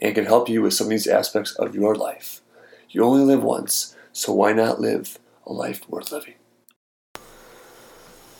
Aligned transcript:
and 0.00 0.14
can 0.14 0.24
help 0.24 0.48
you 0.48 0.62
with 0.62 0.74
some 0.74 0.86
of 0.86 0.90
these 0.90 1.06
aspects 1.06 1.52
of 1.52 1.74
your 1.74 1.94
life. 1.94 2.40
You 2.90 3.04
only 3.04 3.24
live 3.24 3.42
once, 3.42 3.96
so 4.12 4.32
why 4.32 4.52
not 4.52 4.80
live 4.80 5.18
a 5.46 5.52
life 5.52 5.88
worth 5.88 6.12
living? 6.12 6.34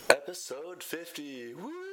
Episode 0.09 0.83
50. 0.83 1.55
Woo! 1.55 1.88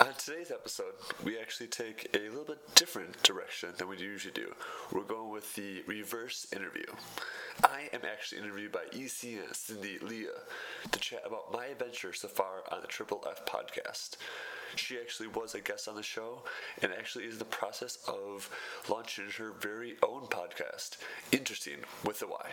On 0.00 0.14
today's 0.14 0.50
episode, 0.50 0.94
we 1.22 1.38
actually 1.38 1.66
take 1.66 2.08
a 2.14 2.30
little 2.30 2.44
bit 2.44 2.74
different 2.74 3.22
direction 3.22 3.68
than 3.76 3.86
we 3.86 3.98
usually 3.98 4.32
do. 4.32 4.54
We're 4.92 5.02
going 5.02 5.28
with 5.28 5.54
the 5.56 5.82
reverse 5.86 6.46
interview. 6.56 6.86
I 7.62 7.90
am 7.92 8.00
actually 8.10 8.40
interviewed 8.40 8.72
by 8.72 8.84
EC 8.94 9.44
and 9.44 9.54
Cindy 9.54 9.98
Leah 9.98 10.40
to 10.90 10.98
chat 10.98 11.20
about 11.26 11.52
my 11.52 11.66
adventure 11.66 12.14
so 12.14 12.28
far 12.28 12.62
on 12.72 12.80
the 12.80 12.86
Triple 12.86 13.22
F 13.30 13.44
podcast. 13.44 14.16
She 14.74 14.96
actually 14.98 15.28
was 15.28 15.54
a 15.54 15.60
guest 15.60 15.86
on 15.86 15.96
the 15.96 16.02
show 16.02 16.44
and 16.80 16.92
actually 16.92 17.24
is 17.26 17.34
in 17.34 17.38
the 17.38 17.44
process 17.44 17.98
of 18.08 18.48
launching 18.88 19.26
her 19.36 19.52
very 19.60 19.96
own 20.02 20.22
podcast, 20.28 20.96
Interesting 21.30 21.80
with 22.06 22.20
the 22.20 22.26
Y. 22.26 22.50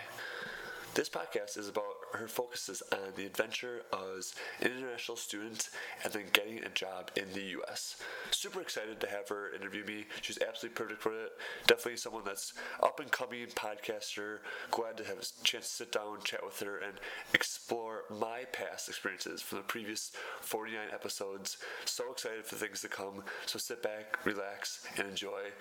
This 0.96 1.10
podcast 1.10 1.58
is 1.58 1.70
about 1.70 1.97
her 2.14 2.28
focus 2.28 2.70
is 2.70 2.84
on 2.92 3.14
the 3.16 3.26
adventure 3.26 3.82
as 4.16 4.34
an 4.62 4.72
international 4.72 5.18
student 5.18 5.70
and 6.04 6.14
then 6.14 6.24
getting 6.34 6.64
a 6.64 6.70
job 6.70 7.12
in 7.16 7.26
the 7.34 7.42
U.S. 7.42 8.02
Super 8.32 8.62
excited 8.62 9.00
to 9.00 9.08
have 9.08 9.30
her 9.30 9.54
interview 9.54 9.86
me. 9.86 10.06
She's 10.22 10.40
absolutely 10.42 10.76
perfect 10.76 11.02
for 11.02 11.14
it. 11.14 11.32
Definitely 11.66 11.98
someone 11.98 12.24
that's 12.26 12.54
up 12.82 13.00
and 13.00 13.12
coming 13.12 13.48
podcaster. 13.48 14.40
Glad 14.72 14.98
to 14.98 15.04
have 15.04 15.18
a 15.18 15.44
chance 15.44 15.68
to 15.68 15.76
sit 15.84 15.92
down, 15.92 16.18
chat 16.24 16.46
with 16.46 16.60
her, 16.60 16.78
and 16.80 16.94
explore 17.34 18.04
my 18.10 18.46
past 18.52 18.88
experiences 18.88 19.42
from 19.42 19.60
the 19.60 19.64
previous 19.64 20.12
49 20.42 20.80
episodes. 20.94 21.58
So 21.86 22.12
excited 22.12 22.46
for 22.46 22.56
things 22.56 22.82
to 22.82 22.88
come. 22.88 23.24
So 23.46 23.60
sit 23.60 23.84
back, 23.84 24.26
relax, 24.26 24.86
and 24.98 25.08
enjoy 25.08 25.52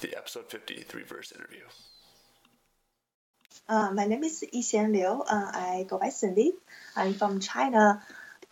the 0.00 0.16
episode 0.16 0.50
50 0.50 0.84
the 0.88 0.96
reverse 0.96 1.32
interview. 1.32 1.64
Uh, 3.68 3.90
my 3.92 4.06
name 4.06 4.24
is 4.24 4.44
Yixian 4.54 4.92
Liu. 4.92 5.22
Uh, 5.22 5.50
I 5.52 5.86
go 5.88 5.98
by 5.98 6.10
Cindy. 6.10 6.52
I'm 6.94 7.14
from 7.14 7.40
China 7.40 8.02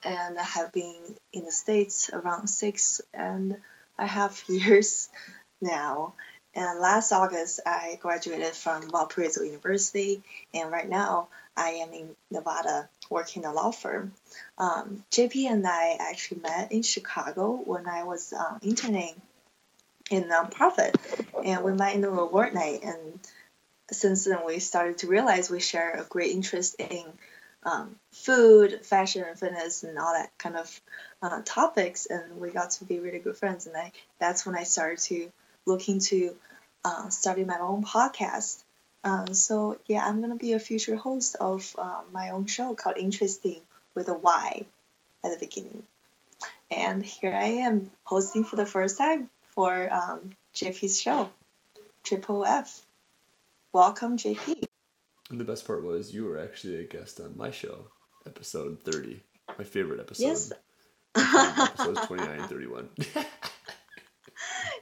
and 0.05 0.39
I 0.39 0.43
have 0.43 0.73
been 0.73 1.17
in 1.33 1.45
the 1.45 1.53
States 1.53 2.11
around 2.13 2.49
six 2.49 3.01
and 3.13 3.57
a 3.99 4.07
half 4.07 4.49
years 4.49 5.09
now. 5.61 6.15
And 6.55 6.79
last 6.79 7.11
August, 7.11 7.61
I 7.67 7.99
graduated 8.01 8.53
from 8.55 8.89
Valparaiso 8.89 9.43
University, 9.43 10.23
and 10.53 10.71
right 10.71 10.89
now 10.89 11.27
I 11.57 11.71
am 11.71 11.93
in 11.93 12.11
Nevada 12.31 12.89
working 13.11 13.43
in 13.43 13.49
a 13.49 13.53
law 13.53 13.73
firm. 13.73 14.13
Um, 14.57 15.05
JP 15.11 15.51
and 15.51 15.67
I 15.67 15.97
actually 15.99 16.43
met 16.43 16.71
in 16.71 16.83
Chicago 16.83 17.61
when 17.65 17.89
I 17.89 18.05
was 18.05 18.33
uh, 18.33 18.59
interning 18.63 19.21
in 20.13 20.25
nonprofit, 20.25 20.95
and 21.45 21.65
we 21.65 21.73
met 21.73 21.97
in 21.97 22.03
the 22.03 22.11
reward 22.11 22.55
night 22.55 22.85
and 22.85 23.19
since 23.91 24.25
then 24.25 24.41
we 24.47 24.59
started 24.59 24.99
to 24.99 25.07
realize 25.07 25.51
we 25.51 25.61
share 25.61 25.93
a 25.93 26.05
great 26.05 26.33
interest 26.33 26.77
in 26.79 27.05
um, 27.65 27.97
food, 28.13 28.85
fashion, 28.85 29.25
fitness, 29.37 29.83
and 29.83 29.99
all 29.99 30.13
that 30.13 30.37
kind 30.39 30.57
of 30.57 30.81
uh, 31.23 31.41
topics, 31.45 32.07
and 32.07 32.39
we 32.39 32.51
got 32.51 32.73
to 32.73 32.85
be 32.85 32.99
really 32.99 33.19
good 33.19 33.37
friends. 33.37 33.67
And 33.67 33.77
I 33.77 33.93
that's 34.19 34.45
when 34.45 34.57
I 34.57 34.65
started 34.65 34.99
to 35.05 35.31
look 35.67 35.89
into 35.89 36.37
uh, 36.85 37.09
starting 37.09 37.47
my 37.47 37.59
own 37.59 37.85
podcast. 37.85 38.63
Um, 39.03 39.35
so 39.35 39.79
yeah, 39.87 40.07
I'm 40.07 40.21
gonna 40.21 40.37
be 40.37 40.53
a 40.53 40.59
future 40.59 40.97
host 40.97 41.37
of 41.41 41.75
uh, 41.79 42.03
my 42.13 42.31
own 42.31 42.47
show 42.47 42.75
called 42.75 42.97
Interesting 42.99 43.61
with 43.95 44.09
a 44.09 44.15
Y 44.15 44.67
at 45.23 45.31
the 45.33 45.39
beginning. 45.39 45.83
And 46.71 47.05
here 47.05 47.35
I 47.35 47.65
am 47.67 47.91
hosting 48.05 48.45
for 48.45 48.57
the 48.57 48.67
first 48.67 48.99
time 48.99 49.31
for 49.55 49.93
um, 49.93 50.31
JP's 50.55 51.01
show, 51.01 51.31
Triple 52.03 52.45
F. 52.45 52.84
Welcome, 53.75 54.17
JP. 54.17 54.63
And 55.31 55.41
the 55.41 55.45
best 55.45 55.67
part 55.67 55.83
was 55.83 56.15
you 56.15 56.27
were 56.27 56.39
actually 56.39 56.77
a 56.77 56.87
guest 56.87 57.19
on 57.19 57.37
my 57.37 57.51
show, 57.51 57.89
episode 58.25 58.85
30, 58.85 59.21
my 59.59 59.65
favorite 59.65 59.99
episode. 59.99 60.23
Yes. 60.23 60.53
episodes 61.17 62.07
29 62.07 62.39
and 62.39 62.49
31. 62.49 62.89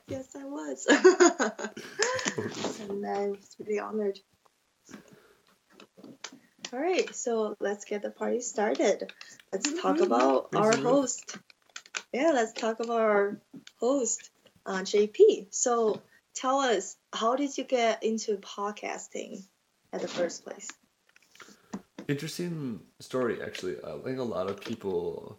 yes, 0.09 0.37
I 0.37 0.45
was. 0.45 0.87
and 2.91 3.07
I 3.07 3.29
was 3.29 3.57
really 3.59 3.81
honored. 3.81 4.21
All 6.71 6.79
right, 6.79 7.15
so 7.15 7.57
let's 7.61 7.87
get 7.87 8.03
the 8.03 8.11
party 8.11 8.41
started. 8.41 9.11
Let's 9.55 9.73
talk 9.81 10.01
about 10.01 10.49
our 10.55 10.77
host. 10.77 11.39
Yeah, 12.13 12.33
let's 12.35 12.53
talk 12.53 12.81
about 12.81 13.01
our 13.01 13.41
host, 13.81 14.29
uh, 14.67 14.81
JP. 14.81 15.47
So, 15.49 16.03
tell 16.35 16.61
us 16.61 16.97
how 17.13 17.37
did 17.37 17.57
you 17.57 17.65
get 17.65 18.03
into 18.03 18.37
podcasting 18.37 19.45
at 19.93 20.01
the 20.01 20.09
first 20.09 20.45
place? 20.45 20.69
Interesting 22.09 22.81
story, 23.01 23.43
actually. 23.43 23.77
I 23.85 23.99
think 24.05 24.19
a 24.19 24.23
lot 24.23 24.51
of 24.51 24.61
people 24.61 25.39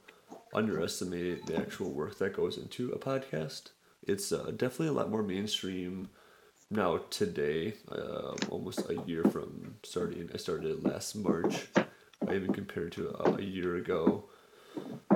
underestimate 0.54 1.46
the 1.46 1.58
actual 1.58 1.92
work 1.92 2.18
that 2.20 2.34
goes 2.34 2.58
into 2.58 2.92
a 2.92 3.00
podcast. 3.00 3.72
It's 4.08 4.32
uh, 4.32 4.52
definitely 4.56 4.88
a 4.88 4.94
lot 4.94 5.10
more 5.10 5.24
mainstream 5.24 6.10
now 6.70 6.98
today, 7.10 7.74
uh, 7.92 8.34
almost 8.50 8.90
a 8.90 9.02
year 9.06 9.24
from 9.26 9.76
starting. 9.84 10.30
I 10.34 10.38
started 10.38 10.84
last 10.84 11.16
March, 11.16 11.68
I 11.76 12.36
even 12.36 12.54
compared 12.54 12.92
to 12.94 13.10
a, 13.10 13.36
a 13.36 13.42
year 13.42 13.76
ago. 13.76 14.26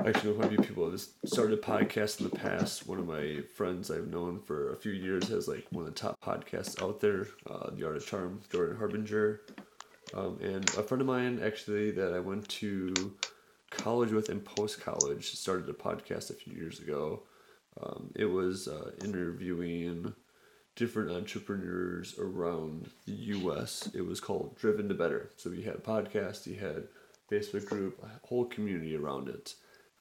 Actually 0.08 0.30
know 0.30 0.36
quite 0.36 0.46
a 0.46 0.56
few 0.56 0.64
people 0.64 0.90
have 0.90 1.02
started 1.26 1.60
podcasts 1.60 2.18
in 2.18 2.30
the 2.30 2.34
past. 2.34 2.86
One 2.86 2.98
of 2.98 3.06
my 3.06 3.42
friends 3.54 3.90
I've 3.90 4.06
known 4.06 4.40
for 4.40 4.72
a 4.72 4.76
few 4.76 4.92
years 4.92 5.28
has 5.28 5.46
like 5.46 5.66
one 5.68 5.84
of 5.84 5.94
the 5.94 6.00
top 6.00 6.18
podcasts 6.22 6.82
out 6.82 6.98
there, 7.00 7.26
uh, 7.46 7.68
The 7.72 7.86
Art 7.86 7.96
of 7.96 8.06
Charm, 8.06 8.40
Jordan 8.50 8.78
Harbinger. 8.78 9.42
Um, 10.14 10.38
and 10.40 10.66
a 10.78 10.82
friend 10.82 11.02
of 11.02 11.06
mine 11.06 11.42
actually 11.44 11.90
that 11.90 12.14
I 12.14 12.20
went 12.20 12.48
to 12.48 12.94
college 13.70 14.10
with 14.10 14.30
in 14.30 14.40
post 14.40 14.80
college 14.80 15.32
started 15.32 15.68
a 15.68 15.74
podcast 15.74 16.30
a 16.30 16.34
few 16.34 16.54
years 16.54 16.80
ago. 16.80 17.24
Um, 17.78 18.10
it 18.16 18.24
was 18.24 18.66
uh, 18.66 18.92
interviewing 19.04 20.14
different 20.74 21.10
entrepreneurs 21.10 22.18
around 22.18 22.88
the 23.04 23.12
U.S. 23.12 23.90
It 23.92 24.06
was 24.06 24.20
called 24.20 24.56
Driven 24.56 24.88
to 24.88 24.94
Better. 24.94 25.28
So 25.36 25.50
he 25.50 25.64
had 25.64 25.74
a 25.74 25.80
podcast, 25.80 26.44
he 26.44 26.54
had 26.54 26.84
Facebook 27.30 27.66
group, 27.66 28.02
a 28.02 28.26
whole 28.26 28.46
community 28.46 28.96
around 28.96 29.28
it. 29.28 29.52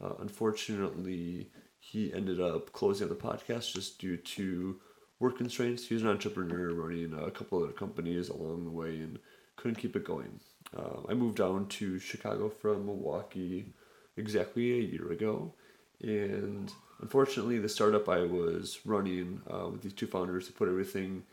Uh, 0.03 0.13
unfortunately, 0.19 1.49
he 1.79 2.13
ended 2.13 2.39
up 2.39 2.71
closing 2.73 3.07
the 3.09 3.15
podcast 3.15 3.73
just 3.73 3.99
due 3.99 4.17
to 4.17 4.79
work 5.19 5.37
constraints. 5.37 5.87
He 5.87 5.93
was 5.93 6.03
an 6.03 6.09
entrepreneur 6.09 6.73
running 6.73 7.13
a 7.13 7.31
couple 7.31 7.63
other 7.63 7.73
companies 7.73 8.29
along 8.29 8.65
the 8.65 8.71
way 8.71 8.99
and 8.99 9.19
couldn't 9.55 9.79
keep 9.79 9.95
it 9.95 10.03
going. 10.03 10.39
Uh, 10.75 11.01
I 11.09 11.13
moved 11.13 11.37
down 11.37 11.67
to 11.67 11.99
Chicago 11.99 12.49
from 12.49 12.85
Milwaukee 12.85 13.73
exactly 14.17 14.73
a 14.73 14.83
year 14.83 15.11
ago, 15.11 15.53
and 16.01 16.71
unfortunately, 17.01 17.57
the 17.57 17.69
startup 17.69 18.09
I 18.09 18.23
was 18.23 18.79
running 18.85 19.41
uh, 19.51 19.69
with 19.69 19.81
these 19.81 19.93
two 19.93 20.07
founders 20.07 20.49
put 20.49 20.67
everything 20.67 21.23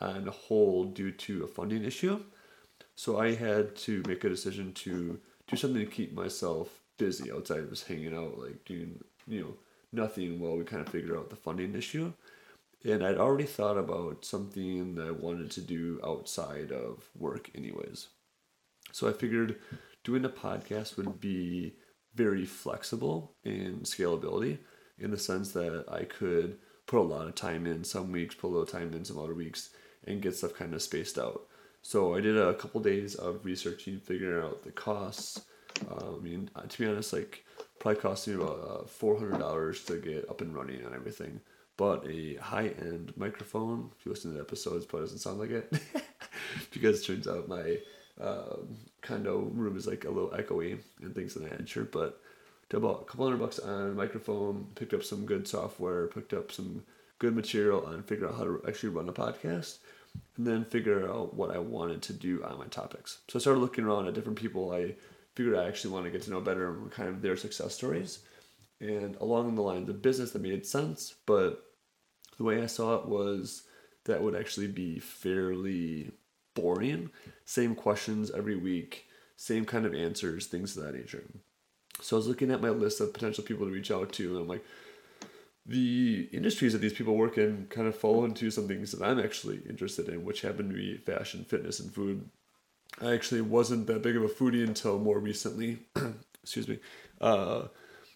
on 0.00 0.26
hold 0.26 0.94
due 0.94 1.10
to 1.10 1.44
a 1.44 1.48
funding 1.48 1.84
issue. 1.84 2.20
So 2.94 3.18
I 3.18 3.34
had 3.34 3.74
to 3.76 4.02
make 4.06 4.22
a 4.24 4.28
decision 4.28 4.72
to 4.74 5.20
do 5.48 5.56
something 5.56 5.84
to 5.84 5.90
keep 5.90 6.14
myself 6.14 6.80
busy 6.98 7.30
outside 7.32 7.60
of 7.60 7.70
just 7.70 7.86
hanging 7.86 8.14
out, 8.14 8.38
like 8.38 8.64
doing, 8.64 9.02
you 9.26 9.40
know, 9.40 9.54
nothing 9.92 10.40
while 10.40 10.56
we 10.56 10.64
kind 10.64 10.82
of 10.82 10.92
figure 10.92 11.16
out 11.16 11.30
the 11.30 11.36
funding 11.36 11.74
issue. 11.74 12.12
And 12.84 13.04
I'd 13.04 13.16
already 13.16 13.44
thought 13.44 13.78
about 13.78 14.24
something 14.24 14.94
that 14.96 15.06
I 15.06 15.10
wanted 15.10 15.50
to 15.52 15.60
do 15.60 16.00
outside 16.04 16.70
of 16.70 17.08
work, 17.16 17.50
anyways. 17.54 18.08
So 18.92 19.08
I 19.08 19.12
figured 19.12 19.56
doing 20.04 20.24
a 20.24 20.28
podcast 20.28 20.96
would 20.96 21.20
be 21.20 21.76
very 22.14 22.44
flexible 22.44 23.34
in 23.44 23.80
scalability 23.80 24.58
in 24.98 25.10
the 25.10 25.18
sense 25.18 25.52
that 25.52 25.84
I 25.90 26.04
could 26.04 26.58
put 26.86 27.00
a 27.00 27.02
lot 27.02 27.26
of 27.26 27.34
time 27.34 27.66
in 27.66 27.82
some 27.82 28.12
weeks, 28.12 28.34
put 28.34 28.48
a 28.48 28.52
little 28.52 28.66
time 28.66 28.92
in 28.92 29.04
some 29.04 29.18
other 29.18 29.34
weeks, 29.34 29.70
and 30.06 30.20
get 30.20 30.36
stuff 30.36 30.54
kind 30.54 30.74
of 30.74 30.82
spaced 30.82 31.18
out. 31.18 31.46
So 31.82 32.14
I 32.14 32.20
did 32.20 32.36
a 32.36 32.54
couple 32.54 32.80
days 32.80 33.14
of 33.14 33.44
researching, 33.44 33.98
figuring 33.98 34.44
out 34.44 34.62
the 34.62 34.70
costs. 34.70 35.42
Uh, 35.90 36.16
I 36.16 36.20
mean, 36.20 36.50
uh, 36.54 36.62
to 36.62 36.78
be 36.78 36.86
honest, 36.86 37.12
like 37.12 37.44
probably 37.78 38.00
cost 38.00 38.28
me 38.28 38.34
about 38.34 38.60
uh, 38.68 38.86
four 38.86 39.18
hundred 39.18 39.38
dollars 39.38 39.84
to 39.84 39.96
get 39.98 40.28
up 40.28 40.40
and 40.40 40.54
running 40.54 40.82
and 40.82 40.94
everything. 40.94 41.40
But 41.76 42.06
a 42.08 42.36
high 42.36 42.68
end 42.68 43.12
microphone. 43.16 43.90
If 43.98 44.06
you 44.06 44.12
listen 44.12 44.30
to 44.30 44.36
the 44.36 44.42
episodes, 44.42 44.86
probably 44.86 45.06
doesn't 45.06 45.18
sound 45.18 45.40
like 45.40 45.50
it 45.50 45.72
because 46.70 47.00
it 47.00 47.06
turns 47.06 47.26
out 47.26 47.48
my 47.48 47.78
um, 48.20 48.76
condo 49.02 49.38
room 49.52 49.76
is 49.76 49.86
like 49.86 50.04
a 50.04 50.10
little 50.10 50.30
echoey 50.30 50.78
and 51.02 51.14
things 51.14 51.34
of 51.34 51.42
that 51.42 51.58
nature. 51.58 51.84
But 51.84 52.20
to 52.70 52.76
about 52.76 53.02
a 53.02 53.04
couple 53.04 53.26
hundred 53.26 53.40
bucks 53.40 53.58
on 53.58 53.90
a 53.90 53.94
microphone, 53.94 54.68
picked 54.76 54.94
up 54.94 55.02
some 55.02 55.26
good 55.26 55.48
software, 55.48 56.06
picked 56.06 56.32
up 56.32 56.52
some 56.52 56.84
good 57.18 57.34
material, 57.34 57.86
and 57.88 58.04
figured 58.04 58.30
out 58.30 58.36
how 58.36 58.44
to 58.44 58.62
actually 58.68 58.90
run 58.90 59.08
a 59.08 59.12
podcast. 59.12 59.78
And 60.36 60.46
then 60.46 60.64
figure 60.64 61.10
out 61.10 61.34
what 61.34 61.50
I 61.50 61.58
wanted 61.58 62.02
to 62.02 62.12
do 62.12 62.44
on 62.44 62.56
my 62.56 62.66
topics. 62.66 63.18
So 63.28 63.38
I 63.38 63.40
started 63.40 63.58
looking 63.58 63.84
around 63.84 64.06
at 64.06 64.14
different 64.14 64.38
people 64.38 64.72
I 64.72 64.94
figured 65.34 65.56
I 65.56 65.66
actually 65.66 65.92
want 65.92 66.04
to 66.04 66.10
get 66.10 66.22
to 66.22 66.30
know 66.30 66.40
better 66.40 66.68
and 66.68 66.90
kind 66.90 67.08
of 67.08 67.22
their 67.22 67.36
success 67.36 67.74
stories. 67.74 68.20
And 68.80 69.16
along 69.16 69.54
the 69.54 69.62
lines 69.62 69.88
of 69.88 70.02
business 70.02 70.32
that 70.32 70.42
made 70.42 70.66
sense, 70.66 71.14
but 71.26 71.64
the 72.36 72.44
way 72.44 72.62
I 72.62 72.66
saw 72.66 72.96
it 72.96 73.06
was 73.06 73.62
that 74.04 74.22
would 74.22 74.34
actually 74.34 74.66
be 74.66 74.98
fairly 74.98 76.12
boring. 76.54 77.10
Same 77.44 77.74
questions 77.74 78.30
every 78.30 78.56
week, 78.56 79.06
same 79.36 79.64
kind 79.64 79.86
of 79.86 79.94
answers, 79.94 80.46
things 80.46 80.76
of 80.76 80.84
that 80.84 80.94
nature. 80.94 81.24
So 82.00 82.16
I 82.16 82.18
was 82.18 82.26
looking 82.26 82.50
at 82.50 82.60
my 82.60 82.70
list 82.70 83.00
of 83.00 83.14
potential 83.14 83.44
people 83.44 83.66
to 83.66 83.72
reach 83.72 83.90
out 83.90 84.12
to, 84.14 84.32
and 84.32 84.42
I'm 84.42 84.48
like, 84.48 84.64
the 85.66 86.28
industries 86.32 86.72
that 86.72 86.80
these 86.80 86.92
people 86.92 87.16
work 87.16 87.38
in 87.38 87.66
kind 87.70 87.88
of 87.88 87.96
fall 87.96 88.24
into 88.24 88.50
some 88.50 88.68
things 88.68 88.92
that 88.92 89.02
I'm 89.02 89.18
actually 89.18 89.62
interested 89.68 90.08
in, 90.08 90.24
which 90.24 90.42
happen 90.42 90.68
to 90.68 90.74
be 90.74 90.98
fashion, 90.98 91.44
fitness, 91.44 91.80
and 91.80 91.92
food. 91.92 92.28
I 93.00 93.12
actually 93.12 93.40
wasn't 93.40 93.86
that 93.88 94.02
big 94.02 94.16
of 94.16 94.22
a 94.22 94.28
foodie 94.28 94.66
until 94.66 94.98
more 94.98 95.18
recently. 95.18 95.78
Excuse 96.42 96.68
me. 96.68 96.78
Uh, 97.20 97.64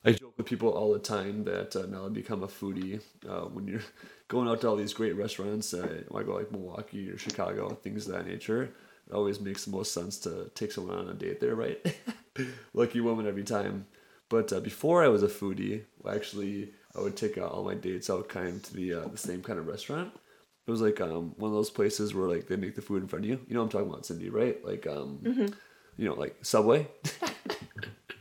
I 0.04 0.12
joke 0.12 0.34
with 0.36 0.46
people 0.46 0.70
all 0.70 0.92
the 0.92 0.98
time 1.00 1.44
that 1.44 1.74
uh, 1.74 1.86
now 1.86 2.06
I 2.06 2.08
become 2.08 2.42
a 2.42 2.46
foodie. 2.46 3.00
Uh, 3.28 3.46
when 3.46 3.66
you're 3.66 3.82
going 4.28 4.48
out 4.48 4.60
to 4.60 4.68
all 4.68 4.76
these 4.76 4.92
great 4.94 5.16
restaurants, 5.16 5.74
uh, 5.74 6.02
I 6.14 6.22
go 6.22 6.34
like 6.36 6.52
Milwaukee 6.52 7.10
or 7.10 7.18
Chicago, 7.18 7.70
things 7.70 8.06
of 8.06 8.14
that 8.14 8.26
nature. 8.26 8.70
It 9.08 9.12
always 9.14 9.40
makes 9.40 9.64
the 9.64 9.70
most 9.72 9.92
sense 9.92 10.18
to 10.20 10.50
take 10.54 10.70
someone 10.70 10.96
on 10.98 11.08
a 11.08 11.14
date 11.14 11.40
there, 11.40 11.54
right? 11.54 11.84
Lucky 12.74 13.00
woman 13.00 13.26
every 13.26 13.42
time. 13.44 13.86
But 14.28 14.52
uh, 14.52 14.60
before 14.60 15.02
I 15.02 15.08
was 15.08 15.22
a 15.22 15.28
foodie, 15.28 15.82
actually, 16.08 16.70
I 16.94 17.00
would 17.00 17.16
take 17.16 17.38
uh, 17.38 17.46
all 17.46 17.64
my 17.64 17.74
dates 17.74 18.10
out 18.10 18.28
kind 18.28 18.48
of 18.56 18.62
to 18.64 18.74
the 18.74 18.94
uh, 18.94 19.08
the 19.08 19.16
same 19.16 19.42
kind 19.42 19.58
of 19.58 19.66
restaurant. 19.66 20.12
It 20.68 20.70
was 20.70 20.82
like 20.82 21.00
um, 21.00 21.32
one 21.38 21.50
of 21.50 21.54
those 21.54 21.70
places 21.70 22.14
where 22.14 22.28
like 22.28 22.46
they 22.46 22.56
make 22.56 22.74
the 22.74 22.82
food 22.82 23.02
in 23.02 23.08
front 23.08 23.24
of 23.24 23.30
you. 23.30 23.40
You 23.48 23.54
know 23.54 23.60
what 23.60 23.64
I'm 23.64 23.70
talking 23.70 23.88
about, 23.88 24.04
Cindy, 24.04 24.28
right? 24.28 24.62
Like 24.62 24.86
um, 24.86 25.18
mm-hmm. 25.22 25.46
you 25.96 26.06
know, 26.06 26.12
like 26.12 26.36
Subway. 26.42 26.86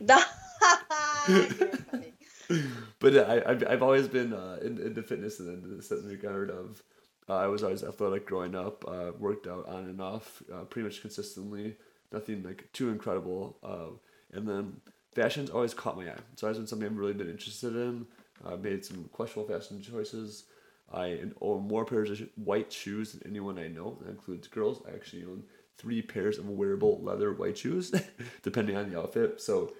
but 3.00 3.18
I, 3.18 3.42
I've, 3.44 3.68
I've 3.68 3.82
always 3.82 4.08
been 4.08 4.32
uh, 4.32 4.60
into 4.62 5.02
fitness 5.02 5.40
and 5.40 5.62
into 5.62 5.76
this 5.76 5.92
regard 6.06 6.50
of 6.50 6.82
uh, 7.28 7.34
I 7.34 7.48
was 7.48 7.62
always 7.62 7.84
athletic 7.84 8.24
growing 8.24 8.54
up, 8.54 8.82
uh, 8.88 9.12
worked 9.18 9.46
out 9.46 9.68
on 9.68 9.84
and 9.84 10.00
off 10.00 10.42
uh, 10.50 10.62
pretty 10.62 10.88
much 10.88 11.02
consistently, 11.02 11.76
nothing 12.12 12.42
like 12.42 12.66
too 12.72 12.88
incredible. 12.88 13.58
Uh, 13.62 13.88
and 14.32 14.48
then 14.48 14.80
fashion's 15.14 15.50
always 15.50 15.74
caught 15.74 15.98
my 15.98 16.10
eye. 16.10 16.16
So 16.36 16.48
it's 16.48 16.56
been 16.56 16.66
something 16.66 16.88
I've 16.88 16.96
really 16.96 17.12
been 17.12 17.28
interested 17.28 17.76
in. 17.76 18.06
I 18.42 18.56
made 18.56 18.86
some 18.86 19.04
questionable 19.12 19.52
fashion 19.52 19.82
choices. 19.82 20.44
I 20.92 21.20
own 21.40 21.68
more 21.68 21.84
pairs 21.84 22.10
of 22.10 22.28
white 22.36 22.72
shoes 22.72 23.12
than 23.12 23.28
anyone 23.28 23.58
I 23.58 23.68
know. 23.68 23.98
That 24.00 24.10
includes 24.10 24.48
girls. 24.48 24.82
I 24.88 24.94
actually 24.94 25.24
own 25.24 25.44
three 25.76 26.02
pairs 26.02 26.38
of 26.38 26.48
wearable 26.48 27.00
leather 27.02 27.32
white 27.32 27.58
shoes, 27.58 27.92
depending 28.42 28.76
on 28.76 28.90
the 28.90 28.98
outfit. 28.98 29.40
So 29.40 29.74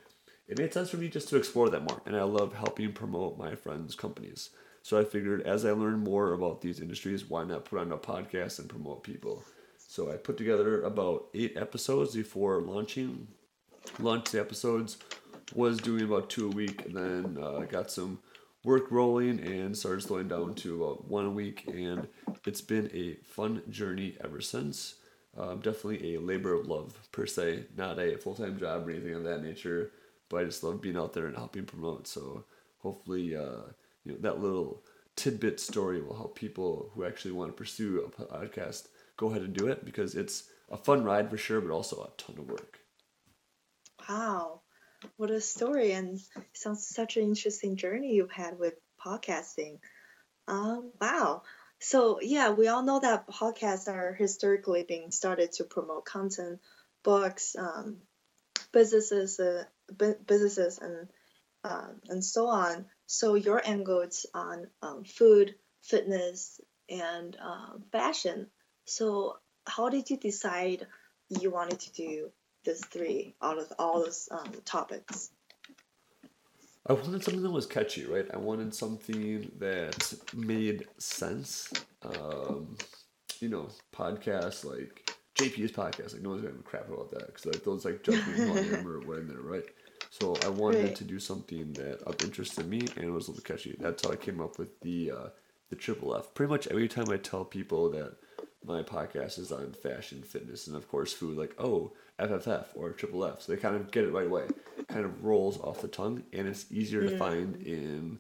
it 0.47 0.59
made 0.59 0.73
sense 0.73 0.91
for 0.91 0.97
me 0.97 1.09
just 1.09 1.29
to 1.29 1.37
explore 1.37 1.71
that 1.71 1.83
more. 1.83 2.03
And 2.07 2.17
I 2.17 2.23
love 2.23 2.55
helping 2.55 2.93
promote 2.93 3.39
my 3.39 3.55
friends' 3.55 3.95
companies. 3.95 4.51
So 4.83 4.99
I 4.99 5.05
figured 5.05 5.43
as 5.43 5.65
I 5.65 5.73
learn 5.73 5.99
more 5.99 6.33
about 6.33 6.61
these 6.61 6.81
industries, 6.81 7.29
why 7.29 7.45
not 7.45 7.65
put 7.65 7.81
on 7.81 7.93
a 7.93 7.99
podcast 7.99 8.59
and 8.59 8.69
promote 8.69 9.03
people? 9.03 9.45
So 9.77 10.11
I 10.13 10.17
put 10.17 10.37
together 10.37 10.83
about 10.83 11.27
eight 11.35 11.57
episodes 11.57 12.15
before 12.15 12.61
launching. 12.61 13.29
Launched 13.99 14.33
the 14.33 14.41
episodes, 14.41 14.99
was 15.55 15.79
doing 15.79 16.05
about 16.05 16.29
two 16.29 16.47
a 16.47 16.51
week, 16.51 16.85
and 16.85 16.95
then 16.95 17.43
uh, 17.43 17.61
got 17.61 17.91
some 17.91 18.19
work 18.69 18.91
rolling 18.91 19.41
and 19.41 19.75
started 19.75 20.03
slowing 20.03 20.29
down 20.29 20.55
to 20.55 20.85
about 20.85 21.09
one 21.09 21.25
a 21.25 21.31
week. 21.31 21.65
And 21.67 22.07
it's 22.45 22.61
been 22.61 22.91
a 22.93 23.15
fun 23.27 23.63
journey 23.71 24.19
ever 24.23 24.43
since. 24.43 24.97
Um, 25.39 25.61
definitely 25.61 26.15
a 26.15 26.21
labor 26.21 26.53
of 26.53 26.67
love 26.67 27.09
per 27.11 27.25
se, 27.25 27.65
not 27.79 27.99
a 27.99 28.19
full 28.19 28.35
time 28.35 28.59
job 28.59 28.87
or 28.87 28.91
anything 28.91 29.15
of 29.15 29.25
that 29.25 29.43
nature. 29.43 29.93
But 30.29 30.43
I 30.43 30.45
just 30.45 30.63
love 30.63 30.83
being 30.83 30.99
out 30.99 31.15
there 31.15 31.27
and 31.27 31.37
helping 31.37 31.65
promote. 31.65 32.07
So 32.07 32.45
hopefully, 32.81 33.35
uh, 33.35 33.73
you 34.05 34.13
know, 34.13 34.19
that 34.21 34.43
little 34.43 34.83
tidbit 35.17 35.61
story 35.61 36.03
will 36.03 36.17
help 36.17 36.37
people 36.37 36.91
who 36.95 37.07
actually 37.07 37.33
want 37.33 37.51
to 37.51 37.57
pursue 37.57 38.05
a 38.05 38.23
podcast 38.23 38.89
go 39.17 39.31
ahead 39.31 39.43
and 39.43 39.55
do 39.55 39.67
it 39.67 39.85
because 39.85 40.15
it's 40.15 40.45
a 40.71 40.77
fun 40.77 41.05
ride 41.05 41.31
for 41.31 41.39
sure, 41.39 41.63
but 41.63 41.73
also 41.73 41.97
a 42.03 42.23
ton 42.23 42.37
of 42.39 42.51
work. 42.51 42.81
Wow, 44.09 44.61
what 45.17 45.31
a 45.31 45.41
story! 45.41 45.93
And 45.93 46.21
sounds 46.53 46.87
such 46.87 47.17
an 47.17 47.25
interesting 47.25 47.77
journey 47.77 48.15
you've 48.15 48.31
had 48.31 48.59
with 48.59 48.75
podcasting. 49.05 49.79
Um, 50.47 50.93
wow. 51.01 51.43
So 51.81 52.21
yeah, 52.21 52.51
we 52.51 52.69
all 52.69 52.83
know 52.83 53.01
that 53.01 53.29
podcasts 53.29 53.89
are 53.89 54.13
historically 54.13 54.83
being 54.83 55.11
started 55.11 55.53
to 55.53 55.65
promote 55.65 56.05
content, 56.05 56.61
books, 57.05 57.55
um, 57.57 57.99
businesses, 58.73 59.39
uh, 59.39 59.65
businesses, 60.27 60.79
and 60.79 61.09
uh, 61.65 61.89
and 62.09 62.25
so 62.25 62.49
on. 62.49 62.87
So 63.07 63.35
your 63.35 63.63
angle 63.65 64.01
is 64.01 64.27
on 64.35 64.67
um, 64.83 65.05
food, 65.05 65.55
fitness, 65.83 66.61
and 66.89 67.37
uh, 67.41 67.79
fashion. 67.93 68.49
So 68.85 69.39
how 69.67 69.89
did 69.89 70.11
you 70.11 70.17
decide 70.17 70.87
you 71.29 71.51
wanted 71.51 71.81
to 71.81 71.93
do 71.93 72.31
these 72.65 72.85
three 72.87 73.35
out 73.43 73.59
of 73.59 73.73
all 73.79 74.05
those 74.05 74.29
um, 74.31 74.53
topics? 74.65 75.31
I 76.87 76.95
wanted 76.95 77.23
something 77.23 77.43
that 77.43 77.51
was 77.51 77.67
catchy, 77.67 78.07
right? 78.07 78.27
I 78.33 78.39
wanted 78.39 78.75
something 78.75 79.51
that 79.59 80.15
made 80.35 80.87
sense. 80.97 81.71
Um, 82.03 82.77
you 83.41 83.49
know, 83.51 83.69
podcasts 83.95 84.65
like 84.65 85.11
JP's 85.35 85.73
podcast, 85.73 86.15
like 86.15 86.23
no 86.23 86.31
one's 86.31 86.43
gonna 86.43 86.55
crap 86.65 86.89
about 86.89 87.11
that 87.11 87.27
because 87.27 87.47
like 87.47 87.63
those 87.63 87.85
like 87.85 88.03
judgment 88.03 88.51
on 88.51 88.65
him 88.65 88.89
or 88.89 89.01
what 89.01 89.19
in 89.19 89.29
there, 89.29 89.41
right? 89.41 89.65
So 90.11 90.35
I 90.45 90.49
wanted 90.49 90.85
right. 90.85 90.97
to 90.97 91.05
do 91.05 91.21
something 91.21 91.73
that 91.75 92.03
of 92.03 92.21
interest 92.23 92.59
in 92.59 92.69
me 92.71 92.87
and 92.97 93.13
was 93.13 93.29
a 93.29 93.33
little 93.33 93.45
catchy. 93.45 93.77
That's 93.79 94.05
how 94.05 94.13
I 94.13 94.17
came 94.17 94.41
up 94.41 94.59
with 94.59 94.81
the 94.81 95.11
uh, 95.11 95.29
the 95.69 95.77
triple 95.77 96.17
F. 96.17 96.33
Pretty 96.35 96.51
much 96.51 96.67
every 96.69 96.89
time 96.89 97.11
I 97.11 97.19
tell 97.19 97.45
people 97.45 97.91
that 97.91 98.17
my 98.65 98.83
podcast 98.83 99.39
is 99.39 99.53
on 99.53 99.73
fashion, 99.73 100.23
fitness, 100.23 100.67
and 100.67 100.77
of 100.77 100.89
course 100.89 101.13
food, 101.13 101.39
like 101.39 101.55
oh 101.59 101.93
FFF 102.19 102.67
or 102.75 102.91
triple 102.91 103.25
F, 103.25 103.43
so 103.43 103.53
they 103.53 103.59
kind 103.59 103.77
of 103.77 103.91
get 103.91 104.05
it 104.05 104.13
right 104.13 104.27
away. 104.27 104.45
kind 104.89 105.05
of 105.05 105.25
rolls 105.25 105.61
off 105.61 105.81
the 105.81 105.89
tongue, 105.89 106.23
and 106.33 106.49
it's 106.49 106.67
easier 106.71 107.03
to 107.03 107.17
find 107.19 107.57
in 107.63 108.19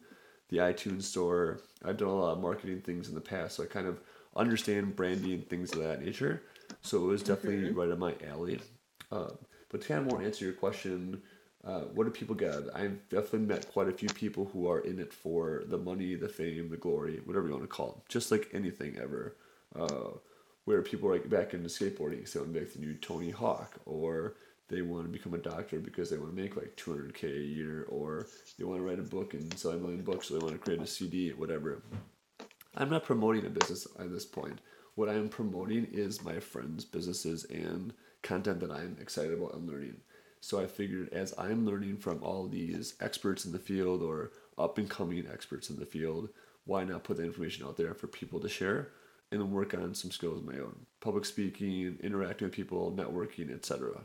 the 0.48 0.58
iTunes 0.58 1.02
store. 1.02 1.60
I've 1.84 1.96
done 1.96 2.08
a 2.08 2.14
lot 2.14 2.32
of 2.32 2.40
marketing 2.40 2.80
things 2.80 3.08
in 3.08 3.14
the 3.14 3.20
past, 3.20 3.56
so 3.56 3.62
I 3.62 3.66
kind 3.66 3.86
of 3.86 4.00
understand 4.36 4.96
branding 4.96 5.32
and 5.32 5.48
things 5.48 5.72
of 5.72 5.82
that 5.82 6.02
nature. 6.02 6.42
So 6.82 6.98
it 7.04 7.06
was 7.06 7.22
definitely 7.22 7.68
mm-hmm. 7.68 7.78
right 7.78 7.90
up 7.90 7.98
my 7.98 8.14
alley. 8.28 8.60
Um, 9.10 9.38
but 9.70 9.82
to 9.82 9.88
kind 9.88 10.00
of 10.00 10.12
more 10.12 10.22
answer 10.22 10.44
your 10.44 10.54
question, 10.54 11.22
uh, 11.64 11.80
what 11.94 12.04
do 12.04 12.10
people 12.10 12.34
get? 12.34 12.54
I've 12.74 13.08
definitely 13.08 13.40
met 13.40 13.70
quite 13.72 13.88
a 13.88 13.92
few 13.92 14.08
people 14.08 14.48
who 14.52 14.68
are 14.68 14.80
in 14.80 14.98
it 14.98 15.12
for 15.12 15.64
the 15.66 15.78
money, 15.78 16.14
the 16.14 16.28
fame, 16.28 16.70
the 16.70 16.76
glory, 16.76 17.20
whatever 17.24 17.46
you 17.46 17.52
want 17.52 17.64
to 17.64 17.68
call 17.68 17.96
it. 17.98 18.10
Just 18.10 18.30
like 18.30 18.48
anything 18.52 18.96
ever. 19.02 19.36
Uh, 19.74 20.10
where 20.64 20.82
people 20.82 21.10
are 21.10 21.18
back 21.18 21.54
into 21.54 21.68
skateboarding, 21.68 22.28
so 22.28 22.44
they 22.44 22.60
like 22.60 22.72
the 22.74 22.78
new 22.78 22.94
Tony 22.94 23.30
Hawk, 23.30 23.80
or 23.86 24.34
they 24.68 24.82
want 24.82 25.04
to 25.04 25.10
become 25.10 25.32
a 25.32 25.38
doctor 25.38 25.78
because 25.78 26.10
they 26.10 26.18
want 26.18 26.36
to 26.36 26.42
make 26.42 26.56
like 26.56 26.76
200k 26.76 27.24
a 27.24 27.42
year, 27.42 27.86
or 27.88 28.26
they 28.58 28.64
want 28.64 28.78
to 28.78 28.86
write 28.86 28.98
a 28.98 29.02
book 29.02 29.32
and 29.32 29.56
sell 29.58 29.72
a 29.72 29.78
million 29.78 30.02
books, 30.02 30.28
so 30.28 30.34
they 30.34 30.44
want 30.44 30.52
to 30.52 30.58
create 30.58 30.82
a 30.82 30.86
CD, 30.86 31.30
whatever. 31.30 31.82
I'm 32.76 32.90
not 32.90 33.04
promoting 33.04 33.46
a 33.46 33.50
business 33.50 33.86
at 33.98 34.12
this 34.12 34.26
point. 34.26 34.60
What 34.94 35.08
I'm 35.08 35.30
promoting 35.30 35.86
is 35.90 36.22
my 36.22 36.38
friends' 36.38 36.84
businesses 36.84 37.44
and 37.44 37.94
content 38.22 38.60
that 38.60 38.70
I'm 38.70 38.98
excited 39.00 39.32
about 39.32 39.54
and 39.54 39.66
learning. 39.66 39.96
So 40.40 40.60
I 40.60 40.66
figured 40.66 41.08
as 41.12 41.32
I'm 41.38 41.64
learning 41.64 41.96
from 41.96 42.22
all 42.22 42.46
these 42.46 42.94
experts 43.00 43.46
in 43.46 43.52
the 43.52 43.58
field 43.58 44.02
or 44.02 44.32
up 44.58 44.76
and 44.76 44.88
coming 44.88 45.26
experts 45.32 45.70
in 45.70 45.76
the 45.76 45.86
field, 45.86 46.28
why 46.66 46.84
not 46.84 47.04
put 47.04 47.16
the 47.16 47.24
information 47.24 47.64
out 47.64 47.76
there 47.76 47.94
for 47.94 48.06
people 48.06 48.38
to 48.40 48.48
share 48.48 48.88
and 49.30 49.40
then 49.40 49.50
work 49.50 49.74
on 49.74 49.94
some 49.94 50.10
skills 50.10 50.38
of 50.38 50.44
my 50.44 50.58
own 50.58 50.86
public 51.00 51.24
speaking, 51.24 51.98
interacting 52.02 52.46
with 52.46 52.54
people, 52.54 52.92
networking, 52.92 53.54
etc. 53.54 54.00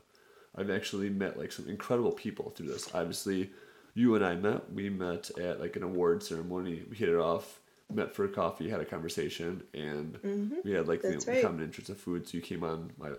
I've 0.56 0.70
actually 0.70 1.10
met 1.10 1.38
like 1.38 1.51
some 1.51 1.68
incredible 1.68 2.12
people 2.12 2.51
through 2.51 2.68
this. 2.68 2.94
Obviously, 2.94 3.51
you 3.94 4.15
and 4.15 4.25
I 4.25 4.36
met. 4.36 4.72
We 4.72 4.89
met 4.89 5.32
at 5.39 5.60
like 5.60 5.75
an 5.75 5.84
award 5.84 6.24
ceremony. 6.24 6.84
We 6.89 6.96
hit 6.96 7.10
it 7.10 7.15
off, 7.15 7.60
met 7.92 8.15
for 8.15 8.27
coffee, 8.27 8.70
had 8.70 8.82
a 8.82 8.86
conversation, 8.86 9.63
and 9.74 10.13
mm-hmm. 10.22 10.56
we 10.63 10.72
had 10.72 10.88
like 10.88 11.01
the 11.01 11.24
right. 11.27 11.44
common 11.44 11.63
interest 11.63 11.89
of 11.89 11.98
food. 11.98 12.27
So 12.27 12.38
you 12.38 12.44
came 12.44 12.63
on 12.63 12.92
my 12.98 13.10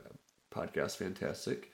podcast, 0.53 0.97
fantastic 0.97 1.71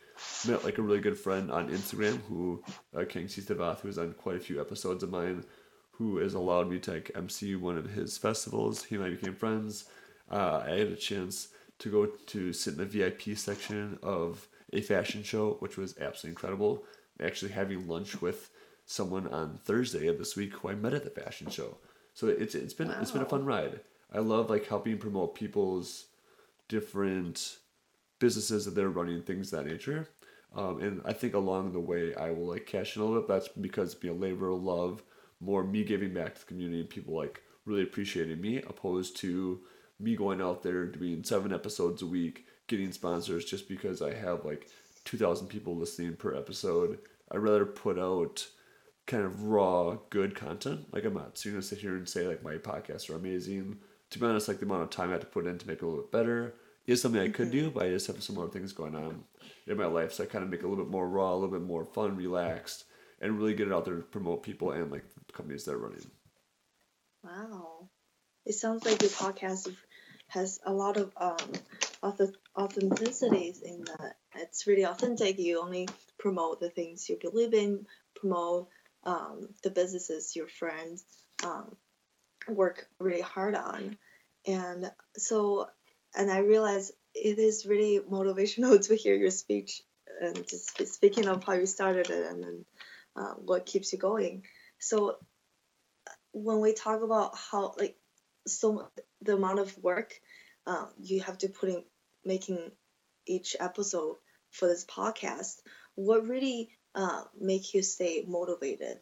met 0.46 0.64
like 0.64 0.78
a 0.78 0.82
really 0.82 1.00
good 1.00 1.18
friend 1.18 1.50
on 1.50 1.70
Instagram 1.70 2.20
who 2.28 2.62
uh, 2.96 3.04
King 3.08 3.26
Stavath, 3.26 3.80
who's 3.80 3.98
on 3.98 4.12
quite 4.14 4.36
a 4.36 4.40
few 4.40 4.60
episodes 4.60 5.02
of 5.02 5.10
mine, 5.10 5.44
who 5.92 6.18
has 6.18 6.34
allowed 6.34 6.70
me 6.70 6.78
to 6.80 6.92
like 6.92 7.10
MC 7.14 7.56
one 7.56 7.78
of 7.78 7.90
his 7.90 8.18
festivals. 8.18 8.84
He 8.84 8.96
and 8.96 9.04
I 9.04 9.10
became 9.10 9.34
friends. 9.34 9.84
Uh, 10.30 10.62
I 10.64 10.70
had 10.70 10.88
a 10.88 10.96
chance 10.96 11.48
to 11.80 11.90
go 11.90 12.06
to 12.06 12.52
sit 12.52 12.74
in 12.74 12.78
the 12.78 12.86
VIP 12.86 13.36
section 13.36 13.98
of 14.02 14.46
a 14.72 14.80
fashion 14.80 15.22
show, 15.22 15.56
which 15.60 15.76
was 15.76 15.98
absolutely 15.98 16.30
incredible. 16.30 16.84
Actually, 17.22 17.52
having 17.52 17.88
lunch 17.88 18.20
with 18.22 18.50
someone 18.86 19.26
on 19.28 19.58
Thursday 19.64 20.06
of 20.06 20.18
this 20.18 20.36
week 20.36 20.52
who 20.54 20.68
I 20.68 20.74
met 20.74 20.94
at 20.94 21.04
the 21.04 21.22
fashion 21.22 21.50
show. 21.50 21.76
So 22.14 22.28
it's 22.28 22.54
it's 22.54 22.74
been 22.74 22.90
it's 22.90 23.10
been 23.10 23.22
a 23.22 23.26
fun 23.26 23.44
ride. 23.44 23.80
I 24.12 24.18
love 24.18 24.50
like 24.50 24.66
helping 24.66 24.98
promote 24.98 25.34
people's 25.34 26.06
different 26.68 27.58
businesses 28.18 28.64
that 28.64 28.74
they're 28.74 28.88
running, 28.88 29.22
things 29.22 29.52
of 29.52 29.64
that 29.64 29.70
nature. 29.70 30.08
Um, 30.54 30.80
and 30.80 31.00
I 31.04 31.12
think 31.12 31.34
along 31.34 31.72
the 31.72 31.80
way 31.80 32.14
I 32.14 32.30
will 32.30 32.48
like 32.48 32.66
cash 32.66 32.96
in 32.96 33.02
a 33.02 33.04
little 33.04 33.20
bit. 33.20 33.28
That's 33.28 33.48
because 33.48 33.94
be 33.94 34.08
a 34.08 34.12
labor 34.12 34.50
of 34.50 34.62
love, 34.62 35.02
more 35.40 35.62
me 35.62 35.84
giving 35.84 36.12
back 36.12 36.34
to 36.34 36.40
the 36.40 36.46
community 36.46 36.80
and 36.80 36.90
people 36.90 37.14
like 37.14 37.42
really 37.64 37.82
appreciating 37.82 38.40
me, 38.40 38.58
opposed 38.58 39.16
to 39.18 39.60
me 40.00 40.16
going 40.16 40.40
out 40.40 40.62
there 40.62 40.86
doing 40.86 41.22
seven 41.24 41.52
episodes 41.52 42.02
a 42.02 42.06
week, 42.06 42.46
getting 42.66 42.92
sponsors 42.92 43.44
just 43.44 43.68
because 43.68 44.02
I 44.02 44.14
have 44.14 44.44
like 44.44 44.68
two 45.04 45.16
thousand 45.16 45.48
people 45.48 45.76
listening 45.76 46.16
per 46.16 46.34
episode. 46.34 46.98
I'd 47.30 47.38
rather 47.38 47.66
put 47.66 47.98
out 47.98 48.46
kind 49.06 49.24
of 49.24 49.44
raw, 49.44 49.98
good 50.10 50.34
content. 50.34 50.86
Like 50.92 51.04
I'm 51.04 51.14
not 51.14 51.40
going 51.42 51.56
to 51.56 51.62
sit 51.62 51.78
here 51.78 51.96
and 51.96 52.08
say 52.08 52.26
like 52.26 52.42
my 52.42 52.54
podcasts 52.54 53.10
are 53.10 53.16
amazing. 53.16 53.78
To 54.10 54.18
be 54.18 54.26
honest, 54.26 54.48
like 54.48 54.58
the 54.58 54.66
amount 54.66 54.82
of 54.82 54.90
time 54.90 55.10
I 55.10 55.12
have 55.12 55.20
to 55.20 55.26
put 55.26 55.46
in 55.46 55.58
to 55.58 55.66
make 55.66 55.78
it 55.78 55.84
a 55.84 55.86
little 55.86 56.02
bit 56.02 56.12
better 56.12 56.54
is 56.86 57.00
something 57.00 57.20
I 57.20 57.28
could 57.28 57.50
do, 57.50 57.70
but 57.70 57.84
I 57.84 57.90
just 57.90 58.08
have 58.08 58.22
some 58.22 58.38
other 58.38 58.50
things 58.50 58.72
going 58.72 58.96
on 58.96 59.22
in 59.66 59.76
my 59.76 59.86
life, 59.86 60.12
so 60.12 60.24
I 60.24 60.26
kind 60.26 60.42
of 60.42 60.50
make 60.50 60.60
it 60.60 60.66
a 60.66 60.68
little 60.68 60.84
bit 60.84 60.90
more 60.90 61.08
raw, 61.08 61.32
a 61.32 61.36
little 61.36 61.50
bit 61.50 61.62
more 61.62 61.84
fun, 61.84 62.16
relaxed, 62.16 62.84
and 63.20 63.38
really 63.38 63.54
get 63.54 63.68
it 63.68 63.72
out 63.72 63.84
there 63.84 63.94
to 63.94 64.02
promote 64.02 64.42
people 64.42 64.72
and 64.72 64.90
like 64.90 65.04
the 65.26 65.32
companies 65.32 65.64
that 65.64 65.74
are 65.74 65.78
running. 65.78 66.10
Wow, 67.22 67.88
it 68.46 68.54
sounds 68.54 68.84
like 68.84 69.02
your 69.02 69.10
podcast 69.10 69.72
has 70.30 70.60
a 70.64 70.72
lot 70.72 70.96
of 70.96 71.12
um 71.16 71.52
authenticities 72.02 73.62
in 73.62 73.84
that. 73.84 74.16
It's 74.36 74.66
really 74.66 74.84
authentic. 74.84 75.38
You 75.38 75.60
only 75.60 75.88
promote 76.18 76.60
the 76.60 76.70
things 76.70 77.08
you 77.08 77.18
believe 77.20 77.54
in, 77.54 77.86
promote 78.14 78.68
um, 79.04 79.48
the 79.62 79.70
businesses 79.70 80.36
your 80.36 80.48
friends 80.48 81.04
um, 81.44 81.76
work 82.48 82.86
really 82.98 83.20
hard 83.20 83.54
on. 83.54 83.96
And 84.46 84.90
so, 85.16 85.68
and 86.16 86.30
I 86.30 86.38
realize 86.38 86.92
it 87.14 87.38
is 87.38 87.66
really 87.66 88.00
motivational 88.00 88.80
to 88.88 88.94
hear 88.94 89.14
your 89.14 89.30
speech 89.30 89.82
and 90.20 90.36
just 90.48 90.86
speaking 90.92 91.28
of 91.28 91.44
how 91.44 91.54
you 91.54 91.66
started 91.66 92.10
it 92.10 92.30
and 92.30 92.42
then 92.42 92.64
uh, 93.16 93.34
what 93.34 93.66
keeps 93.66 93.92
you 93.92 93.98
going. 93.98 94.44
So, 94.78 95.16
when 96.32 96.60
we 96.60 96.74
talk 96.74 97.02
about 97.02 97.36
how, 97.36 97.74
like, 97.76 97.96
so 98.46 98.88
the 99.22 99.34
amount 99.34 99.58
of 99.58 99.76
work 99.78 100.20
uh, 100.66 100.86
you 101.00 101.20
have 101.20 101.38
to 101.38 101.48
put 101.48 101.68
in 101.68 101.84
making 102.24 102.70
each 103.26 103.56
episode 103.58 104.16
for 104.50 104.66
this 104.66 104.84
podcast, 104.84 105.60
what 105.94 106.26
really 106.26 106.70
uh, 106.94 107.22
make 107.38 107.74
you 107.74 107.82
stay 107.82 108.24
motivated 108.26 108.98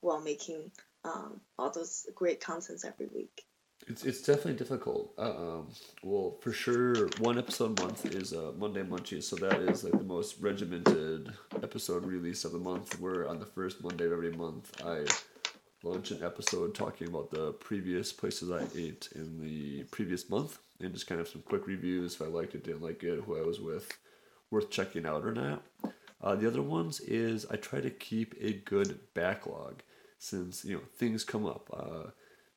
while 0.00 0.20
making 0.20 0.70
um, 1.04 1.40
all 1.58 1.70
those 1.70 2.06
great 2.14 2.40
contents 2.40 2.84
every 2.84 3.08
week? 3.12 3.44
It's, 3.88 4.04
it's 4.04 4.22
definitely 4.22 4.54
difficult. 4.54 5.12
Um, 5.18 5.68
well, 6.04 6.38
for 6.40 6.52
sure, 6.52 7.08
one 7.18 7.36
episode 7.36 7.78
a 7.80 7.82
month 7.82 8.06
is 8.14 8.32
uh, 8.32 8.52
Monday 8.56 8.84
Munchies, 8.84 9.24
so 9.24 9.34
that 9.36 9.60
is 9.62 9.82
like 9.82 9.92
the 9.92 10.04
most 10.04 10.40
regimented 10.40 11.32
episode 11.62 12.04
release 12.04 12.44
of 12.44 12.52
the 12.52 12.60
month. 12.60 13.00
Where 13.00 13.28
on 13.28 13.40
the 13.40 13.46
first 13.46 13.82
Monday 13.82 14.06
of 14.06 14.12
every 14.12 14.30
month, 14.30 14.70
I 14.84 15.04
launch 15.82 16.10
an 16.10 16.22
episode 16.22 16.74
talking 16.74 17.08
about 17.08 17.30
the 17.30 17.52
previous 17.52 18.12
places 18.12 18.50
I 18.50 18.64
ate 18.76 19.08
in 19.14 19.40
the 19.40 19.84
previous 19.84 20.30
month, 20.30 20.58
and 20.80 20.92
just 20.92 21.06
kind 21.06 21.20
of 21.20 21.28
some 21.28 21.42
quick 21.42 21.66
reviews 21.66 22.14
if 22.14 22.22
I 22.22 22.26
liked 22.26 22.54
it, 22.54 22.64
didn't 22.64 22.82
like 22.82 23.02
it, 23.02 23.20
who 23.20 23.36
I 23.36 23.42
was 23.42 23.60
with, 23.60 23.98
worth 24.50 24.70
checking 24.70 25.06
out 25.06 25.24
or 25.24 25.32
not. 25.32 25.62
Uh, 26.22 26.36
the 26.36 26.46
other 26.46 26.62
ones 26.62 27.00
is 27.00 27.46
I 27.50 27.56
try 27.56 27.80
to 27.80 27.90
keep 27.90 28.34
a 28.40 28.52
good 28.52 29.00
backlog 29.14 29.82
since 30.18 30.64
you 30.64 30.76
know 30.76 30.82
things 30.96 31.24
come 31.24 31.46
up. 31.46 31.68
Uh, 31.72 32.10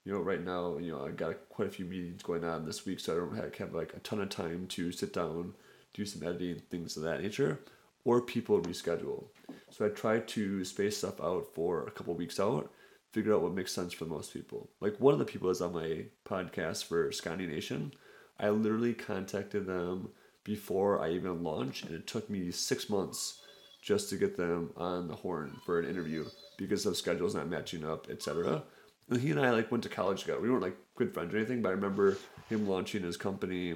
you 0.03 0.13
know, 0.13 0.19
right 0.19 0.43
now, 0.43 0.77
you 0.77 0.91
know, 0.91 1.03
I 1.03 1.09
got 1.09 1.49
quite 1.49 1.67
a 1.67 1.71
few 1.71 1.85
meetings 1.85 2.21
going 2.21 2.43
on 2.43 2.63
this 2.63 2.85
week, 2.85 2.99
so 2.99 3.13
I 3.13 3.17
don't 3.17 3.35
have, 3.35 3.55
have 3.55 3.73
like 3.73 3.93
a 3.95 3.99
ton 3.99 4.21
of 4.21 4.29
time 4.29 4.67
to 4.67 4.91
sit 4.91 5.13
down, 5.13 5.55
do 5.95 6.05
some 6.05 6.21
editing, 6.21 6.61
things 6.69 6.95
of 6.95 7.01
that 7.03 7.23
nature, 7.23 7.59
or 8.03 8.21
people 8.21 8.61
reschedule. 8.61 9.23
So 9.71 9.83
I 9.83 9.89
try 9.89 10.19
to 10.19 10.63
space 10.63 10.97
stuff 10.97 11.19
out 11.19 11.47
for 11.55 11.87
a 11.87 11.91
couple 11.91 12.13
weeks 12.13 12.39
out, 12.39 12.71
figure 13.15 13.33
out 13.33 13.41
what 13.41 13.53
makes 13.53 13.71
sense 13.71 13.93
for 13.93 14.03
most 14.03 14.33
people. 14.33 14.69
Like 14.81 14.99
one 14.99 15.13
of 15.13 15.19
the 15.19 15.25
people 15.25 15.49
is 15.49 15.61
on 15.61 15.71
my 15.71 16.03
podcast 16.25 16.83
for 16.83 17.13
Scotty 17.13 17.47
Nation. 17.47 17.93
I 18.37 18.49
literally 18.49 18.93
contacted 18.93 19.65
them 19.65 20.09
before 20.43 21.01
I 21.01 21.11
even 21.11 21.41
launched, 21.41 21.85
and 21.85 21.95
it 21.95 22.07
took 22.07 22.29
me 22.29 22.51
six 22.51 22.89
months 22.89 23.39
just 23.81 24.09
to 24.09 24.17
get 24.17 24.35
them 24.35 24.71
on 24.75 25.07
the 25.07 25.15
horn 25.15 25.55
for 25.65 25.79
an 25.79 25.89
interview 25.89 26.25
because 26.57 26.85
of 26.85 26.97
schedules 26.97 27.35
not 27.35 27.47
matching 27.47 27.85
up, 27.85 28.09
etc. 28.09 28.63
And 29.09 29.21
he 29.21 29.31
and 29.31 29.39
I 29.39 29.51
like 29.51 29.71
went 29.71 29.83
to 29.85 29.89
college 29.89 30.21
together. 30.21 30.41
We 30.41 30.49
weren't 30.49 30.63
like 30.63 30.77
good 30.97 31.13
friends 31.13 31.33
or 31.33 31.37
anything, 31.37 31.61
but 31.61 31.69
I 31.69 31.71
remember 31.71 32.17
him 32.49 32.67
launching 32.67 33.03
his 33.03 33.15
company 33.15 33.75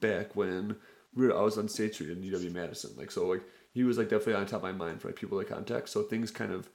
back 0.00 0.34
when 0.34 0.76
we 1.14 1.26
were 1.26 1.36
I 1.36 1.42
was 1.42 1.58
on 1.58 1.68
State 1.68 1.92
Street 1.92 2.08
in 2.08 2.22
UW 2.22 2.52
Madison. 2.52 2.92
Like 2.96 3.10
so 3.10 3.26
like 3.26 3.42
he 3.74 3.84
was 3.84 3.98
like 3.98 4.08
definitely 4.08 4.40
on 4.40 4.46
top 4.46 4.62
of 4.62 4.62
my 4.62 4.72
mind 4.72 5.02
for 5.02 5.08
like 5.08 5.16
people 5.16 5.38
to 5.38 5.44
contact. 5.44 5.90
So 5.90 6.02
things 6.02 6.30
kind 6.30 6.52
of 6.52 6.70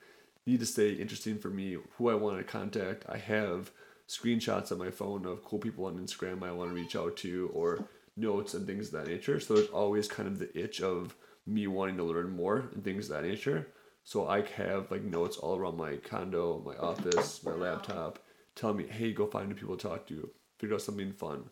need 0.45 0.59
to 0.59 0.65
stay 0.65 0.91
interesting 0.93 1.37
for 1.37 1.49
me, 1.49 1.77
who 1.97 2.09
I 2.09 2.15
want 2.15 2.37
to 2.37 2.43
contact. 2.43 3.05
I 3.07 3.17
have 3.17 3.71
screenshots 4.07 4.71
on 4.71 4.77
my 4.77 4.91
phone 4.91 5.25
of 5.25 5.43
cool 5.43 5.59
people 5.59 5.85
on 5.85 5.97
Instagram 5.97 6.43
I 6.43 6.51
want 6.51 6.69
to 6.69 6.75
reach 6.75 6.95
out 6.95 7.15
to 7.17 7.49
or 7.53 7.87
notes 8.17 8.53
and 8.53 8.67
things 8.67 8.87
of 8.87 8.93
that 8.93 9.11
nature. 9.11 9.39
So 9.39 9.55
there's 9.55 9.67
always 9.67 10.07
kind 10.07 10.27
of 10.27 10.39
the 10.39 10.57
itch 10.57 10.81
of 10.81 11.15
me 11.47 11.67
wanting 11.67 11.97
to 11.97 12.03
learn 12.03 12.35
more 12.35 12.69
and 12.73 12.83
things 12.83 13.09
of 13.09 13.15
that 13.15 13.27
nature. 13.27 13.67
So 14.03 14.27
I 14.27 14.41
have 14.57 14.91
like 14.91 15.03
notes 15.03 15.37
all 15.37 15.57
around 15.57 15.77
my 15.77 15.97
condo, 15.97 16.61
my 16.65 16.75
office, 16.75 17.43
my 17.43 17.53
laptop, 17.53 18.19
telling 18.55 18.77
me, 18.77 18.87
hey, 18.87 19.13
go 19.13 19.27
find 19.27 19.47
new 19.47 19.55
people 19.55 19.77
to 19.77 19.87
talk 19.87 20.07
to, 20.07 20.29
figure 20.57 20.75
out 20.75 20.81
something 20.81 21.13
fun. 21.13 21.49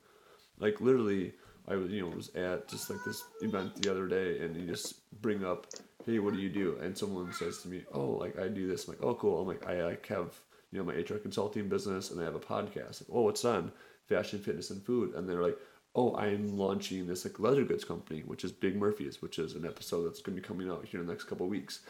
Like 0.57 0.81
literally, 0.81 1.33
I 1.69 1.75
was 1.75 1.91
you 1.91 2.01
know 2.01 2.15
was 2.15 2.33
at 2.35 2.67
just 2.67 2.89
like 2.89 2.99
this 3.05 3.23
event 3.41 3.81
the 3.81 3.91
other 3.91 4.07
day, 4.07 4.39
and 4.39 4.55
you 4.55 4.65
just 4.65 5.09
bring 5.21 5.45
up, 5.45 5.67
hey, 6.05 6.19
what 6.19 6.33
do 6.33 6.39
you 6.39 6.49
do? 6.49 6.77
And 6.81 6.97
someone 6.97 7.31
says 7.33 7.59
to 7.59 7.67
me, 7.67 7.83
oh, 7.93 8.11
like 8.11 8.37
I 8.39 8.47
do 8.47 8.67
this. 8.67 8.87
I'm 8.87 8.95
like, 8.95 9.03
oh, 9.03 9.15
cool. 9.15 9.41
I'm 9.41 9.47
like, 9.47 9.65
I 9.67 9.83
like 9.83 10.05
have 10.07 10.39
you 10.71 10.79
know 10.79 10.85
my 10.85 10.93
HR 10.93 11.17
consulting 11.17 11.69
business, 11.69 12.11
and 12.11 12.19
I 12.19 12.23
have 12.23 12.35
a 12.35 12.39
podcast. 12.39 13.01
Like, 13.01 13.09
oh, 13.11 13.21
what's 13.21 13.45
on? 13.45 13.71
Fashion, 14.07 14.39
fitness, 14.39 14.71
and 14.71 14.83
food. 14.83 15.13
And 15.13 15.29
they're 15.29 15.43
like, 15.43 15.57
oh, 15.95 16.15
I'm 16.15 16.57
launching 16.57 17.07
this 17.07 17.25
like 17.25 17.39
leather 17.39 17.63
goods 17.63 17.83
company, 17.83 18.21
which 18.21 18.43
is 18.43 18.51
Big 18.51 18.75
Murphy's, 18.75 19.21
which 19.21 19.39
is 19.39 19.53
an 19.53 19.65
episode 19.65 20.05
that's 20.05 20.21
going 20.21 20.35
to 20.35 20.41
be 20.41 20.47
coming 20.47 20.69
out 20.69 20.85
here 20.85 20.99
in 20.99 21.07
the 21.07 21.13
next 21.13 21.25
couple 21.25 21.47
weeks. 21.47 21.81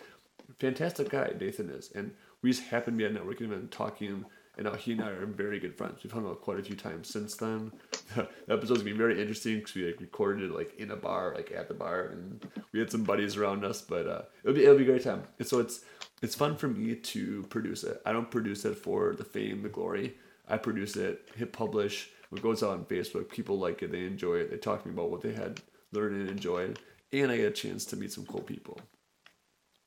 Fantastic 0.59 1.09
guy, 1.09 1.31
Nathan 1.39 1.69
is, 1.69 1.91
and 1.93 2.11
we 2.41 2.51
just 2.51 2.63
happened 2.63 2.97
to 2.97 3.09
be 3.09 3.17
at 3.17 3.23
networking 3.23 3.43
event 3.43 3.71
talking, 3.71 4.25
and 4.59 4.67
now 4.67 4.75
he 4.75 4.91
and 4.91 5.01
I 5.01 5.09
are 5.09 5.25
very 5.25 5.59
good 5.59 5.75
friends. 5.75 6.03
We've 6.03 6.11
hung 6.11 6.27
out 6.27 6.41
quite 6.41 6.59
a 6.59 6.63
few 6.63 6.75
times 6.75 7.09
since 7.09 7.35
then. 7.37 7.71
the 8.15 8.27
episode's 8.49 8.81
gonna 8.81 8.91
be 8.91 8.97
very 8.97 9.19
interesting 9.19 9.55
because 9.55 9.73
we 9.73 9.85
like 9.85 10.01
recorded 10.01 10.51
it 10.51 10.53
like 10.53 10.77
in 10.77 10.91
a 10.91 10.95
bar, 10.95 11.33
like 11.33 11.51
at 11.51 11.67
the 11.67 11.73
bar, 11.73 12.07
and 12.07 12.45
we 12.71 12.79
had 12.79 12.91
some 12.91 13.03
buddies 13.03 13.37
around 13.37 13.63
us. 13.63 13.81
But 13.81 14.05
uh, 14.05 14.21
it'll 14.43 14.55
be 14.55 14.63
it'll 14.63 14.77
be 14.77 14.83
a 14.83 14.87
great 14.87 15.03
time. 15.03 15.23
And 15.39 15.47
so 15.47 15.59
it's 15.59 15.79
it's 16.21 16.35
fun 16.35 16.57
for 16.57 16.67
me 16.67 16.95
to 16.95 17.43
produce 17.49 17.83
it. 17.83 18.01
I 18.05 18.11
don't 18.11 18.29
produce 18.29 18.65
it 18.65 18.75
for 18.75 19.15
the 19.15 19.23
fame, 19.23 19.63
the 19.63 19.69
glory. 19.69 20.15
I 20.47 20.57
produce 20.57 20.95
it, 20.97 21.29
hit 21.35 21.53
publish 21.53 22.09
it 22.31 22.41
goes 22.41 22.61
out 22.61 22.71
on 22.71 22.85
Facebook. 22.85 23.29
People 23.29 23.57
like 23.57 23.81
it. 23.81 23.91
They 23.91 24.05
enjoy 24.05 24.35
it. 24.35 24.51
They 24.51 24.57
talk 24.57 24.83
to 24.83 24.87
me 24.87 24.93
about 24.93 25.09
what 25.09 25.21
they 25.21 25.33
had 25.33 25.59
learned 25.91 26.21
and 26.21 26.29
enjoyed. 26.29 26.79
And 27.11 27.31
I 27.31 27.37
get 27.37 27.45
a 27.45 27.51
chance 27.51 27.85
to 27.85 27.95
meet 27.95 28.11
some 28.11 28.25
cool 28.25 28.41
people. 28.41 28.79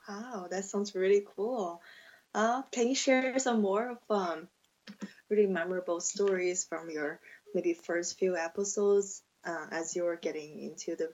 Wow, 0.09 0.49
that 0.51 0.65
sounds 0.65 0.95
really 0.95 1.25
cool. 1.37 1.81
Uh, 2.35 2.63
can 2.73 2.89
you 2.89 2.95
share 2.95 3.39
some 3.39 3.61
more 3.61 3.91
of 3.91 3.99
um, 4.11 4.49
really 5.31 5.47
memorable 5.47 6.01
stories 6.01 6.65
from 6.65 6.91
your 6.91 7.21
maybe 7.55 7.75
first 7.75 8.19
few 8.19 8.37
episodes 8.37 9.23
uh, 9.45 9.67
as 9.71 9.97
you 9.97 10.05
were 10.05 10.17
getting 10.17 10.61
into 10.61 10.97
the 10.97 11.11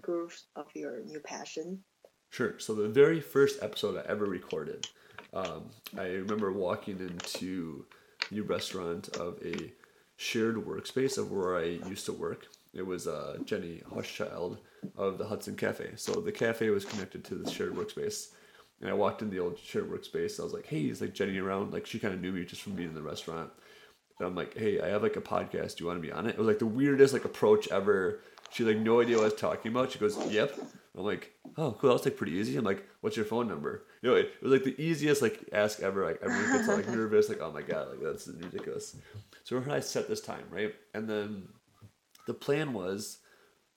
groove 0.00 0.36
of 0.56 0.66
your 0.74 1.02
new 1.04 1.20
passion? 1.20 1.82
Sure. 2.30 2.58
So 2.58 2.74
the 2.74 2.88
very 2.88 3.20
first 3.20 3.62
episode 3.62 3.96
I 3.96 4.08
ever 4.10 4.24
recorded, 4.24 4.86
um, 5.32 5.70
I 5.98 6.06
remember 6.06 6.52
walking 6.52 6.98
into 7.00 7.86
the 8.30 8.40
restaurant 8.40 9.08
of 9.16 9.38
a 9.44 9.72
shared 10.16 10.56
workspace 10.56 11.18
of 11.18 11.32
where 11.32 11.56
I 11.56 11.64
used 11.88 12.06
to 12.06 12.12
work. 12.12 12.46
It 12.72 12.86
was 12.86 13.08
uh, 13.08 13.38
Jenny 13.44 13.82
Hushchild 13.90 14.58
of 14.96 15.18
the 15.18 15.26
Hudson 15.26 15.56
Cafe. 15.56 15.92
So 15.96 16.20
the 16.20 16.30
cafe 16.30 16.70
was 16.70 16.84
connected 16.84 17.24
to 17.24 17.34
the 17.34 17.50
shared 17.50 17.74
workspace. 17.74 18.28
And 18.80 18.88
I 18.88 18.94
walked 18.94 19.22
in 19.22 19.30
the 19.30 19.40
old 19.40 19.58
shared 19.58 19.90
workspace. 19.90 20.40
I 20.40 20.42
was 20.42 20.52
like, 20.52 20.66
hey, 20.66 20.82
is 20.88 21.00
like 21.00 21.14
Jenny 21.14 21.38
around? 21.38 21.72
Like 21.72 21.86
she 21.86 21.98
kind 21.98 22.14
of 22.14 22.20
knew 22.20 22.32
me 22.32 22.44
just 22.44 22.62
from 22.62 22.74
being 22.74 22.88
in 22.88 22.94
the 22.94 23.02
restaurant. 23.02 23.50
And 24.18 24.26
I'm 24.26 24.34
like, 24.34 24.56
hey, 24.56 24.80
I 24.80 24.88
have 24.88 25.02
like 25.02 25.16
a 25.16 25.20
podcast. 25.20 25.76
Do 25.76 25.84
you 25.84 25.88
want 25.88 26.00
to 26.00 26.06
be 26.06 26.12
on 26.12 26.26
it? 26.26 26.30
It 26.30 26.38
was 26.38 26.46
like 26.46 26.58
the 26.58 26.66
weirdest 26.66 27.12
like 27.12 27.24
approach 27.24 27.68
ever. 27.68 28.20
She 28.50 28.64
like 28.64 28.78
no 28.78 29.00
idea 29.00 29.16
what 29.16 29.22
I 29.22 29.26
was 29.26 29.34
talking 29.34 29.70
about. 29.70 29.92
She 29.92 29.98
goes, 29.98 30.18
yep. 30.32 30.54
I'm 30.96 31.04
like, 31.04 31.32
oh, 31.56 31.72
cool. 31.72 31.88
That 31.88 31.94
was 31.94 32.04
like 32.04 32.16
pretty 32.16 32.32
easy. 32.32 32.56
I'm 32.56 32.64
like, 32.64 32.84
what's 33.00 33.16
your 33.16 33.26
phone 33.26 33.48
number? 33.48 33.84
You 34.02 34.10
know, 34.10 34.16
it, 34.16 34.32
it 34.40 34.42
was 34.42 34.52
like 34.52 34.64
the 34.64 34.82
easiest 34.82 35.22
like 35.22 35.48
ask 35.52 35.80
ever. 35.80 36.04
Like 36.04 36.20
everyone 36.22 36.52
gets 36.52 36.68
like 36.68 36.88
nervous. 36.96 37.28
Like, 37.28 37.40
oh 37.40 37.52
my 37.52 37.62
god, 37.62 37.90
like 37.90 38.00
that's 38.02 38.28
ridiculous. 38.28 38.96
So 39.44 39.60
her 39.60 39.70
I 39.70 39.80
set 39.80 40.08
this 40.08 40.20
time 40.20 40.44
right, 40.50 40.74
and 40.94 41.08
then 41.08 41.48
the 42.26 42.34
plan 42.34 42.72
was, 42.72 43.18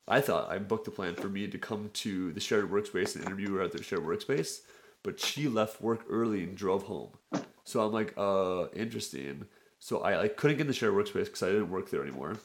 I 0.08 0.22
thought 0.22 0.52
I 0.52 0.58
booked 0.58 0.86
the 0.86 0.92
plan 0.92 1.16
for 1.16 1.30
me 1.30 1.48
to 1.48 1.58
come 1.58 1.90
to 1.94 2.32
the 2.34 2.40
shared 2.40 2.70
workspace 2.70 3.16
and 3.16 3.26
interview 3.26 3.54
her 3.56 3.62
at 3.62 3.72
the 3.72 3.82
shared 3.84 4.04
workspace, 4.04 4.62
but 5.04 5.20
she 5.20 5.48
left 5.48 5.82
work 5.82 6.06
early 6.10 6.44
and 6.44 6.56
drove 6.56 6.84
home. 6.84 7.10
So 7.66 7.86
I'm 7.86 7.92
like, 7.94 8.14
uh, 8.18 8.68
interesting. 8.74 9.46
So 9.80 10.00
I 10.00 10.18
like 10.18 10.38
couldn't 10.38 10.58
get 10.58 10.62
in 10.62 10.68
the 10.68 10.74
shared 10.74 10.94
workspace 10.94 11.26
because 11.26 11.44
I 11.44 11.48
didn't 11.48 11.70
work 11.70 11.90
there 11.90 12.02
anymore, 12.02 12.38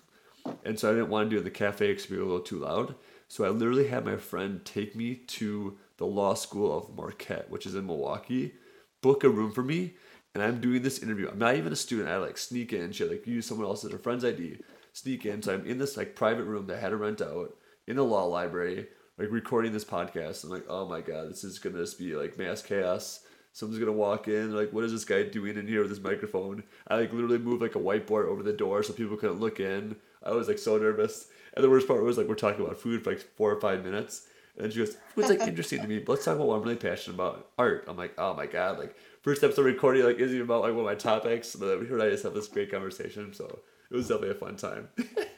and 0.64 0.78
so 0.78 0.90
I 0.90 0.94
didn't 0.94 1.08
want 1.08 1.30
to 1.30 1.36
do 1.36 1.42
the 1.42 1.50
cafe 1.50 1.88
because 1.88 2.06
it'd 2.06 2.18
a 2.18 2.24
little 2.24 2.40
too 2.40 2.58
loud. 2.58 2.94
So 3.28 3.44
I 3.44 3.50
literally 3.50 3.88
had 3.88 4.04
my 4.04 4.16
friend 4.16 4.64
take 4.64 4.96
me 4.96 5.14
to 5.14 5.76
the 5.98 6.06
law 6.06 6.34
school 6.34 6.76
of 6.76 6.96
Marquette, 6.96 7.50
which 7.50 7.66
is 7.66 7.74
in 7.74 7.86
Milwaukee, 7.86 8.54
book 9.02 9.22
a 9.22 9.28
room 9.28 9.52
for 9.52 9.62
me, 9.62 9.94
and 10.34 10.42
I'm 10.42 10.60
doing 10.60 10.82
this 10.82 11.02
interview. 11.02 11.28
I'm 11.28 11.38
not 11.38 11.56
even 11.56 11.72
a 11.72 11.76
student. 11.76 12.08
I 12.08 12.16
like 12.16 12.38
sneak 12.38 12.72
in. 12.72 12.92
She 12.92 13.04
like 13.04 13.26
use 13.26 13.46
someone 13.46 13.66
else's 13.66 13.92
her 13.92 13.98
friend's 13.98 14.24
ID, 14.24 14.58
sneak 14.92 15.26
in. 15.26 15.42
So 15.42 15.54
I'm 15.54 15.66
in 15.66 15.78
this 15.78 15.96
like 15.96 16.16
private 16.16 16.44
room 16.44 16.66
that 16.66 16.78
I 16.78 16.80
had 16.80 16.90
to 16.90 16.96
rent 16.96 17.20
out 17.20 17.56
in 17.86 17.96
the 17.96 18.04
law 18.04 18.24
library, 18.24 18.88
like 19.18 19.30
recording 19.30 19.72
this 19.72 19.84
podcast. 19.84 20.44
I'm 20.44 20.50
like, 20.50 20.66
oh 20.68 20.86
my 20.86 21.00
god, 21.00 21.28
this 21.28 21.44
is 21.44 21.58
gonna 21.58 21.78
just 21.78 21.98
be 21.98 22.14
like 22.14 22.38
mass 22.38 22.62
chaos. 22.62 23.20
Someone's 23.52 23.80
gonna 23.80 23.92
walk 23.92 24.28
in, 24.28 24.54
like, 24.54 24.72
what 24.72 24.84
is 24.84 24.92
this 24.92 25.04
guy 25.04 25.24
doing 25.24 25.56
in 25.56 25.66
here 25.66 25.80
with 25.80 25.90
his 25.90 26.00
microphone? 26.00 26.62
I 26.86 26.96
like 26.96 27.12
literally 27.12 27.38
moved 27.38 27.60
like 27.62 27.74
a 27.74 27.80
whiteboard 27.80 28.26
over 28.28 28.42
the 28.42 28.52
door 28.52 28.82
so 28.82 28.92
people 28.92 29.16
couldn't 29.16 29.40
look 29.40 29.58
in. 29.58 29.96
I 30.22 30.30
was 30.32 30.48
like 30.48 30.58
so 30.58 30.78
nervous. 30.78 31.26
And 31.54 31.64
the 31.64 31.70
worst 31.70 31.88
part 31.88 32.02
was 32.02 32.16
like 32.16 32.28
we're 32.28 32.36
talking 32.36 32.64
about 32.64 32.78
food 32.78 33.02
for 33.02 33.10
like 33.10 33.20
four 33.36 33.50
or 33.50 33.60
five 33.60 33.84
minutes. 33.84 34.28
And 34.56 34.72
she 34.72 34.80
goes, 34.80 34.96
Food's 35.14 35.28
like 35.28 35.40
interesting 35.48 35.82
to 35.82 35.88
me, 35.88 35.98
but 35.98 36.12
let's 36.12 36.24
talk 36.24 36.36
about 36.36 36.48
what 36.48 36.56
I'm 36.56 36.62
really 36.62 36.76
passionate 36.76 37.14
about. 37.14 37.50
Art. 37.58 37.84
I'm 37.88 37.96
like, 37.96 38.14
oh 38.18 38.34
my 38.34 38.46
god, 38.46 38.78
like 38.78 38.96
first 39.22 39.42
episode 39.42 39.64
recording 39.66 40.04
like 40.04 40.18
isn't 40.18 40.40
about 40.40 40.62
like 40.62 40.72
one 40.72 40.80
of 40.80 40.86
my 40.86 40.94
topics, 40.94 41.56
but 41.56 41.80
here 41.80 42.00
I 42.00 42.10
just 42.10 42.22
have 42.22 42.34
this 42.34 42.48
great 42.48 42.70
conversation. 42.70 43.32
So 43.32 43.60
it 43.90 43.94
was 43.94 44.06
definitely 44.06 44.30
a 44.30 44.34
fun 44.34 44.56
time. 44.56 44.88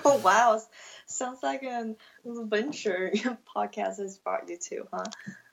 oh 0.04 0.18
wow. 0.18 0.60
Sounds 1.06 1.42
like 1.42 1.62
an 1.62 1.96
adventure 2.24 3.12
podcast 3.56 3.98
has 3.98 4.18
brought 4.18 4.48
you 4.48 4.58
too, 4.58 4.86
huh? 4.92 5.04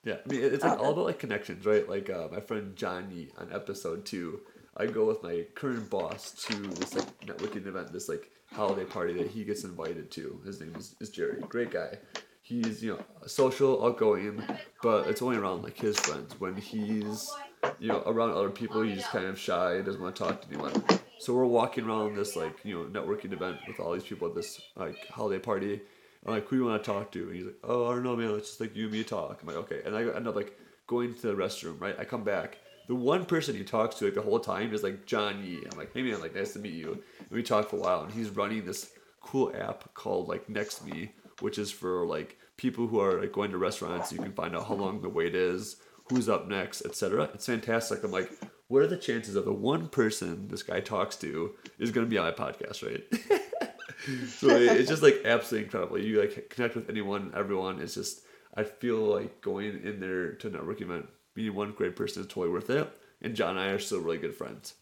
Yeah, 0.04 0.18
I 0.26 0.30
mean 0.30 0.44
it's 0.44 0.64
like 0.64 0.80
all 0.80 0.92
about 0.92 1.06
like 1.06 1.20
connections, 1.20 1.66
right? 1.66 1.88
Like 1.88 2.10
uh, 2.10 2.28
my 2.32 2.40
friend 2.40 2.76
Johnny 2.76 3.30
on 3.38 3.54
episode 3.54 4.06
two, 4.06 4.42
I 4.76 4.88
go 4.88 5.06
with 5.06 5.24
my 5.24 5.46
current 5.56 5.90
boss 5.90 6.32
to 6.48 6.56
this 6.56 6.96
like 6.96 7.20
networking 7.22 7.68
event, 7.68 7.94
this 7.94 8.10
like 8.10 8.32
holiday 8.52 8.86
party 8.86 9.14
that 9.14 9.28
he 9.28 9.44
gets 9.44 9.64
invited 9.64 10.12
to. 10.12 10.42
His 10.46 10.60
name 10.60 10.74
is, 10.78 10.96
is 11.00 11.10
Jerry. 11.10 11.42
Great 11.48 11.72
guy. 11.72 11.98
He's, 12.42 12.84
you 12.84 12.94
know, 12.94 13.04
social, 13.26 13.86
outgoing, 13.86 14.44
but 14.82 15.08
it's 15.08 15.22
only 15.22 15.38
around 15.38 15.64
like 15.64 15.78
his 15.78 15.98
friends. 15.98 16.38
When 16.40 16.58
he's, 16.58 17.32
you 17.80 17.88
know, 17.88 18.04
around 18.06 18.32
other 18.32 18.50
people, 18.50 18.82
he's 18.82 19.06
kind 19.06 19.26
of 19.26 19.40
shy, 19.40 19.82
doesn't 19.82 20.02
want 20.02 20.16
to 20.16 20.24
talk 20.24 20.42
to 20.42 20.48
anyone. 20.50 20.84
So 21.24 21.34
we're 21.34 21.46
walking 21.46 21.86
around 21.86 22.16
this 22.16 22.36
like, 22.36 22.58
you 22.64 22.78
know, 22.78 23.02
networking 23.02 23.32
event 23.32 23.58
with 23.68 23.80
all 23.80 23.94
these 23.94 24.04
people 24.04 24.28
at 24.28 24.36
this 24.36 24.62
like 24.76 25.08
holiday 25.08 25.40
party. 25.40 25.82
I'm 26.26 26.34
like, 26.34 26.48
who 26.48 26.58
do 26.58 26.64
you 26.64 26.70
want 26.70 26.84
to 26.84 26.92
talk 26.92 27.12
to? 27.14 27.24
And 27.28 27.36
he's 27.36 27.46
like, 27.46 27.60
oh, 27.64 27.88
I 27.88 27.94
don't 27.94 28.04
know, 28.04 28.16
man. 28.16 28.32
It's 28.32 28.50
just 28.50 28.62
like 28.62 28.76
you 28.76 28.84
and 28.84 28.94
me 28.94 29.04
talk. 29.04 29.40
I'm 29.42 29.48
like, 29.48 29.58
okay. 29.58 29.82
And 29.86 29.96
I 29.96 30.04
end 30.04 30.28
up 30.28 30.36
like 30.36 30.58
going 30.86 31.14
to 31.14 31.22
the 31.22 31.34
restroom, 31.34 31.80
right? 31.80 31.96
I 31.98 32.06
come 32.06 32.24
back 32.24 32.58
the 32.88 32.96
one 32.96 33.26
person 33.26 33.56
he 33.56 33.64
talks 33.64 33.96
to 33.96 34.06
like 34.06 34.14
the 34.14 34.22
whole 34.22 34.40
time 34.40 34.74
is 34.74 34.84
like 34.84 35.06
John 35.06 35.44
Yi. 35.44 35.64
I'm 35.72 35.78
like, 35.78 35.94
hey 35.94 36.02
man, 36.02 36.20
like 36.20 36.36
nice 36.36 36.54
to 36.54 36.60
meet 36.60 36.74
you. 36.74 37.02
And 37.20 37.32
we 37.32 37.44
talk 37.44 37.70
for 37.70 37.78
a 37.78 37.80
while, 37.80 38.04
and 38.04 38.12
he's 38.12 38.30
running 38.30 38.66
this 38.66 38.92
cool 39.22 39.54
app 39.56 39.94
called 39.94 40.28
like 40.28 40.50
Next 40.50 40.86
Me, 40.86 41.14
which 41.40 41.58
is 41.58 41.72
for 41.72 42.06
like 42.06 42.38
people 42.58 42.88
who 42.88 43.00
are 43.00 43.22
like 43.22 43.32
going 43.32 43.52
to 43.52 43.58
restaurants. 43.58 44.12
You 44.12 44.20
can 44.20 44.34
find 44.34 44.56
out 44.56 44.68
how 44.68 44.76
long 44.76 45.02
the 45.02 45.10
wait 45.10 45.36
is, 45.36 45.78
who's 46.10 46.28
up 46.28 46.48
next, 46.48 46.86
etc. 46.86 47.30
It's 47.34 47.46
fantastic. 47.46 48.04
I'm 48.04 48.12
like, 48.12 48.30
what 48.74 48.82
are 48.82 48.88
the 48.88 48.98
chances 48.98 49.36
of 49.36 49.46
the 49.46 49.54
one 49.54 49.88
person 49.88 50.48
this 50.48 50.64
guy 50.64 50.80
talks 50.80 51.16
to 51.18 51.52
is 51.78 51.92
going 51.92 52.08
to 52.08 52.10
be 52.10 52.18
on 52.18 52.26
my 52.26 52.32
podcast, 52.32 52.82
right? 52.82 53.04
so 54.28 54.48
it's 54.48 54.90
just 54.90 55.04
like 55.04 55.22
absolutely 55.26 55.66
incredible. 55.66 56.00
You 56.00 56.20
like 56.20 56.50
connect 56.50 56.74
with 56.74 56.90
anyone, 56.90 57.32
everyone. 57.36 57.80
It's 57.80 57.94
just 57.94 58.22
I 58.58 58.64
feel 58.64 58.98
like 58.98 59.42
going 59.42 59.84
in 59.84 60.00
there 60.00 60.32
to 60.34 60.48
a 60.48 60.50
networking 60.50 60.82
event 60.82 61.08
meeting 61.36 61.54
one 61.54 61.74
great 61.74 61.96
person 61.96 62.24
is 62.24 62.28
totally 62.28 62.50
worth 62.50 62.72
it. 62.72 62.92
And 63.22 63.36
John 63.36 63.58
and 63.58 63.60
I 63.60 63.68
are 63.68 63.80
still 63.80 64.00
really 64.00 64.18
good 64.18 64.36
friends. 64.36 64.74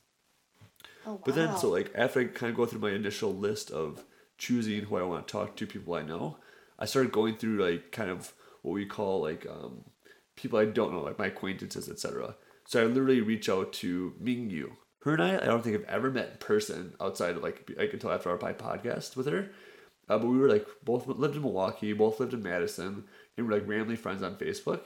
Oh, 1.05 1.11
wow. 1.11 1.21
But 1.25 1.35
then, 1.35 1.57
so 1.57 1.69
like 1.69 1.91
after 1.93 2.21
I 2.21 2.25
kind 2.25 2.49
of 2.49 2.55
go 2.55 2.65
through 2.65 2.79
my 2.79 2.91
initial 2.91 3.35
list 3.35 3.71
of 3.71 4.05
choosing 4.37 4.83
who 4.83 4.95
I 4.95 5.03
want 5.03 5.27
to 5.27 5.31
talk 5.31 5.57
to, 5.57 5.67
people 5.67 5.95
I 5.95 6.03
know, 6.03 6.37
I 6.79 6.85
started 6.85 7.11
going 7.11 7.35
through 7.35 7.61
like 7.61 7.91
kind 7.91 8.09
of 8.09 8.31
what 8.61 8.71
we 8.71 8.85
call 8.85 9.21
like 9.21 9.45
um, 9.49 9.83
people 10.37 10.59
I 10.59 10.65
don't 10.65 10.93
know, 10.93 11.01
like 11.01 11.19
my 11.19 11.27
acquaintances, 11.27 11.89
etc. 11.89 12.35
So 12.71 12.81
I 12.81 12.85
literally 12.85 13.19
reach 13.19 13.49
out 13.49 13.73
to 13.73 14.13
Ming 14.17 14.49
Yu. 14.49 14.71
Her 15.01 15.15
and 15.15 15.21
I, 15.21 15.35
I 15.35 15.45
don't 15.45 15.61
think 15.61 15.75
I've 15.75 15.93
ever 15.93 16.09
met 16.09 16.29
in 16.31 16.37
person 16.37 16.93
outside 17.01 17.35
of 17.35 17.43
like 17.43 17.69
I 17.77 17.83
until 17.83 18.13
after 18.13 18.29
our 18.29 18.37
podcast 18.37 19.17
with 19.17 19.25
her. 19.27 19.49
Uh, 20.07 20.17
but 20.17 20.27
we 20.27 20.37
were 20.37 20.47
like 20.47 20.65
both 20.85 21.05
lived 21.05 21.35
in 21.35 21.41
Milwaukee, 21.41 21.91
both 21.91 22.21
lived 22.21 22.33
in 22.33 22.41
Madison, 22.41 23.03
and 23.35 23.45
we're 23.45 23.55
like 23.55 23.67
randomly 23.67 23.97
friends 23.97 24.23
on 24.23 24.37
Facebook. 24.37 24.83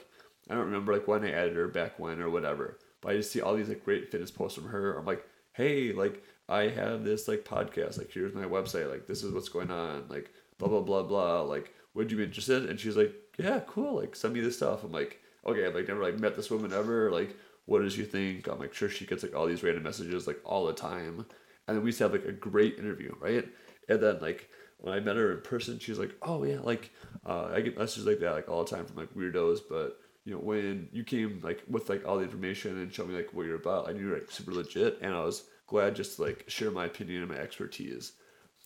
I 0.50 0.56
don't 0.56 0.66
remember 0.66 0.94
like 0.94 1.08
when 1.08 1.24
I 1.24 1.30
added 1.30 1.56
her 1.56 1.68
back 1.68 2.00
when 2.00 2.20
or 2.20 2.32
whatever. 2.32 2.80
But 3.02 3.12
I 3.12 3.18
just 3.18 3.32
see 3.32 3.42
all 3.42 3.54
these 3.56 3.70
like 3.70 3.86
great 3.86 4.10
fitness 4.10 4.32
posts 4.32 4.58
from 4.58 4.70
her. 4.70 4.98
I'm 4.98 5.06
like, 5.06 5.24
hey, 5.54 5.92
like 5.92 6.24
I 6.50 6.70
have 6.70 7.04
this 7.04 7.28
like 7.28 7.46
podcast. 7.46 8.00
Like 8.00 8.12
here's 8.12 8.34
my 8.34 8.46
website. 8.46 8.90
Like 8.90 9.06
this 9.06 9.22
is 9.22 9.32
what's 9.32 9.50
going 9.50 9.70
on. 9.70 10.06
Like 10.10 10.32
blah 10.58 10.70
blah 10.70 10.82
blah 10.82 11.04
blah. 11.04 11.42
Like 11.42 11.72
would 11.94 12.10
you 12.10 12.18
be 12.18 12.24
interested? 12.24 12.68
And 12.68 12.80
she's 12.80 12.98
like, 12.98 13.14
yeah, 13.38 13.60
cool. 13.68 13.98
Like 13.98 14.16
send 14.16 14.34
me 14.34 14.40
this 14.40 14.58
stuff. 14.58 14.84
I'm 14.84 14.92
like, 14.92 15.20
okay. 15.46 15.68
I've 15.68 15.76
like 15.76 15.88
never 15.88 16.02
like 16.02 16.18
met 16.18 16.36
this 16.36 16.50
woman 16.50 16.74
ever. 16.74 17.12
Like 17.12 17.36
what 17.66 17.82
does 17.82 17.94
she 17.94 18.04
think? 18.04 18.48
I'm 18.48 18.60
like 18.60 18.74
sure 18.74 18.90
she 18.90 19.06
gets 19.06 19.24
like 19.24 19.36
all 19.36 19.48
these 19.48 19.64
random 19.64 19.84
messages 19.84 20.28
like 20.28 20.40
all 20.46 20.66
the 20.66 20.74
time. 20.74 21.26
And 21.68 21.76
then 21.76 21.84
we 21.84 21.88
used 21.88 21.98
to 21.98 22.06
have 22.06 22.14
like 22.14 22.26
a 22.26 22.32
great 22.32 22.78
interview, 22.78 23.14
right? 23.20 23.48
And 23.90 24.02
then 24.02 24.20
like 24.22 24.50
when 24.78 24.94
I 24.94 25.00
met 25.00 25.16
her 25.16 25.32
in 25.32 25.42
person, 25.42 25.80
she's 25.80 26.00
like, 26.00 26.16
oh 26.22 26.44
yeah, 26.44 26.60
like 26.62 26.92
uh, 27.26 27.50
I 27.54 27.62
get 27.62 27.78
messages 27.78 28.06
like 28.06 28.20
that 28.20 28.34
like 28.34 28.50
all 28.50 28.64
the 28.64 28.76
time 28.76 28.86
from 28.86 28.98
like 28.98 29.14
weirdos, 29.16 29.60
but 29.70 30.00
you 30.26 30.34
know, 30.34 30.40
when 30.40 30.90
you 30.92 31.04
came 31.04 31.40
like 31.44 31.64
with 31.70 31.90
like 31.90 32.06
all 32.06 32.18
the 32.18 32.24
information 32.24 32.78
and 32.80 32.94
showed 32.94 33.10
me 33.10 33.16
like 33.16 33.34
what 33.34 33.46
you're 33.46 33.56
about, 33.56 33.88
I 33.88 33.94
knew 33.94 34.08
you're 34.08 34.20
like 34.20 34.32
super 34.32 34.52
legit, 34.52 35.00
and 35.02 35.14
I 35.14 35.24
was 35.24 35.44
glad 35.68 35.96
just 35.96 36.16
to 36.16 36.24
like 36.24 36.46
share 36.48 36.72
my 36.72 36.86
opinion 36.86 37.22
and 37.22 37.32
my 37.32 37.38
expertise. 37.38 38.14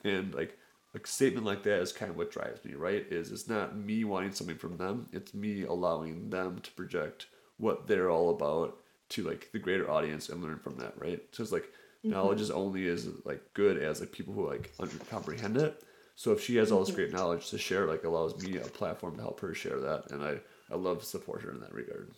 And 0.03 0.33
like 0.33 0.57
a 0.95 1.05
statement 1.05 1.45
like 1.45 1.63
that 1.63 1.81
is 1.81 1.91
kind 1.91 2.09
of 2.09 2.17
what 2.17 2.31
drives 2.31 2.63
me, 2.65 2.73
right? 2.73 3.05
Is 3.09 3.31
it's 3.31 3.49
not 3.49 3.77
me 3.77 4.03
wanting 4.05 4.31
something 4.31 4.57
from 4.57 4.77
them; 4.77 5.07
it's 5.11 5.33
me 5.33 5.63
allowing 5.63 6.29
them 6.29 6.59
to 6.59 6.71
project 6.71 7.27
what 7.57 7.87
they're 7.87 8.09
all 8.09 8.29
about 8.29 8.77
to 9.09 9.23
like 9.23 9.51
the 9.51 9.59
greater 9.59 9.89
audience 9.89 10.29
and 10.29 10.41
learn 10.41 10.59
from 10.59 10.77
that, 10.77 10.93
right? 10.97 11.21
So 11.31 11.43
it's 11.43 11.51
like 11.51 11.63
mm-hmm. 11.63 12.11
knowledge 12.11 12.41
is 12.41 12.51
only 12.51 12.87
as 12.87 13.07
like 13.25 13.41
good 13.53 13.77
as 13.77 13.99
like 13.99 14.11
people 14.11 14.33
who 14.33 14.47
like 14.47 14.71
under 14.79 14.97
comprehend 15.09 15.57
it. 15.57 15.83
So 16.15 16.31
if 16.33 16.43
she 16.43 16.57
has 16.57 16.71
all 16.71 16.79
this 16.79 16.89
mm-hmm. 16.89 16.97
great 16.97 17.13
knowledge 17.13 17.49
to 17.49 17.57
share, 17.57 17.85
like 17.85 18.03
allows 18.03 18.41
me 18.43 18.57
a 18.57 18.61
platform 18.61 19.15
to 19.15 19.21
help 19.21 19.39
her 19.39 19.53
share 19.53 19.79
that, 19.79 20.11
and 20.11 20.23
I 20.23 20.39
I 20.71 20.75
love 20.75 21.03
support 21.03 21.41
her 21.43 21.51
in 21.51 21.61
that 21.61 21.73
regard. 21.73 22.11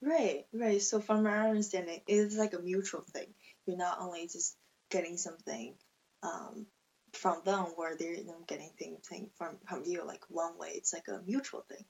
Right, 0.00 0.44
right. 0.52 0.82
So 0.82 1.00
from 1.00 1.22
my 1.22 1.48
understanding, 1.48 2.00
it's 2.06 2.36
like 2.36 2.52
a 2.52 2.58
mutual 2.58 3.02
thing. 3.12 3.28
You're 3.66 3.78
not 3.78 3.98
only 4.00 4.26
just 4.26 4.56
getting 4.90 5.16
something 5.16 5.74
um, 6.22 6.66
from 7.12 7.40
them 7.44 7.66
where 7.76 7.96
they're 7.96 8.14
you 8.14 8.26
know, 8.26 8.44
getting 8.46 8.70
things 8.78 9.00
from, 9.36 9.56
from 9.66 9.84
you 9.86 10.04
like 10.06 10.22
one 10.28 10.58
way. 10.58 10.72
It's 10.74 10.92
like 10.92 11.08
a 11.08 11.22
mutual 11.24 11.64
thing. 11.68 11.84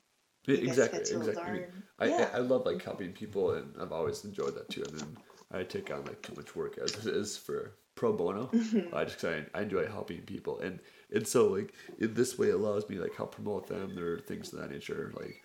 You 0.46 0.54
exactly, 0.56 1.00
exactly. 1.00 1.42
I, 1.42 1.52
mean, 1.52 1.64
I, 1.98 2.06
yeah. 2.06 2.30
I, 2.32 2.36
I, 2.36 2.40
love 2.40 2.66
like 2.66 2.82
helping 2.82 3.12
people, 3.12 3.52
and 3.52 3.74
I've 3.80 3.92
always 3.92 4.24
enjoyed 4.24 4.54
that 4.56 4.68
too. 4.68 4.82
And 4.82 4.98
then 4.98 5.16
I 5.52 5.62
take 5.62 5.90
on 5.90 6.04
like 6.04 6.20
too 6.22 6.34
much 6.36 6.54
work 6.54 6.78
as 6.78 7.06
it 7.06 7.14
is 7.14 7.36
for 7.36 7.72
pro 7.94 8.12
bono. 8.12 8.46
Mm-hmm. 8.46 8.94
I 8.94 9.04
just 9.04 9.24
I, 9.24 9.44
I 9.54 9.62
enjoy 9.62 9.86
helping 9.86 10.20
people, 10.22 10.60
and 10.60 10.80
and 11.12 11.26
so 11.26 11.48
like 11.48 11.72
in 11.98 12.14
this 12.14 12.38
way 12.38 12.48
it 12.48 12.54
allows 12.54 12.88
me 12.88 12.98
like 12.98 13.14
help 13.14 13.34
promote 13.34 13.68
them 13.68 13.98
or 13.98 14.20
things 14.20 14.52
of 14.52 14.60
that 14.60 14.70
nature. 14.70 15.12
Like 15.18 15.42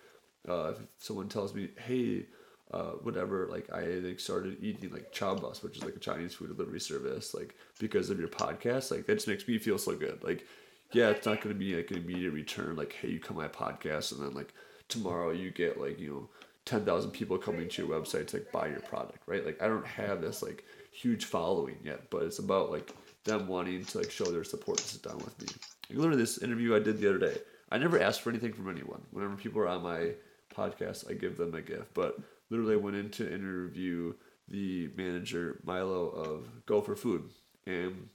uh, 0.48 0.72
if 0.72 0.78
someone 0.98 1.28
tells 1.28 1.54
me, 1.54 1.70
hey, 1.86 2.26
uh, 2.72 2.92
whatever, 3.02 3.48
like 3.50 3.72
I 3.72 3.84
like 3.84 4.20
started 4.20 4.58
eating 4.60 4.90
like 4.90 5.12
Chowbus, 5.12 5.62
which 5.62 5.78
is 5.78 5.84
like 5.84 5.96
a 5.96 6.00
Chinese 6.00 6.34
food 6.34 6.48
delivery 6.48 6.80
service, 6.80 7.34
like 7.34 7.54
because 7.78 8.10
of 8.10 8.18
your 8.18 8.28
podcast, 8.28 8.90
like 8.90 9.06
that 9.06 9.14
just 9.14 9.28
makes 9.28 9.46
me 9.48 9.58
feel 9.58 9.78
so 9.78 9.96
good. 9.96 10.22
Like, 10.22 10.46
yeah, 10.92 11.08
it's 11.08 11.26
not 11.26 11.40
gonna 11.40 11.54
be 11.54 11.74
like 11.74 11.90
an 11.90 11.98
immediate 11.98 12.32
return, 12.32 12.76
like, 12.76 12.92
hey, 12.92 13.08
you 13.08 13.20
come 13.20 13.36
my 13.36 13.48
podcast, 13.48 14.12
and 14.12 14.20
then 14.20 14.34
like 14.34 14.52
tomorrow 14.90 15.30
you 15.30 15.50
get 15.50 15.80
like 15.80 15.98
you 15.98 16.10
know 16.10 16.28
ten 16.64 16.84
thousand 16.84 17.12
people 17.12 17.38
coming 17.38 17.68
to 17.68 17.86
your 17.86 18.00
website 18.00 18.26
to 18.28 18.38
like 18.38 18.52
buy 18.52 18.68
your 18.68 18.80
product, 18.80 19.22
right? 19.26 19.44
Like 19.44 19.62
I 19.62 19.68
don't 19.68 19.86
have 19.86 20.20
this 20.20 20.42
like 20.42 20.64
huge 20.92 21.24
following 21.24 21.78
yet, 21.82 22.10
but 22.10 22.22
it's 22.22 22.38
about 22.38 22.70
like 22.70 22.94
them 23.24 23.46
wanting 23.48 23.84
to 23.84 23.98
like 23.98 24.10
show 24.10 24.24
their 24.26 24.44
support 24.44 24.78
to 24.78 24.84
sit 24.84 25.02
down 25.02 25.18
with 25.18 25.40
me. 25.40 25.48
Like 25.88 25.98
literally 25.98 26.20
this 26.20 26.38
interview 26.42 26.74
I 26.74 26.80
did 26.80 26.98
the 26.98 27.08
other 27.08 27.18
day, 27.18 27.38
I 27.70 27.78
never 27.78 28.00
asked 28.00 28.22
for 28.22 28.30
anything 28.30 28.52
from 28.52 28.68
anyone. 28.68 29.02
Whenever 29.10 29.36
people 29.36 29.62
are 29.62 29.68
on 29.68 29.82
my 29.82 30.10
podcast, 30.54 31.10
I 31.10 31.14
give 31.14 31.36
them 31.36 31.54
a 31.54 31.62
gift. 31.62 31.94
But 31.94 32.18
literally, 32.50 32.74
I 32.74 32.78
went 32.78 32.96
in 32.96 33.10
to 33.10 33.32
interview 33.32 34.14
the 34.48 34.90
manager 34.96 35.60
Milo 35.64 36.08
of 36.08 36.66
Go 36.66 36.80
for 36.80 36.96
Food, 36.96 37.30
and 37.66 38.08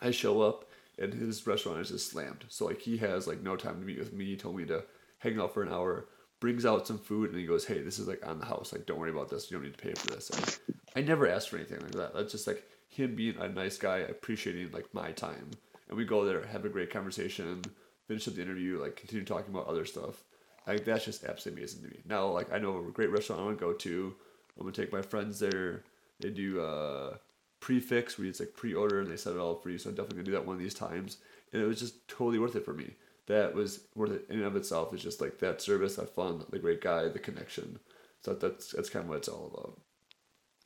I 0.00 0.12
show 0.12 0.40
up, 0.40 0.70
and 0.98 1.12
his 1.12 1.46
restaurant 1.46 1.80
is 1.80 1.90
just 1.90 2.10
slammed. 2.10 2.44
So 2.48 2.66
like 2.66 2.80
he 2.80 2.96
has 2.98 3.26
like 3.26 3.42
no 3.42 3.56
time 3.56 3.80
to 3.80 3.86
meet 3.86 3.98
with 3.98 4.12
me. 4.12 4.26
He 4.26 4.36
told 4.36 4.56
me 4.56 4.64
to 4.66 4.84
hang 5.22 5.40
out 5.40 5.54
for 5.54 5.62
an 5.62 5.72
hour, 5.72 6.08
brings 6.40 6.66
out 6.66 6.86
some 6.86 6.98
food, 6.98 7.30
and 7.30 7.38
he 7.38 7.46
goes, 7.46 7.64
"Hey, 7.64 7.80
this 7.80 7.98
is 7.98 8.08
like 8.08 8.26
on 8.26 8.38
the 8.38 8.46
house. 8.46 8.72
Like, 8.72 8.86
don't 8.86 8.98
worry 8.98 9.10
about 9.10 9.30
this. 9.30 9.50
You 9.50 9.56
don't 9.56 9.64
need 9.64 9.76
to 9.76 9.82
pay 9.82 9.94
for 9.94 10.08
this." 10.08 10.30
And 10.30 10.76
I 10.96 11.00
never 11.00 11.28
asked 11.28 11.48
for 11.48 11.56
anything 11.56 11.80
like 11.80 11.92
that. 11.92 12.14
That's 12.14 12.32
just 12.32 12.46
like 12.46 12.68
him 12.88 13.14
being 13.14 13.36
a 13.38 13.48
nice 13.48 13.78
guy, 13.78 13.98
appreciating 13.98 14.72
like 14.72 14.92
my 14.92 15.12
time, 15.12 15.50
and 15.88 15.96
we 15.96 16.04
go 16.04 16.24
there, 16.24 16.44
have 16.46 16.64
a 16.64 16.68
great 16.68 16.90
conversation, 16.90 17.62
finish 18.06 18.28
up 18.28 18.34
the 18.34 18.42
interview, 18.42 18.80
like 18.80 18.96
continue 18.96 19.24
talking 19.24 19.54
about 19.54 19.66
other 19.66 19.84
stuff. 19.84 20.24
Like 20.66 20.84
that's 20.84 21.04
just 21.04 21.24
absolutely 21.24 21.62
amazing 21.62 21.82
to 21.82 21.88
me. 21.88 22.00
Now, 22.04 22.26
like 22.26 22.52
I 22.52 22.58
know 22.58 22.78
a 22.78 22.92
great 22.92 23.10
restaurant 23.10 23.42
I 23.42 23.44
want 23.44 23.58
to 23.58 23.64
go 23.64 23.72
to. 23.72 24.14
I'm 24.58 24.64
gonna 24.64 24.72
take 24.72 24.92
my 24.92 25.02
friends 25.02 25.38
there. 25.38 25.84
They 26.20 26.30
do 26.30 26.60
uh, 26.60 27.16
prix 27.60 27.80
fixe 27.80 28.18
where 28.18 28.28
it's 28.28 28.40
like 28.40 28.54
pre-order 28.54 29.00
and 29.00 29.10
they 29.10 29.16
set 29.16 29.34
it 29.34 29.38
all 29.38 29.56
for 29.56 29.70
you. 29.70 29.78
So 29.78 29.88
I'm 29.88 29.96
definitely 29.96 30.16
gonna 30.16 30.26
do 30.26 30.32
that 30.32 30.46
one 30.46 30.56
of 30.56 30.62
these 30.62 30.74
times. 30.74 31.18
And 31.52 31.62
it 31.62 31.66
was 31.66 31.80
just 31.80 32.06
totally 32.08 32.38
worth 32.38 32.56
it 32.56 32.64
for 32.64 32.74
me. 32.74 32.94
That 33.26 33.54
was 33.54 33.86
worth 33.94 34.12
it 34.12 34.26
in 34.28 34.38
and 34.38 34.46
of 34.46 34.56
itself. 34.56 34.92
It's 34.92 35.02
just 35.02 35.20
like 35.20 35.38
that 35.38 35.62
service, 35.62 35.96
that 35.96 36.14
fun, 36.14 36.44
the 36.50 36.58
great 36.58 36.80
guy, 36.80 37.08
the 37.08 37.18
connection. 37.18 37.78
So 38.24 38.34
that's 38.34 38.72
that's 38.72 38.90
kind 38.90 39.04
of 39.04 39.08
what 39.08 39.18
it's 39.18 39.28
all 39.28 39.50
about. 39.52 39.80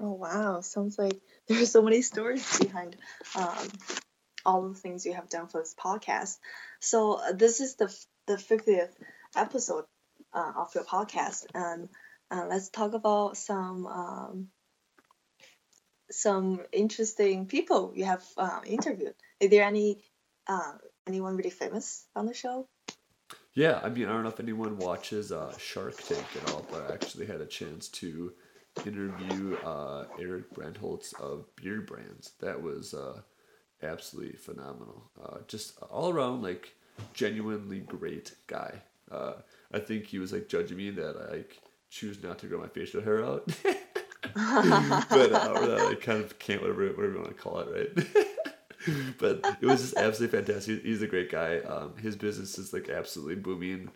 Oh 0.00 0.12
wow! 0.12 0.60
Sounds 0.60 0.98
like 0.98 1.20
there 1.48 1.62
are 1.62 1.66
so 1.66 1.82
many 1.82 2.02
stories 2.02 2.58
behind 2.58 2.96
um, 3.34 3.68
all 4.44 4.68
the 4.68 4.74
things 4.74 5.06
you 5.06 5.14
have 5.14 5.28
done 5.28 5.48
for 5.48 5.60
this 5.60 5.74
podcast. 5.74 6.38
So 6.80 7.14
uh, 7.14 7.32
this 7.32 7.60
is 7.60 7.76
the 7.76 7.94
the 8.26 8.38
fiftieth 8.38 8.94
episode 9.34 9.84
uh, 10.32 10.52
of 10.56 10.74
your 10.74 10.84
podcast, 10.84 11.46
and 11.54 11.88
uh, 12.30 12.46
let's 12.48 12.68
talk 12.68 12.94
about 12.94 13.36
some 13.36 13.86
um, 13.86 14.48
some 16.10 16.60
interesting 16.72 17.46
people 17.46 17.92
you 17.94 18.04
have 18.04 18.24
uh, 18.36 18.60
interviewed. 18.64 19.14
Is 19.40 19.50
there 19.50 19.64
any 19.64 20.02
uh, 20.46 20.72
anyone 21.06 21.36
really 21.36 21.50
famous 21.50 22.04
on 22.14 22.26
the 22.26 22.34
show? 22.34 22.66
Yeah, 23.54 23.80
I 23.82 23.88
mean, 23.88 24.06
I 24.06 24.12
don't 24.12 24.22
know 24.22 24.28
if 24.28 24.40
anyone 24.40 24.76
watches 24.76 25.32
uh, 25.32 25.56
Shark 25.58 25.96
Tank 26.02 26.26
at 26.42 26.50
all, 26.50 26.66
but 26.70 26.90
I 26.90 26.94
actually 26.94 27.26
had 27.26 27.40
a 27.40 27.46
chance 27.46 27.88
to 27.88 28.32
interview 28.84 29.56
uh, 29.64 30.04
Eric 30.20 30.54
Bandholz 30.54 31.18
of 31.18 31.46
Beard 31.56 31.86
Brands. 31.86 32.32
That 32.40 32.62
was 32.62 32.92
uh, 32.92 33.20
absolutely 33.82 34.36
phenomenal. 34.36 35.10
Uh, 35.22 35.38
just 35.48 35.78
all 35.90 36.10
around, 36.10 36.42
like, 36.42 36.74
genuinely 37.14 37.80
great 37.80 38.34
guy. 38.46 38.82
Uh, 39.10 39.34
I 39.72 39.78
think 39.78 40.06
he 40.06 40.18
was 40.18 40.32
like 40.32 40.48
judging 40.48 40.76
me 40.76 40.90
that 40.90 41.16
I 41.16 41.36
like 41.36 41.60
choose 41.88 42.22
not 42.22 42.38
to 42.40 42.46
grow 42.46 42.60
my 42.60 42.68
facial 42.68 43.00
hair 43.00 43.24
out. 43.24 43.46
but 44.34 45.32
uh, 45.32 45.52
or 45.54 45.66
that 45.66 45.88
I 45.90 45.94
kind 45.94 46.22
of 46.22 46.38
can't 46.38 46.60
whatever 46.60 46.86
whatever 46.88 47.12
you 47.12 47.20
want 47.20 47.28
to 47.28 47.42
call 47.42 47.60
it, 47.60 47.92
right? 47.96 48.06
but 49.18 49.44
it 49.60 49.66
was 49.66 49.80
just 49.82 49.96
absolutely 49.96 50.38
fantastic. 50.38 50.82
He's 50.82 51.02
a 51.02 51.06
great 51.06 51.30
guy. 51.30 51.58
Um, 51.60 51.96
his 51.96 52.16
business 52.16 52.58
is 52.58 52.72
like 52.72 52.88
absolutely 52.88 53.36
booming. 53.36 53.90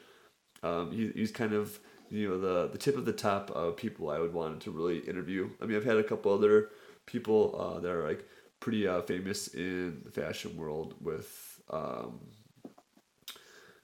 Um, 0.62 0.92
he, 0.92 1.10
he's 1.14 1.32
kind 1.32 1.52
of 1.52 1.78
you 2.10 2.28
know 2.28 2.40
the 2.40 2.68
the 2.72 2.78
tip 2.78 2.96
of 2.96 3.04
the 3.04 3.12
top 3.12 3.50
of 3.52 3.76
people 3.76 4.10
I 4.10 4.18
would 4.20 4.32
want 4.34 4.62
to 4.62 4.70
really 4.70 4.98
interview. 5.00 5.50
I 5.62 5.66
mean, 5.66 5.76
I've 5.76 5.84
had 5.84 5.98
a 5.98 6.04
couple 6.04 6.32
other 6.32 6.70
people 7.06 7.56
uh, 7.58 7.80
that 7.80 7.90
are 7.90 8.06
like 8.08 8.26
pretty 8.60 8.86
uh, 8.88 9.02
famous 9.02 9.48
in 9.48 10.02
the 10.04 10.10
fashion 10.10 10.56
world 10.56 10.94
with 11.00 11.60
um, 11.70 12.20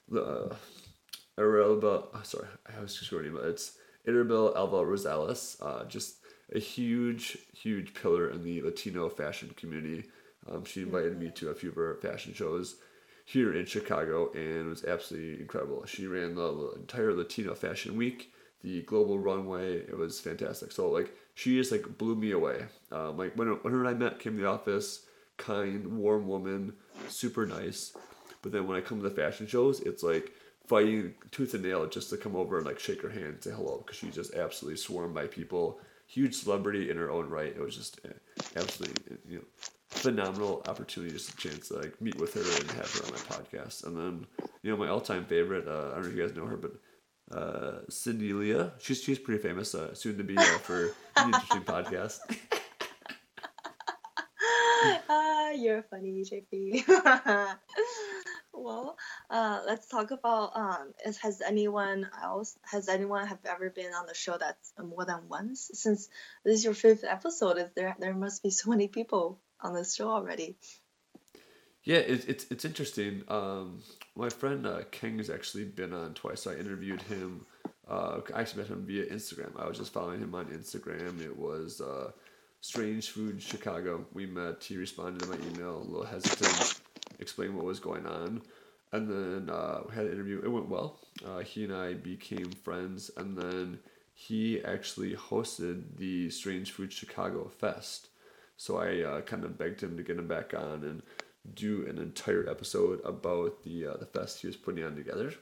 the 0.08 0.22
uh, 0.22 0.56
Arabella. 1.38 2.04
Oh, 2.14 2.20
sorry, 2.22 2.48
I 2.76 2.80
was 2.80 2.96
just 2.96 3.12
reading, 3.12 3.34
but 3.34 3.44
it's 3.46 3.78
Arabel 4.06 4.54
Alva 4.56 4.78
Rosales. 4.78 5.56
Uh, 5.60 5.84
just 5.86 6.16
a 6.54 6.58
huge, 6.58 7.38
huge 7.54 7.94
pillar 7.94 8.30
in 8.30 8.42
the 8.42 8.62
Latino 8.62 9.08
fashion 9.08 9.52
community. 9.56 10.06
Um, 10.50 10.64
she 10.64 10.82
invited 10.82 11.18
me 11.18 11.30
to 11.30 11.50
a 11.50 11.54
few 11.54 11.70
of 11.70 11.76
her 11.76 11.96
fashion 11.96 12.34
shows 12.34 12.76
here 13.24 13.52
in 13.52 13.66
Chicago, 13.66 14.30
and 14.34 14.66
it 14.66 14.68
was 14.68 14.84
absolutely 14.84 15.40
incredible. 15.40 15.84
She 15.86 16.06
ran 16.06 16.34
the 16.34 16.72
entire 16.76 17.12
Latino 17.12 17.54
Fashion 17.54 17.96
Week, 17.96 18.32
the 18.62 18.82
global 18.82 19.18
runway. 19.18 19.78
It 19.78 19.96
was 19.96 20.20
fantastic. 20.20 20.72
So 20.72 20.88
like 20.90 21.14
she 21.34 21.56
just 21.56 21.72
like 21.72 21.98
blew 21.98 22.14
me 22.14 22.30
away. 22.32 22.66
Um, 22.92 23.16
like 23.16 23.36
when 23.36 23.48
when 23.48 23.72
her 23.72 23.80
and 23.80 23.88
I 23.88 23.94
met, 23.94 24.20
came 24.20 24.36
to 24.36 24.42
the 24.42 24.48
office, 24.48 25.06
kind, 25.36 25.98
warm 25.98 26.26
woman, 26.28 26.74
super 27.08 27.46
nice. 27.46 27.96
But 28.42 28.52
then 28.52 28.66
when 28.66 28.76
I 28.76 28.80
come 28.80 29.02
to 29.02 29.08
the 29.08 29.14
fashion 29.14 29.46
shows, 29.46 29.80
it's 29.80 30.02
like 30.02 30.32
fighting 30.66 31.14
tooth 31.30 31.54
and 31.54 31.62
nail 31.62 31.86
just 31.86 32.10
to 32.10 32.16
come 32.16 32.36
over 32.36 32.58
and 32.58 32.66
like 32.66 32.78
shake 32.78 33.02
her 33.02 33.10
hand 33.10 33.24
and 33.24 33.42
say 33.42 33.50
hello 33.50 33.78
because 33.78 33.96
she's 33.96 34.14
just 34.14 34.34
absolutely 34.34 34.76
swarmed 34.76 35.14
by 35.14 35.26
people. 35.26 35.80
Huge 36.06 36.34
celebrity 36.34 36.90
in 36.90 36.96
her 36.96 37.10
own 37.10 37.28
right. 37.28 37.48
It 37.54 37.60
was 37.60 37.76
just 37.76 38.00
eh, 38.04 38.12
absolutely 38.56 39.16
you 39.28 39.38
know 39.38 39.44
phenomenal 39.88 40.62
opportunity, 40.68 41.12
just 41.12 41.34
a 41.34 41.36
chance 41.36 41.68
to 41.68 41.74
like 41.78 42.00
meet 42.00 42.18
with 42.20 42.34
her 42.34 42.40
and 42.40 42.70
have 42.72 42.92
her 42.92 43.04
on 43.06 43.10
my 43.12 43.18
podcast. 43.18 43.84
And 43.84 43.96
then 43.96 44.26
you 44.62 44.70
know 44.70 44.76
my 44.76 44.88
all 44.88 45.00
time 45.00 45.24
favorite. 45.24 45.66
Uh, 45.66 45.90
I 45.90 45.94
don't 45.94 46.02
know 46.02 46.08
if 46.08 46.16
you 46.16 46.26
guys 46.26 46.36
know 46.36 46.46
her, 46.46 46.56
but 46.56 46.72
uh, 47.36 47.80
Cindy 47.88 48.32
Leah. 48.32 48.72
She's 48.78 49.02
she's 49.02 49.18
pretty 49.18 49.42
famous. 49.42 49.74
Uh, 49.74 49.94
soon 49.94 50.16
to 50.18 50.24
be 50.24 50.36
uh, 50.36 50.58
for 50.58 50.94
an 51.16 51.34
interesting 51.34 51.60
podcast. 51.62 52.18
Ah, 55.08 55.50
you're 55.50 55.82
funny, 55.82 56.22
JP. 56.22 56.84
well, 58.56 58.96
uh, 59.30 59.60
let's 59.66 59.86
talk 59.88 60.10
about 60.10 60.56
um, 60.56 60.94
is, 61.04 61.18
has 61.18 61.40
anyone 61.40 62.08
else 62.22 62.58
has 62.62 62.88
anyone 62.88 63.26
have 63.26 63.44
ever 63.44 63.70
been 63.70 63.92
on 63.92 64.06
the 64.06 64.14
show 64.14 64.36
that's 64.38 64.72
more 64.82 65.04
than 65.04 65.28
once? 65.28 65.70
Since 65.74 66.08
this 66.44 66.58
is 66.58 66.64
your 66.64 66.74
fifth 66.74 67.04
episode, 67.04 67.58
is 67.58 67.70
there 67.74 67.96
there 67.98 68.14
must 68.14 68.42
be 68.42 68.50
so 68.50 68.70
many 68.70 68.88
people 68.88 69.38
on 69.60 69.74
this 69.74 69.94
show 69.94 70.10
already. 70.10 70.56
Yeah, 71.84 71.98
it, 71.98 72.28
it's 72.28 72.46
it's 72.50 72.64
interesting. 72.64 73.22
Um, 73.28 73.82
my 74.16 74.28
friend 74.28 74.66
uh, 74.66 74.82
King 74.90 75.18
has 75.18 75.30
actually 75.30 75.64
been 75.64 75.92
on 75.92 76.14
twice. 76.14 76.46
I 76.46 76.54
interviewed 76.54 77.02
him. 77.02 77.46
Uh, 77.88 78.20
I 78.34 78.40
actually 78.40 78.62
met 78.62 78.70
him 78.70 78.84
via 78.86 79.06
Instagram. 79.06 79.58
I 79.58 79.68
was 79.68 79.78
just 79.78 79.92
following 79.92 80.20
him 80.20 80.34
on 80.34 80.46
Instagram. 80.46 81.20
It 81.20 81.36
was 81.36 81.80
uh, 81.80 82.10
Strange 82.60 83.10
Food 83.10 83.40
Chicago. 83.40 84.04
We 84.12 84.26
met. 84.26 84.64
He 84.64 84.76
responded 84.76 85.20
to 85.22 85.28
my 85.28 85.36
email, 85.46 85.76
a 85.76 85.84
little 85.84 86.04
hesitant, 86.04 86.80
explained 87.18 87.56
what 87.56 87.64
was 87.64 87.80
going 87.80 88.06
on, 88.06 88.42
and 88.92 89.08
then 89.10 89.54
uh, 89.54 89.80
we 89.88 89.94
had 89.94 90.06
an 90.06 90.12
interview. 90.12 90.40
It 90.44 90.48
went 90.48 90.68
well. 90.68 91.00
Uh, 91.24 91.40
he 91.40 91.64
and 91.64 91.74
I 91.74 91.94
became 91.94 92.50
friends, 92.50 93.10
and 93.16 93.36
then 93.36 93.80
he 94.14 94.62
actually 94.64 95.14
hosted 95.14 95.96
the 95.96 96.30
Strange 96.30 96.72
Food 96.72 96.92
Chicago 96.92 97.48
Fest. 97.48 98.08
So 98.56 98.78
I 98.78 99.02
uh, 99.02 99.20
kind 99.20 99.44
of 99.44 99.58
begged 99.58 99.82
him 99.82 99.96
to 99.96 100.02
get 100.02 100.18
him 100.18 100.26
back 100.26 100.54
on 100.54 100.82
and 100.84 101.02
do 101.54 101.86
an 101.86 101.98
entire 101.98 102.48
episode 102.48 103.00
about 103.04 103.62
the 103.62 103.86
uh, 103.86 103.96
the 103.98 104.06
fest 104.06 104.40
he 104.40 104.46
was 104.46 104.56
putting 104.56 104.84
on 104.84 104.96
together. 104.96 105.34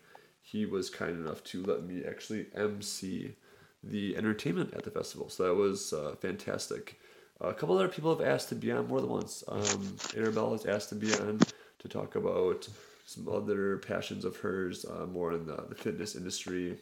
He 0.42 0.66
was 0.66 0.90
kind 0.90 1.12
enough 1.12 1.42
to 1.44 1.62
let 1.62 1.84
me 1.84 2.02
actually 2.04 2.46
MC 2.54 3.36
the 3.82 4.16
entertainment 4.16 4.74
at 4.74 4.82
the 4.82 4.90
festival, 4.90 5.28
so 5.28 5.44
that 5.44 5.54
was 5.54 5.92
uh, 5.92 6.14
fantastic. 6.20 6.98
a 7.40 7.54
couple 7.54 7.76
other 7.76 7.88
people 7.88 8.16
have 8.16 8.26
asked 8.26 8.48
to 8.48 8.54
be 8.54 8.72
on 8.72 8.88
more 8.88 9.00
than 9.00 9.10
once. 9.10 9.44
Um, 9.46 9.96
Arabelle 10.16 10.52
has 10.52 10.66
asked 10.66 10.88
to 10.88 10.94
be 10.94 11.12
on 11.14 11.38
to 11.84 11.88
talk 11.88 12.16
about 12.16 12.66
some 13.06 13.28
other 13.28 13.76
passions 13.78 14.24
of 14.24 14.38
hers, 14.38 14.84
uh, 14.84 15.06
more 15.06 15.32
in 15.32 15.46
the, 15.46 15.66
the 15.68 15.74
fitness 15.74 16.16
industry. 16.16 16.78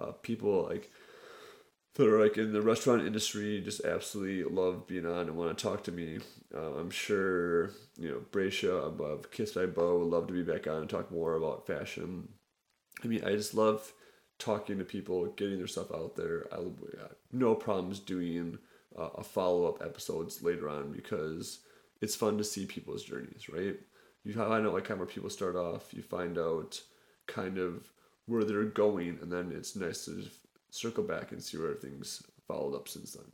Uh, 0.00 0.12
people 0.12 0.68
like 0.70 0.90
that 1.94 2.06
are 2.06 2.22
like 2.22 2.38
in 2.38 2.52
the 2.52 2.62
restaurant 2.62 3.04
industry 3.04 3.60
just 3.60 3.84
absolutely 3.84 4.44
love 4.44 4.86
being 4.86 5.04
on 5.04 5.22
and 5.26 5.36
want 5.36 5.56
to 5.56 5.62
talk 5.62 5.82
to 5.82 5.92
me. 5.92 6.20
Uh, 6.54 6.74
I'm 6.74 6.90
sure 6.90 7.70
you 7.98 8.08
know 8.08 8.22
Bracia 8.30 8.86
above 8.86 9.32
Kiss 9.32 9.52
by 9.52 9.66
Bo 9.66 9.98
would 9.98 10.08
love 10.08 10.28
to 10.28 10.32
be 10.32 10.44
back 10.44 10.68
on 10.68 10.82
and 10.82 10.88
talk 10.88 11.10
more 11.10 11.34
about 11.34 11.66
fashion. 11.66 12.28
I 13.02 13.08
mean, 13.08 13.24
I 13.24 13.32
just 13.32 13.54
love 13.54 13.92
talking 14.38 14.78
to 14.78 14.84
people, 14.84 15.26
getting 15.32 15.58
their 15.58 15.66
stuff 15.66 15.92
out 15.92 16.14
there. 16.14 16.46
I 16.52 16.58
no 17.32 17.56
problems 17.56 17.98
doing 17.98 18.58
uh, 18.96 19.10
a 19.16 19.24
follow 19.24 19.66
up 19.66 19.82
episodes 19.82 20.42
later 20.42 20.68
on 20.68 20.92
because 20.92 21.60
it's 22.00 22.14
fun 22.14 22.38
to 22.38 22.44
see 22.44 22.64
people's 22.64 23.02
journeys, 23.02 23.48
right? 23.48 23.76
You 24.24 24.34
find 24.34 24.66
out 24.66 24.74
like 24.74 24.84
kind 24.84 25.00
of 25.00 25.06
where 25.06 25.14
people 25.14 25.30
start 25.30 25.56
off. 25.56 25.94
You 25.94 26.02
find 26.02 26.38
out 26.38 26.80
kind 27.26 27.58
of 27.58 27.90
where 28.26 28.44
they're 28.44 28.64
going, 28.64 29.18
and 29.22 29.32
then 29.32 29.52
it's 29.54 29.76
nice 29.76 30.04
to 30.04 30.24
circle 30.70 31.04
back 31.04 31.32
and 31.32 31.42
see 31.42 31.56
where 31.56 31.74
things 31.74 32.22
followed 32.46 32.74
up 32.74 32.88
since 32.88 33.12
then. 33.12 33.24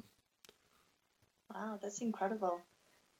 Wow, 1.52 1.78
that's 1.82 2.00
incredible. 2.00 2.60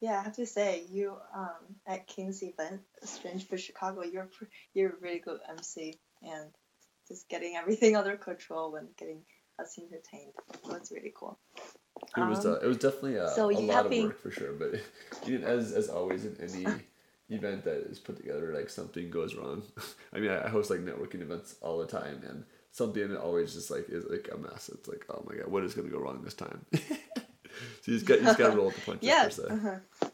Yeah, 0.00 0.20
I 0.20 0.22
have 0.24 0.36
to 0.36 0.46
say, 0.46 0.84
you 0.90 1.16
um, 1.34 1.76
at 1.86 2.06
King's 2.06 2.42
event, 2.42 2.80
Strange 3.02 3.46
Food 3.46 3.60
Chicago, 3.60 4.02
you're 4.02 4.28
you're 4.74 4.90
a 4.90 5.00
really 5.00 5.20
good 5.20 5.40
MC 5.48 5.98
and 6.22 6.50
just 7.08 7.28
getting 7.28 7.56
everything 7.56 7.96
under 8.00 8.16
control 8.16 8.76
and 8.76 8.88
getting 8.96 9.22
us 9.58 9.78
entertained. 9.78 10.32
That's 10.68 10.90
really 10.90 11.12
cool. 11.14 11.38
It 12.16 12.28
was 12.28 12.44
uh, 12.44 12.60
it 12.62 12.66
was 12.66 12.78
definitely 12.78 13.16
a, 13.16 13.28
so 13.28 13.50
a 13.50 13.54
lot 13.54 13.86
of 13.86 13.92
work 13.92 14.20
for 14.20 14.30
sure, 14.30 14.52
but 14.52 14.74
as 15.42 15.72
as 15.72 15.88
always 15.88 16.24
in 16.24 16.36
any 16.40 16.64
event 17.30 17.64
that 17.64 17.86
is 17.90 17.98
put 17.98 18.16
together, 18.16 18.52
like 18.54 18.68
something 18.68 19.10
goes 19.10 19.34
wrong. 19.34 19.62
I 20.12 20.18
mean, 20.18 20.30
I 20.30 20.48
host 20.48 20.70
like 20.70 20.80
networking 20.80 21.22
events 21.22 21.56
all 21.60 21.78
the 21.78 21.86
time, 21.86 22.22
and 22.28 22.44
something 22.72 23.16
always 23.16 23.54
just 23.54 23.70
like 23.70 23.86
is 23.88 24.04
like 24.08 24.28
a 24.32 24.38
mess. 24.38 24.70
It's 24.72 24.88
like, 24.88 25.04
oh 25.08 25.24
my 25.28 25.36
god, 25.36 25.50
what 25.50 25.64
is 25.64 25.74
going 25.74 25.88
to 25.88 25.94
go 25.94 26.00
wrong 26.00 26.22
this 26.22 26.34
time? 26.34 26.64
so 26.72 26.82
you 27.86 27.94
just 27.94 28.06
got 28.06 28.18
you 28.18 28.24
just 28.24 28.38
got 28.38 28.50
to 28.50 28.56
roll 28.56 28.66
with 28.66 28.76
the 28.76 28.82
punches. 28.82 29.06
yes, 29.06 29.38
uh-huh. 29.38 30.08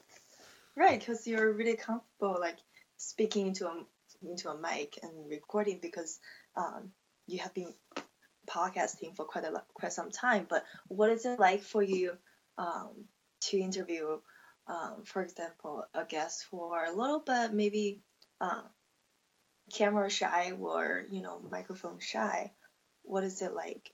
right, 0.76 0.98
because 0.98 1.26
you're 1.26 1.52
really 1.52 1.76
comfortable 1.76 2.36
like 2.40 2.58
speaking 2.96 3.48
into 3.48 3.66
a 3.66 3.84
into 4.22 4.50
a 4.50 4.58
mic 4.58 4.98
and 5.02 5.12
recording 5.30 5.78
because 5.80 6.18
um, 6.56 6.90
you 7.26 7.38
have 7.38 7.54
been 7.54 7.72
podcasting 8.46 9.14
for 9.16 9.24
quite 9.24 9.44
a 9.44 9.62
quite 9.74 9.92
some 9.92 10.10
time, 10.10 10.46
but 10.48 10.64
what 10.88 11.10
is 11.10 11.24
it 11.24 11.38
like 11.38 11.62
for 11.62 11.82
you 11.82 12.12
um, 12.58 13.04
to 13.40 13.58
interview, 13.58 14.18
um, 14.70 15.02
for 15.04 15.22
example, 15.22 15.84
a 15.94 16.04
guest 16.04 16.44
for 16.44 16.84
a 16.84 16.92
little 16.92 17.20
bit 17.20 17.52
maybe 17.52 18.00
uh, 18.40 18.62
camera 19.72 20.08
shy 20.08 20.52
or 20.52 21.06
you 21.10 21.22
know 21.22 21.40
microphone 21.50 21.98
shy? 21.98 22.52
What 23.02 23.24
is 23.24 23.42
it 23.42 23.52
like 23.52 23.92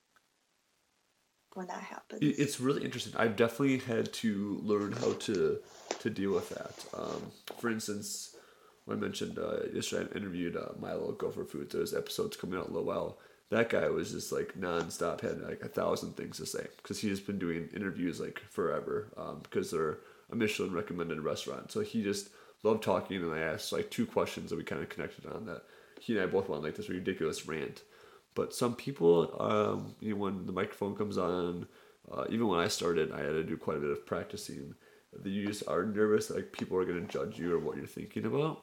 when 1.54 1.68
that 1.68 1.82
happens? 1.82 2.20
It's 2.22 2.60
really 2.60 2.84
interesting. 2.84 3.14
I've 3.16 3.36
definitely 3.36 3.78
had 3.78 4.12
to 4.14 4.60
learn 4.62 4.92
how 4.92 5.12
to 5.12 5.58
to 6.00 6.10
deal 6.10 6.34
with 6.34 6.50
that. 6.50 6.84
Um, 6.94 7.32
for 7.58 7.70
instance, 7.70 8.36
I 8.88 8.94
mentioned 8.94 9.38
uh, 9.38 9.64
yesterday, 9.72 10.08
I 10.12 10.16
interviewed 10.16 10.56
uh, 10.56 10.72
Milo 10.78 11.12
Gopher 11.12 11.44
Foods. 11.44 11.72
Those 11.72 11.94
episodes 11.94 12.36
coming 12.36 12.58
out 12.58 12.68
a 12.68 12.72
little 12.72 12.86
while. 12.86 13.18
That 13.48 13.70
guy 13.70 13.88
was 13.88 14.10
just 14.10 14.32
like 14.32 14.58
nonstop, 14.58 15.20
had 15.20 15.40
like 15.40 15.62
a 15.62 15.68
thousand 15.68 16.16
things 16.16 16.36
to 16.38 16.46
say 16.46 16.66
because 16.78 16.98
he's 17.00 17.20
been 17.20 17.38
doing 17.38 17.70
interviews 17.74 18.20
like 18.20 18.40
forever. 18.50 19.12
Um, 19.16 19.38
because 19.42 19.70
they're 19.70 19.98
a 20.30 20.36
Michelin 20.36 20.72
recommended 20.72 21.20
restaurant, 21.20 21.70
so 21.70 21.80
he 21.80 22.02
just 22.02 22.30
loved 22.62 22.82
talking. 22.82 23.22
And 23.22 23.32
I 23.32 23.40
asked 23.40 23.72
like 23.72 23.90
two 23.90 24.06
questions 24.06 24.50
that 24.50 24.56
we 24.56 24.64
kind 24.64 24.82
of 24.82 24.88
connected 24.88 25.26
on 25.26 25.46
that 25.46 25.62
he 26.00 26.14
and 26.14 26.22
I 26.22 26.26
both 26.26 26.48
went 26.48 26.62
like 26.62 26.76
this 26.76 26.88
ridiculous 26.88 27.46
rant. 27.46 27.82
But 28.34 28.54
some 28.54 28.74
people, 28.74 29.34
um, 29.40 29.94
you 30.00 30.10
know, 30.10 30.16
when 30.16 30.46
the 30.46 30.52
microphone 30.52 30.94
comes 30.94 31.16
on, 31.16 31.66
uh, 32.12 32.24
even 32.28 32.48
when 32.48 32.60
I 32.60 32.68
started, 32.68 33.12
I 33.12 33.20
had 33.20 33.30
to 33.30 33.44
do 33.44 33.56
quite 33.56 33.78
a 33.78 33.80
bit 33.80 33.90
of 33.90 34.06
practicing. 34.06 34.74
You 35.24 35.46
just 35.46 35.66
are 35.66 35.86
nervous, 35.86 36.30
like 36.30 36.52
people 36.52 36.76
are 36.76 36.84
going 36.84 37.06
to 37.06 37.12
judge 37.12 37.38
you 37.38 37.54
or 37.54 37.58
what 37.58 37.76
you're 37.76 37.86
thinking 37.86 38.26
about. 38.26 38.62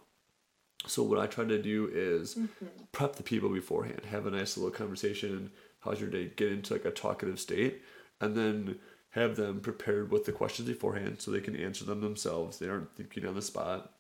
So 0.86 1.02
what 1.02 1.20
I 1.20 1.28
try 1.28 1.46
to 1.46 1.62
do 1.62 1.90
is 1.92 2.38
prep 2.92 3.16
the 3.16 3.24
people 3.24 3.50
beforehand, 3.50 4.02
have 4.12 4.28
a 4.28 4.32
nice 4.32 4.58
little 4.58 4.72
conversation. 4.72 5.52
How's 5.80 6.00
your 6.00 6.10
day? 6.10 6.32
Get 6.36 6.52
into 6.52 6.74
like 6.74 6.86
a 6.86 6.92
talkative 6.92 7.40
state, 7.40 7.82
and 8.22 8.36
then 8.36 8.80
have 9.14 9.36
them 9.36 9.60
prepared 9.62 10.12
with 10.12 10.26
the 10.26 10.32
questions 10.32 10.68
beforehand 10.68 11.22
so 11.22 11.32
they 11.32 11.42
can 11.42 11.56
answer 11.56 11.86
them 11.86 12.02
themselves. 12.02 12.60
They 12.60 12.68
aren't 12.68 12.96
thinking 12.96 13.26
on 13.26 13.36
the 13.36 13.42
spot 13.42 13.94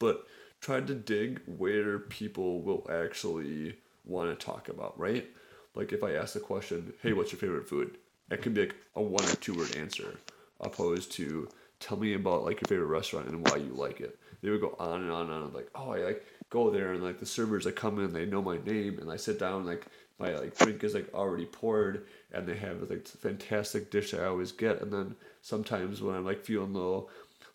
but 0.00 0.26
try 0.60 0.80
to 0.80 0.94
dig 0.94 1.40
where 1.46 2.00
people 2.00 2.62
will 2.62 2.86
actually 2.90 3.76
want 4.04 4.36
to 4.36 4.44
talk 4.44 4.68
about, 4.68 4.98
right? 4.98 5.28
Like 5.76 5.92
if 5.92 6.02
I 6.02 6.14
ask 6.14 6.34
the 6.34 6.40
question, 6.40 6.92
"Hey, 7.00 7.12
what's 7.12 7.30
your 7.30 7.38
favorite 7.38 7.68
food?" 7.68 7.98
It 8.30 8.42
could 8.42 8.54
be 8.54 8.62
like 8.62 8.76
a 8.96 9.02
one 9.02 9.24
or 9.24 9.36
two 9.36 9.54
word 9.54 9.76
answer, 9.76 10.18
opposed 10.60 11.12
to 11.12 11.48
"Tell 11.78 11.96
me 11.96 12.14
about 12.14 12.44
like 12.44 12.60
your 12.60 12.68
favorite 12.68 12.86
restaurant 12.86 13.28
and 13.28 13.46
why 13.46 13.56
you 13.56 13.72
like 13.72 14.00
it." 14.00 14.18
They 14.42 14.50
would 14.50 14.60
go 14.60 14.74
on 14.78 15.02
and 15.02 15.12
on 15.12 15.30
and 15.30 15.44
on, 15.44 15.52
like, 15.52 15.70
"Oh, 15.74 15.90
I 15.90 15.98
like 15.98 16.26
go 16.48 16.70
there 16.70 16.92
and 16.92 17.04
like 17.04 17.20
the 17.20 17.26
servers 17.26 17.64
that 17.64 17.76
come 17.76 17.98
in, 18.00 18.12
they 18.12 18.26
know 18.26 18.42
my 18.42 18.58
name, 18.58 18.98
and 18.98 19.10
I 19.10 19.16
sit 19.16 19.38
down 19.38 19.66
like 19.66 19.86
my 20.20 20.36
like 20.36 20.56
drink 20.56 20.84
is 20.84 20.94
like 20.94 21.12
already 21.14 21.46
poured, 21.46 22.06
and 22.32 22.46
they 22.46 22.56
have 22.56 22.88
like 22.88 23.08
fantastic 23.08 23.90
dish 23.90 24.12
that 24.12 24.20
I 24.20 24.26
always 24.26 24.52
get, 24.52 24.82
and 24.82 24.92
then 24.92 25.16
sometimes 25.42 26.02
when 26.02 26.14
I'm 26.14 26.24
like 26.24 26.44
feeling 26.44 26.74
low 26.74 27.08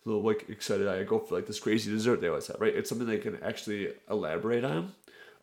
little 0.06 0.22
like 0.22 0.48
excited 0.48 0.86
I 0.86 1.02
go 1.02 1.18
for 1.18 1.34
like 1.34 1.46
this 1.46 1.60
crazy 1.60 1.90
dessert 1.90 2.20
they 2.20 2.28
always 2.28 2.46
have, 2.46 2.60
right? 2.60 2.74
It's 2.74 2.88
something 2.88 3.06
they 3.06 3.18
can 3.18 3.42
actually 3.42 3.88
elaborate 4.08 4.64
on, 4.64 4.92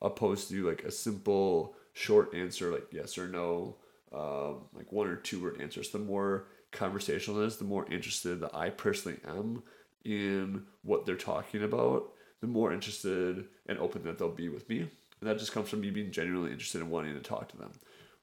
opposed 0.01 0.49
to 0.49 0.67
like 0.67 0.83
a 0.83 0.91
simple 0.91 1.75
short 1.93 2.33
answer 2.33 2.71
like 2.71 2.87
yes 2.91 3.17
or 3.17 3.27
no, 3.27 3.75
um, 4.13 4.61
like 4.73 4.91
one 4.91 5.07
or 5.07 5.17
two 5.17 5.41
word 5.41 5.61
answers. 5.61 5.89
The 5.89 5.99
more 5.99 6.45
conversational 6.71 7.41
it 7.41 7.47
is, 7.47 7.57
the 7.57 7.65
more 7.65 7.85
interested 7.91 8.39
that 8.39 8.55
I 8.55 8.69
personally 8.69 9.19
am 9.27 9.63
in 10.05 10.65
what 10.81 11.05
they're 11.05 11.15
talking 11.15 11.63
about, 11.63 12.11
the 12.41 12.47
more 12.47 12.73
interested 12.73 13.45
and 13.67 13.79
open 13.79 14.03
that 14.03 14.17
they'll 14.17 14.29
be 14.29 14.49
with 14.49 14.67
me. 14.69 14.87
And 15.23 15.29
that 15.29 15.39
just 15.39 15.53
comes 15.53 15.69
from 15.69 15.79
me 15.79 15.89
being 15.89 16.11
genuinely 16.11 16.51
interested 16.51 16.81
in 16.81 16.89
wanting 16.89 17.13
to 17.13 17.21
talk 17.21 17.47
to 17.47 17.57
them, 17.57 17.71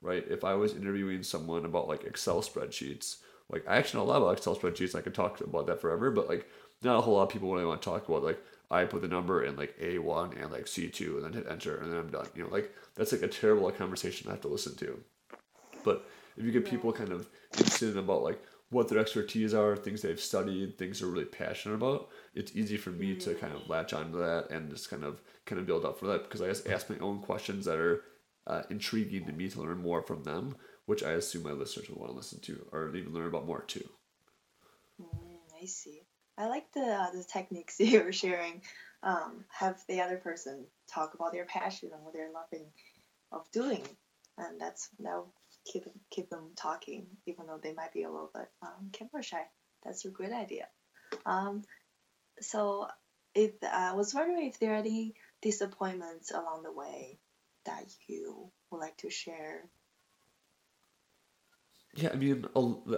right? 0.03 0.23
If 0.29 0.45
I 0.45 0.53
was 0.53 0.75
interviewing 0.75 1.23
someone 1.23 1.65
about 1.65 1.89
like 1.89 2.05
Excel 2.05 2.43
spreadsheets, 2.43 3.21
like 3.51 3.67
I 3.67 3.79
actually 3.79 4.01
know 4.01 4.05
a 4.05 4.13
lot 4.13 4.19
about 4.19 4.37
Excel 4.37 4.55
spreadsheets. 4.55 4.95
I 4.95 5.01
could 5.01 5.15
talk 5.15 5.41
about 5.41 5.67
that 5.69 5.81
forever, 5.81 6.11
but 6.11 6.29
like 6.29 6.47
not 6.83 6.99
a 6.99 7.01
whole 7.01 7.15
lot 7.15 7.23
of 7.23 7.29
people 7.31 7.59
I 7.59 7.65
want 7.65 7.81
to 7.81 7.89
talk 7.89 8.07
about 8.07 8.23
like 8.23 8.39
I 8.71 8.85
put 8.85 9.01
the 9.01 9.09
number 9.09 9.43
in 9.45 9.57
like 9.57 9.75
A 9.81 9.97
one 9.97 10.35
and 10.37 10.53
like 10.53 10.67
C 10.67 10.91
two 10.91 11.17
and 11.17 11.25
then 11.25 11.33
hit 11.33 11.51
enter 11.51 11.79
and 11.79 11.91
then 11.91 12.01
I'm 12.01 12.11
done. 12.11 12.29
You 12.35 12.43
know, 12.43 12.51
like 12.51 12.71
that's 12.97 13.13
like 13.13 13.23
a 13.23 13.29
terrible 13.29 13.71
conversation 13.71 14.29
I 14.29 14.33
have 14.33 14.43
to 14.43 14.49
listen 14.49 14.75
to. 14.77 15.01
But 15.83 16.07
if 16.37 16.45
you 16.45 16.53
get 16.53 16.67
people 16.67 16.93
kind 16.93 17.13
of 17.13 17.31
interested 17.57 17.97
about 17.97 18.23
like 18.23 18.43
what 18.71 18.89
their 18.89 18.99
expertise 18.99 19.53
are, 19.53 19.77
things 19.77 20.03
they've 20.03 20.21
studied, 20.21 20.79
things 20.79 21.01
they're 21.01 21.09
really 21.09 21.25
passionate 21.25 21.75
about, 21.75 22.09
it's 22.35 22.55
easy 22.55 22.77
for 22.77 22.91
me 22.91 23.17
to 23.17 23.35
kind 23.35 23.53
of 23.53 23.69
latch 23.69 23.93
onto 23.93 24.19
that 24.19 24.49
and 24.51 24.71
just 24.71 24.89
kind 24.89 25.05
of 25.05 25.21
kind 25.45 25.61
of 25.61 25.67
build 25.67 25.85
up 25.85 25.99
for 25.99 26.07
that 26.07 26.23
because 26.23 26.41
I 26.41 26.47
just 26.47 26.69
ask 26.69 26.89
my 26.89 26.99
own 26.99 27.21
questions 27.21 27.65
that 27.65 27.79
are 27.79 28.05
uh, 28.47 28.63
intriguing 28.71 29.27
to 29.27 29.33
me 29.33 29.49
to 29.49 29.61
learn 29.61 29.79
more 29.79 30.03
from 30.03 30.23
them, 30.23 30.57
which 30.87 31.03
I 31.03 31.13
assume 31.13 31.43
my 31.43 31.53
listeners 31.53 31.89
will 31.89 31.99
want 31.99 32.13
to 32.13 32.17
listen 32.17 32.41
to 32.41 32.67
or 32.73 32.95
even 32.95 33.13
learn 33.13 33.27
about 33.27 33.47
more 33.47 33.63
too. 33.63 33.89
I 35.61 35.67
see. 35.67 36.03
I 36.39 36.47
like 36.47 36.73
the 36.73 36.81
uh, 36.81 37.11
the 37.13 37.25
techniques 37.25 37.77
you're 37.81 38.13
sharing. 38.13 38.63
Um, 39.03 39.45
have 39.49 39.83
the 39.89 40.03
other 40.03 40.19
person 40.19 40.67
talk 40.87 41.15
about 41.15 41.33
their 41.33 41.47
passion 41.47 41.91
and 41.93 42.05
what 42.05 42.13
they're 42.13 42.31
loving 42.33 42.67
of 43.33 43.51
doing, 43.51 43.83
and 44.37 44.61
that's 44.61 44.91
that 45.01 45.25
keep 45.65 45.85
keep 46.11 46.31
them 46.31 46.51
talking, 46.57 47.07
even 47.27 47.47
though 47.47 47.61
they 47.63 47.73
might 47.73 47.93
be 47.93 48.03
a 48.03 48.11
little 48.11 48.31
bit 48.35 48.49
um, 48.63 48.91
camera 48.93 49.23
shy. 49.23 49.43
That's 49.85 50.05
a 50.05 50.11
great 50.11 50.33
idea. 50.33 50.67
Um, 51.27 51.63
so, 52.41 52.89
if 53.35 53.53
I 53.63 53.95
was 53.95 54.15
wondering 54.15 54.49
if 54.49 54.59
there 54.59 54.73
are 54.73 54.77
any 54.79 55.15
disappointments 55.43 56.31
along 56.31 56.63
the 56.63 56.73
way 56.73 57.19
that 57.67 57.85
you 58.07 58.51
would 58.71 58.79
like 58.79 58.97
to 58.99 59.11
share. 59.11 59.65
Yeah, 61.95 62.11
I 62.13 62.17
mean, 62.17 62.47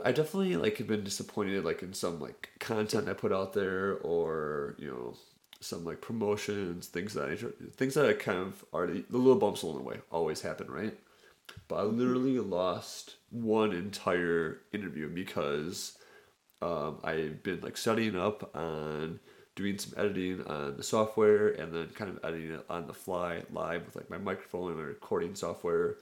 I 0.04 0.12
definitely 0.12 0.56
like 0.56 0.76
have 0.76 0.86
been 0.86 1.04
disappointed 1.04 1.64
like 1.64 1.82
in 1.82 1.94
some 1.94 2.20
like 2.20 2.50
content 2.60 3.08
I 3.08 3.14
put 3.14 3.32
out 3.32 3.54
there 3.54 3.94
or 3.98 4.76
you 4.78 4.88
know 4.88 5.14
some 5.60 5.84
like 5.84 6.00
promotions, 6.00 6.88
things 6.88 7.14
that 7.14 7.30
I 7.30 7.36
things 7.74 7.94
that 7.94 8.06
I 8.06 8.12
kind 8.12 8.38
of 8.38 8.64
already 8.72 9.04
the 9.08 9.16
little 9.16 9.38
bumps 9.38 9.62
along 9.62 9.78
the 9.78 9.82
way 9.82 10.00
always 10.10 10.42
happen, 10.42 10.70
right? 10.70 10.98
But 11.68 11.76
I 11.76 11.82
literally 11.84 12.38
lost 12.38 13.16
one 13.30 13.72
entire 13.72 14.60
interview 14.72 15.08
because 15.08 15.96
um, 16.62 17.00
I've 17.04 17.42
been 17.42 17.60
like 17.60 17.76
studying 17.76 18.16
up 18.16 18.54
on 18.56 19.20
doing 19.56 19.78
some 19.78 19.94
editing 19.98 20.42
on 20.46 20.76
the 20.76 20.82
software 20.82 21.48
and 21.50 21.74
then 21.74 21.88
kind 21.90 22.10
of 22.10 22.20
editing 22.24 22.52
it 22.52 22.64
on 22.70 22.86
the 22.86 22.94
fly 22.94 23.42
live 23.52 23.86
with 23.86 23.96
like 23.96 24.10
my 24.10 24.18
microphone 24.18 24.70
and 24.70 24.78
my 24.80 24.86
recording 24.86 25.34
software. 25.34 25.98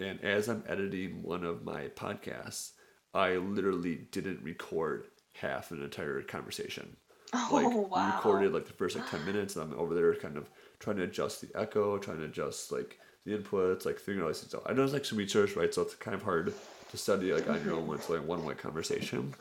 And 0.00 0.22
as 0.24 0.48
I'm 0.48 0.64
editing 0.68 1.22
one 1.22 1.44
of 1.44 1.64
my 1.64 1.88
podcasts, 1.88 2.72
I 3.14 3.36
literally 3.36 3.96
didn't 4.12 4.42
record 4.42 5.08
half 5.34 5.70
an 5.70 5.82
entire 5.82 6.22
conversation. 6.22 6.96
Oh 7.32 7.50
Like 7.50 7.72
wow! 7.90 8.12
recorded 8.12 8.52
like 8.52 8.66
the 8.66 8.72
first 8.72 8.96
like 8.96 9.06
ten 9.06 9.24
minutes, 9.24 9.56
and 9.56 9.72
I'm 9.72 9.78
over 9.78 9.94
there 9.94 10.14
kind 10.14 10.36
of 10.36 10.50
trying 10.78 10.96
to 10.98 11.04
adjust 11.04 11.40
the 11.40 11.50
echo, 11.58 11.98
trying 11.98 12.18
to 12.18 12.24
adjust 12.24 12.72
like 12.72 12.98
the 13.28 13.36
inputs, 13.36 13.84
like 13.84 13.98
figuring 13.98 14.22
all 14.22 14.28
these 14.28 14.40
things 14.40 14.54
out. 14.54 14.62
I 14.66 14.72
know 14.72 14.84
it's 14.84 14.92
like 14.92 15.04
some 15.04 15.18
research, 15.18 15.56
right? 15.56 15.72
So 15.72 15.82
it's 15.82 15.94
kind 15.94 16.14
of 16.14 16.22
hard 16.22 16.52
to 16.90 16.96
study 16.96 17.32
like 17.32 17.48
on 17.48 17.64
your 17.64 17.74
own 17.74 17.86
when 17.86 17.98
it's 17.98 18.08
like 18.08 18.26
one 18.26 18.44
way 18.44 18.54
conversation. 18.54 19.34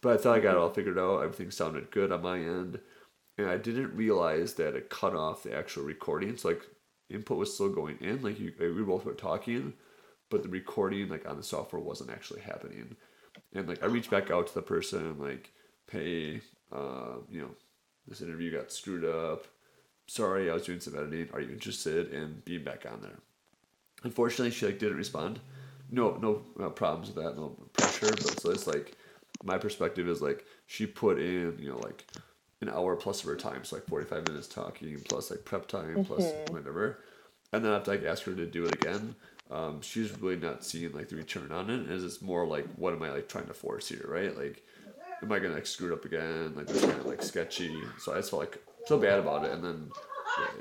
But 0.00 0.14
I 0.14 0.16
thought 0.22 0.36
I 0.36 0.40
got 0.40 0.52
it 0.52 0.58
all 0.58 0.70
figured 0.70 0.98
out. 0.98 1.20
Everything 1.20 1.50
sounded 1.50 1.90
good 1.90 2.12
on 2.12 2.22
my 2.22 2.38
end, 2.38 2.78
and 3.38 3.48
I 3.48 3.56
didn't 3.56 3.96
realize 3.96 4.54
that 4.54 4.74
it 4.74 4.90
cut 4.90 5.14
off 5.14 5.42
the 5.42 5.56
actual 5.56 5.84
recording. 5.84 6.36
So 6.36 6.48
like 6.48 6.62
input 7.10 7.38
was 7.38 7.54
still 7.54 7.70
going 7.70 7.98
in, 8.00 8.22
like 8.22 8.38
you, 8.38 8.52
we 8.58 8.82
both 8.82 9.04
were 9.04 9.14
talking, 9.14 9.72
but 10.30 10.42
the 10.42 10.48
recording 10.48 11.08
like 11.08 11.28
on 11.28 11.36
the 11.36 11.42
software 11.42 11.82
wasn't 11.82 12.10
actually 12.10 12.40
happening. 12.40 12.96
And 13.54 13.68
like 13.68 13.82
I 13.82 13.86
reached 13.86 14.10
back 14.10 14.30
out 14.30 14.46
to 14.48 14.54
the 14.54 14.62
person 14.62 15.06
and 15.06 15.20
like, 15.20 15.52
hey, 15.90 16.40
uh, 16.72 17.16
you 17.30 17.40
know, 17.40 17.50
this 18.06 18.20
interview 18.20 18.56
got 18.56 18.72
screwed 18.72 19.04
up. 19.04 19.46
Sorry, 20.06 20.50
I 20.50 20.54
was 20.54 20.64
doing 20.64 20.80
some 20.80 20.96
editing. 20.96 21.28
Are 21.32 21.40
you 21.40 21.50
interested 21.50 22.12
in 22.12 22.42
being 22.44 22.64
back 22.64 22.84
on 22.90 23.00
there? 23.00 23.18
Unfortunately, 24.02 24.50
she 24.50 24.66
like 24.66 24.78
didn't 24.78 24.98
respond. 24.98 25.40
No, 25.90 26.16
no 26.16 26.42
uh, 26.64 26.68
problems 26.70 27.08
with 27.08 27.24
that. 27.24 27.36
No 27.36 27.56
pressure. 27.72 28.10
But 28.10 28.40
so 28.40 28.50
it's 28.50 28.66
like 28.66 28.96
my 29.42 29.58
perspective 29.58 30.08
is 30.08 30.20
like 30.20 30.44
she 30.66 30.86
put 30.86 31.18
in, 31.18 31.56
you 31.58 31.70
know, 31.70 31.78
like 31.78 32.04
an 32.60 32.68
hour 32.68 32.96
plus 32.96 33.20
of 33.22 33.28
her 33.28 33.36
time, 33.36 33.64
so 33.64 33.76
like 33.76 33.86
forty 33.86 34.06
five 34.06 34.26
minutes 34.28 34.46
talking 34.46 35.00
plus 35.08 35.30
like 35.30 35.44
prep 35.44 35.66
time 35.66 36.04
plus 36.04 36.32
whatever. 36.50 37.00
And 37.52 37.64
then 37.64 37.70
I 37.70 37.74
have 37.74 37.84
to 37.84 37.90
like 37.90 38.04
ask 38.04 38.24
her 38.24 38.34
to 38.34 38.46
do 38.46 38.64
it 38.64 38.74
again. 38.74 39.14
Um, 39.50 39.82
she's 39.82 40.10
really 40.20 40.36
not 40.36 40.64
seeing 40.64 40.92
like 40.92 41.08
the 41.08 41.16
return 41.16 41.52
on 41.52 41.70
it. 41.70 41.90
Is 41.90 42.04
it's 42.04 42.22
more 42.22 42.46
like 42.46 42.66
what 42.76 42.92
am 42.92 43.02
I 43.02 43.10
like 43.10 43.28
trying 43.28 43.46
to 43.46 43.54
force 43.54 43.88
here, 43.88 44.04
right? 44.08 44.36
Like, 44.36 44.62
am 45.22 45.32
I 45.32 45.38
gonna 45.38 45.54
like 45.54 45.66
screw 45.66 45.92
it 45.92 45.94
up 45.94 46.04
again? 46.04 46.54
Like 46.56 46.66
this 46.66 46.80
kind 46.80 46.98
of 46.98 47.06
like 47.06 47.22
sketchy. 47.22 47.74
So 47.98 48.12
I 48.12 48.16
just 48.16 48.30
felt 48.30 48.40
like 48.40 48.62
so 48.86 48.98
bad 48.98 49.18
about 49.18 49.44
it. 49.44 49.52
And 49.52 49.64
then 49.64 49.90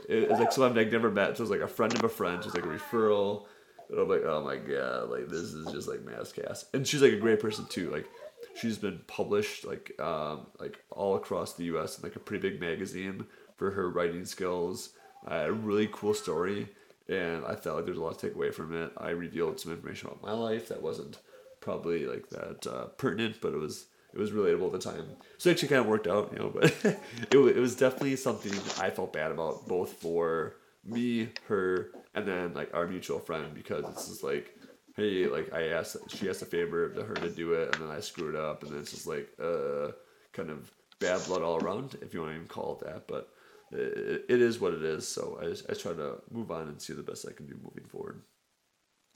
it, 0.09 0.23
it's 0.23 0.39
like 0.39 0.51
someone 0.51 0.77
I've 0.77 0.91
never 0.91 1.11
met. 1.11 1.37
So 1.37 1.41
it 1.41 1.49
was 1.49 1.49
like 1.49 1.61
a 1.61 1.67
friend 1.67 1.93
of 1.93 2.03
a 2.03 2.09
friend. 2.09 2.43
She's 2.43 2.53
like 2.53 2.65
a 2.65 2.67
referral. 2.67 3.45
And 3.89 3.99
I'm 3.99 4.07
like, 4.09 4.23
oh 4.25 4.43
my 4.43 4.55
god, 4.57 5.09
like 5.09 5.27
this 5.27 5.41
is 5.41 5.71
just 5.71 5.87
like 5.87 6.03
mass 6.03 6.31
cast. 6.31 6.73
And 6.73 6.87
she's 6.87 7.01
like 7.01 7.13
a 7.13 7.17
great 7.17 7.39
person 7.39 7.65
too. 7.67 7.91
Like 7.91 8.07
she's 8.55 8.77
been 8.77 9.01
published 9.07 9.65
like 9.65 9.99
um 9.99 10.47
like 10.59 10.79
all 10.91 11.15
across 11.15 11.53
the 11.53 11.65
U.S. 11.65 11.97
in 11.97 12.03
like 12.03 12.15
a 12.15 12.19
pretty 12.19 12.49
big 12.49 12.61
magazine 12.61 13.25
for 13.57 13.71
her 13.71 13.89
writing 13.89 14.25
skills. 14.25 14.89
Uh, 15.29 15.45
a 15.47 15.51
really 15.51 15.89
cool 15.91 16.13
story. 16.13 16.67
and 17.07 17.45
I 17.45 17.55
felt 17.55 17.77
like 17.77 17.85
there's 17.85 17.97
a 17.97 18.03
lot 18.03 18.17
to 18.19 18.27
take 18.27 18.35
away 18.35 18.51
from 18.51 18.75
it. 18.75 18.91
I 18.97 19.09
revealed 19.11 19.59
some 19.59 19.71
information 19.71 20.07
about 20.07 20.21
my 20.21 20.33
life 20.33 20.67
that 20.69 20.81
wasn't 20.81 21.19
probably 21.61 22.05
like 22.05 22.29
that 22.29 22.67
uh, 22.67 22.85
pertinent, 22.97 23.37
but 23.41 23.53
it 23.53 23.57
was 23.57 23.85
it 24.13 24.19
was 24.19 24.31
relatable 24.31 24.67
at 24.67 24.71
the 24.73 24.91
time. 24.91 25.05
So 25.37 25.49
it 25.49 25.53
actually 25.53 25.69
kind 25.69 25.81
of 25.81 25.87
worked 25.87 26.07
out, 26.07 26.31
you 26.31 26.39
know. 26.39 26.49
But 26.49 26.65
it, 26.83 26.99
it 27.31 27.59
was 27.59 27.75
definitely 27.75 28.15
something 28.15 28.53
I 28.79 28.89
felt 28.89 29.13
bad 29.13 29.31
about, 29.31 29.67
both 29.67 29.93
for 29.93 30.55
me, 30.85 31.29
her, 31.47 31.91
and 32.13 32.27
then 32.27 32.53
like 32.53 32.73
our 32.73 32.87
mutual 32.87 33.19
friend, 33.19 33.53
because 33.53 33.85
it's 33.89 34.07
just 34.07 34.23
like, 34.23 34.55
hey, 34.95 35.27
like 35.27 35.53
I 35.53 35.69
asked, 35.69 35.97
she 36.09 36.29
asked 36.29 36.41
a 36.41 36.45
favor 36.45 36.89
to 36.89 37.03
her 37.03 37.15
to 37.15 37.29
do 37.29 37.53
it, 37.53 37.75
and 37.75 37.83
then 37.83 37.95
I 37.95 37.99
screwed 37.99 38.35
up, 38.35 38.63
and 38.63 38.71
then 38.71 38.79
it's 38.79 38.91
just 38.91 39.07
like, 39.07 39.29
uh, 39.41 39.91
kind 40.33 40.49
of 40.49 40.71
bad 40.99 41.25
blood 41.25 41.41
all 41.41 41.57
around, 41.57 41.97
if 42.01 42.13
you 42.13 42.21
want 42.21 42.33
to 42.33 42.35
even 42.35 42.47
call 42.47 42.79
it 42.79 42.85
that. 42.85 43.07
But 43.07 43.29
it, 43.71 44.25
it 44.29 44.41
is 44.41 44.59
what 44.59 44.73
it 44.73 44.83
is. 44.83 45.07
So 45.07 45.39
I 45.41 45.45
just, 45.45 45.69
I 45.69 45.73
try 45.73 45.93
to 45.93 46.21
move 46.31 46.51
on 46.51 46.67
and 46.67 46.81
see 46.81 46.93
the 46.93 47.03
best 47.03 47.25
I 47.27 47.33
can 47.33 47.47
do 47.47 47.55
moving 47.63 47.85
forward. 47.85 48.21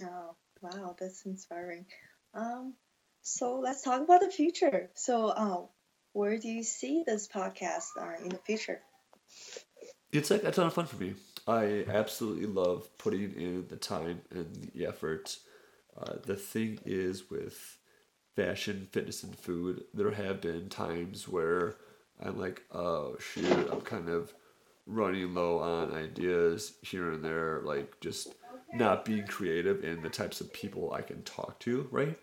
Oh 0.04 0.36
wow, 0.62 0.96
that's 1.00 1.26
inspiring. 1.26 1.86
Um, 2.34 2.74
so 3.28 3.60
let's 3.60 3.82
talk 3.82 4.02
about 4.02 4.22
the 4.22 4.32
future. 4.32 4.90
So, 4.94 5.28
uh, 5.28 5.62
where 6.14 6.38
do 6.38 6.48
you 6.48 6.64
see 6.64 7.04
this 7.06 7.28
podcast 7.28 7.90
uh, 8.00 8.24
in 8.24 8.30
the 8.30 8.38
future? 8.38 8.80
It's 10.14 10.32
like 10.32 10.46
a 10.46 10.52
ton 10.52 10.68
of 10.68 10.74
fun 10.74 10.86
for 10.86 10.96
me. 10.96 11.14
I 11.46 11.84
absolutely 11.90 12.46
love 12.46 12.88
putting 12.98 13.34
in 13.34 13.66
the 13.68 13.76
time 13.76 14.22
and 14.32 14.72
the 14.74 14.86
effort. 14.86 15.38
Uh, 15.98 16.14
the 16.26 16.36
thing 16.36 16.80
is 16.86 17.30
with 17.30 17.78
fashion, 18.36 18.88
fitness, 18.92 19.24
and 19.24 19.38
food, 19.38 19.84
there 19.94 20.12
have 20.12 20.40
been 20.40 20.70
times 20.70 21.28
where 21.28 21.76
I'm 22.24 22.40
like, 22.40 22.62
oh 22.72 23.18
shoot, 23.20 23.70
I'm 23.70 23.82
kind 23.82 24.08
of 24.08 24.34
running 24.86 25.34
low 25.34 25.60
on 25.60 25.94
ideas 25.94 26.74
here 26.82 27.12
and 27.12 27.24
there, 27.24 27.62
like 27.66 28.00
just 28.00 28.30
not 28.74 29.04
being 29.04 29.28
creative 29.28 29.84
in 29.84 30.02
the 30.02 30.10
types 30.10 30.40
of 30.40 30.54
people 30.54 30.94
I 30.94 31.02
can 31.02 31.24
talk 31.24 31.60
to, 31.60 31.88
right? 31.92 32.18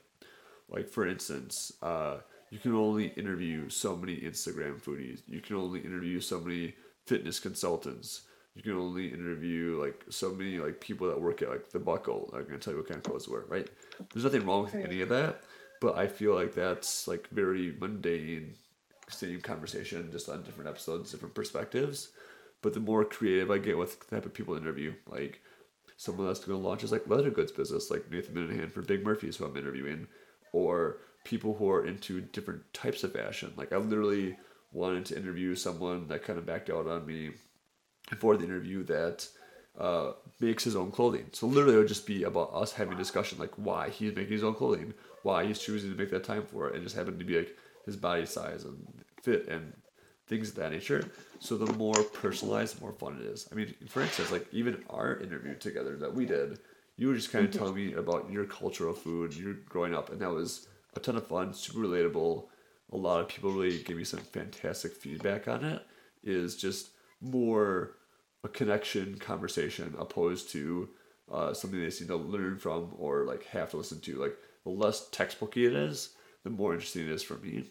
Like 0.74 0.88
for 0.88 1.06
instance, 1.06 1.72
uh, 1.82 2.18
you 2.50 2.58
can 2.58 2.74
only 2.74 3.08
interview 3.08 3.68
so 3.68 3.96
many 3.96 4.16
Instagram 4.16 4.82
foodies. 4.82 5.20
You 5.26 5.40
can 5.40 5.56
only 5.56 5.80
interview 5.80 6.20
so 6.20 6.40
many 6.40 6.74
fitness 7.06 7.38
consultants. 7.38 8.22
You 8.54 8.62
can 8.62 8.72
only 8.72 9.08
interview 9.08 9.80
like 9.80 10.04
so 10.10 10.30
many 10.32 10.58
like 10.58 10.80
people 10.80 11.08
that 11.08 11.20
work 11.20 11.42
at 11.42 11.48
like 11.48 11.70
the 11.70 11.78
Buckle. 11.78 12.30
I'm 12.34 12.44
gonna 12.44 12.58
tell 12.58 12.72
you 12.72 12.80
what 12.80 12.88
kind 12.88 12.98
of 12.98 13.04
clothes 13.04 13.24
to 13.26 13.32
wear, 13.32 13.44
right? 13.48 13.68
There's 14.12 14.24
nothing 14.24 14.46
wrong 14.46 14.64
with 14.64 14.74
any 14.74 15.00
of 15.00 15.08
that, 15.10 15.42
but 15.80 15.96
I 15.96 16.06
feel 16.06 16.34
like 16.34 16.54
that's 16.54 17.06
like 17.06 17.28
very 17.30 17.74
mundane, 17.78 18.54
same 19.08 19.40
conversation 19.40 20.10
just 20.10 20.28
on 20.28 20.42
different 20.42 20.70
episodes, 20.70 21.12
different 21.12 21.34
perspectives. 21.34 22.10
But 22.62 22.74
the 22.74 22.80
more 22.80 23.04
creative 23.04 23.50
I 23.50 23.58
get 23.58 23.76
with 23.76 24.00
the 24.00 24.16
type 24.16 24.26
of 24.26 24.34
people 24.34 24.54
I 24.54 24.58
interview, 24.58 24.94
like 25.06 25.40
someone 25.96 26.26
that's 26.26 26.44
going 26.44 26.58
to 26.58 26.66
launch 26.66 26.80
his 26.80 26.92
like 26.92 27.08
leather 27.08 27.30
goods 27.30 27.52
business, 27.52 27.90
like 27.90 28.10
Nathan 28.10 28.34
Minahan 28.34 28.72
for 28.72 28.82
Big 28.82 29.04
Murphy's, 29.04 29.36
who 29.36 29.44
I'm 29.44 29.56
interviewing, 29.56 30.06
or 30.54 30.98
people 31.24 31.54
who 31.54 31.68
are 31.68 31.84
into 31.84 32.20
different 32.20 32.62
types 32.72 33.02
of 33.02 33.12
fashion. 33.12 33.52
Like 33.56 33.72
I 33.72 33.76
literally 33.76 34.36
wanted 34.72 35.04
to 35.06 35.16
interview 35.16 35.54
someone 35.56 36.06
that 36.08 36.24
kind 36.24 36.38
of 36.38 36.46
backed 36.46 36.70
out 36.70 36.86
on 36.86 37.04
me 37.06 37.32
for 38.18 38.36
the 38.36 38.44
interview 38.44 38.84
that 38.84 39.26
uh, 39.78 40.12
makes 40.38 40.62
his 40.62 40.76
own 40.76 40.92
clothing. 40.92 41.26
So 41.32 41.46
literally, 41.46 41.74
it 41.74 41.78
would 41.78 41.88
just 41.88 42.06
be 42.06 42.22
about 42.22 42.54
us 42.54 42.72
having 42.72 42.94
a 42.94 42.98
discussion, 42.98 43.38
like 43.38 43.52
why 43.56 43.88
he's 43.88 44.14
making 44.14 44.32
his 44.32 44.44
own 44.44 44.54
clothing, 44.54 44.94
why 45.22 45.44
he's 45.44 45.58
choosing 45.58 45.90
to 45.90 45.96
make 45.96 46.10
that 46.10 46.24
time 46.24 46.44
for 46.44 46.68
it, 46.68 46.74
and 46.74 46.84
just 46.84 46.96
happened 46.96 47.18
to 47.18 47.24
be 47.24 47.38
like 47.38 47.56
his 47.84 47.96
body 47.96 48.26
size 48.26 48.64
and 48.64 48.86
fit 49.22 49.48
and 49.48 49.72
things 50.28 50.50
of 50.50 50.56
that 50.56 50.70
nature. 50.70 51.10
So 51.40 51.56
the 51.56 51.72
more 51.74 52.02
personalized, 52.02 52.76
the 52.76 52.82
more 52.82 52.92
fun 52.92 53.18
it 53.20 53.26
is. 53.26 53.48
I 53.50 53.54
mean, 53.56 53.74
for 53.88 54.02
instance, 54.02 54.30
like 54.30 54.46
even 54.52 54.84
our 54.88 55.18
interview 55.18 55.54
together 55.56 55.96
that 55.96 56.14
we 56.14 56.26
did, 56.26 56.58
you 56.96 57.08
were 57.08 57.14
just 57.14 57.32
kind 57.32 57.44
of 57.44 57.50
mm-hmm. 57.50 57.58
telling 57.58 57.74
me 57.74 57.94
about 57.94 58.30
your 58.30 58.44
cultural 58.44 58.94
food, 58.94 59.34
your 59.34 59.54
growing 59.68 59.94
up, 59.94 60.10
and 60.10 60.20
that 60.20 60.30
was 60.30 60.68
a 60.94 61.00
ton 61.00 61.16
of 61.16 61.26
fun, 61.26 61.52
super 61.52 61.80
relatable. 61.80 62.46
A 62.92 62.96
lot 62.96 63.20
of 63.20 63.28
people 63.28 63.50
really 63.50 63.82
gave 63.82 63.96
me 63.96 64.04
some 64.04 64.20
fantastic 64.20 64.92
feedback 64.92 65.48
on 65.48 65.64
it. 65.64 65.82
Is 66.22 66.56
just 66.56 66.90
more 67.20 67.96
a 68.44 68.48
connection 68.48 69.18
conversation 69.18 69.94
opposed 69.98 70.50
to 70.50 70.88
uh, 71.30 71.52
something 71.52 71.80
they 71.80 71.90
seem 71.90 72.08
to 72.08 72.16
learn 72.16 72.58
from 72.58 72.94
or 72.98 73.24
like 73.24 73.44
have 73.46 73.70
to 73.70 73.76
listen 73.76 74.00
to. 74.00 74.16
Like 74.16 74.36
the 74.64 74.70
less 74.70 75.08
textbooky 75.10 75.66
it 75.66 75.74
is, 75.74 76.10
the 76.44 76.50
more 76.50 76.72
interesting 76.74 77.02
it 77.02 77.10
is 77.10 77.22
for 77.22 77.34
me. 77.38 77.70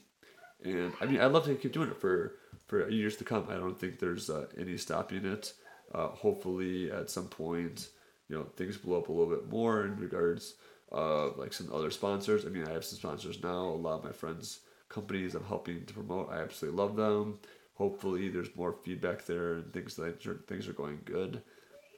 And 0.63 0.93
I 0.99 1.05
mean, 1.05 1.19
I'd 1.19 1.31
love 1.31 1.45
to 1.45 1.55
keep 1.55 1.73
doing 1.73 1.89
it 1.89 1.99
for 1.99 2.35
for 2.67 2.89
years 2.89 3.17
to 3.17 3.23
come. 3.23 3.47
I 3.49 3.55
don't 3.55 3.79
think 3.79 3.99
there's 3.99 4.29
uh, 4.29 4.47
any 4.57 4.77
stopping 4.77 5.25
it. 5.25 5.53
Uh, 5.93 6.07
hopefully, 6.07 6.91
at 6.91 7.09
some 7.09 7.27
point, 7.27 7.89
you 8.29 8.37
know, 8.37 8.43
things 8.55 8.77
blow 8.77 8.99
up 8.99 9.09
a 9.09 9.11
little 9.11 9.33
bit 9.33 9.49
more 9.49 9.85
in 9.85 9.97
regards 9.97 10.55
of 10.91 11.37
like 11.37 11.53
some 11.53 11.71
other 11.73 11.91
sponsors. 11.91 12.45
I 12.45 12.49
mean, 12.49 12.67
I 12.67 12.71
have 12.71 12.85
some 12.85 12.99
sponsors 12.99 13.43
now. 13.43 13.65
A 13.65 13.75
lot 13.75 13.99
of 13.99 14.03
my 14.03 14.11
friends' 14.11 14.59
companies 14.89 15.35
I'm 15.35 15.43
helping 15.43 15.85
to 15.85 15.93
promote. 15.93 16.31
I 16.31 16.41
absolutely 16.41 16.79
love 16.79 16.95
them. 16.95 17.39
Hopefully, 17.75 18.29
there's 18.29 18.55
more 18.55 18.73
feedback 18.83 19.25
there 19.25 19.55
and 19.55 19.73
things 19.73 19.95
that 19.95 20.47
things 20.47 20.67
are 20.67 20.73
going 20.73 20.99
good. 21.05 21.41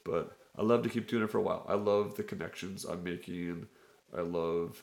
But 0.06 0.38
I 0.58 0.62
love 0.62 0.84
to 0.84 0.90
keep 0.90 1.08
doing 1.08 1.24
it 1.24 1.30
for 1.30 1.40
a 1.40 1.44
while. 1.44 1.66
I 1.68 1.74
love 1.74 2.16
the 2.16 2.24
connections 2.24 2.86
I'm 2.86 3.04
making. 3.04 3.68
I 4.18 4.22
love 4.22 4.82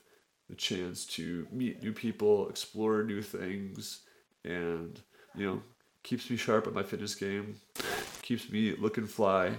the 0.50 0.56
chance 0.56 1.06
to 1.06 1.46
meet 1.50 1.82
new 1.82 1.92
people, 1.92 2.48
explore 2.48 3.02
new 3.02 3.22
things, 3.22 4.00
and 4.44 5.00
you 5.34 5.46
know, 5.46 5.62
keeps 6.02 6.28
me 6.28 6.36
sharp 6.36 6.66
at 6.66 6.74
my 6.74 6.82
fitness 6.82 7.14
game, 7.14 7.56
keeps 8.20 8.50
me 8.50 8.74
looking 8.76 9.06
fly 9.06 9.52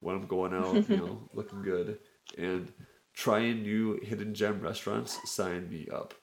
when 0.00 0.16
I'm 0.16 0.26
going 0.26 0.54
out, 0.54 0.88
you 0.88 0.96
know, 0.96 1.28
looking 1.34 1.62
good, 1.62 1.98
and 2.36 2.72
trying 3.14 3.62
new 3.62 4.00
hidden 4.02 4.34
gem 4.34 4.60
restaurants. 4.60 5.18
Sign 5.30 5.68
me 5.68 5.88
up. 5.92 6.14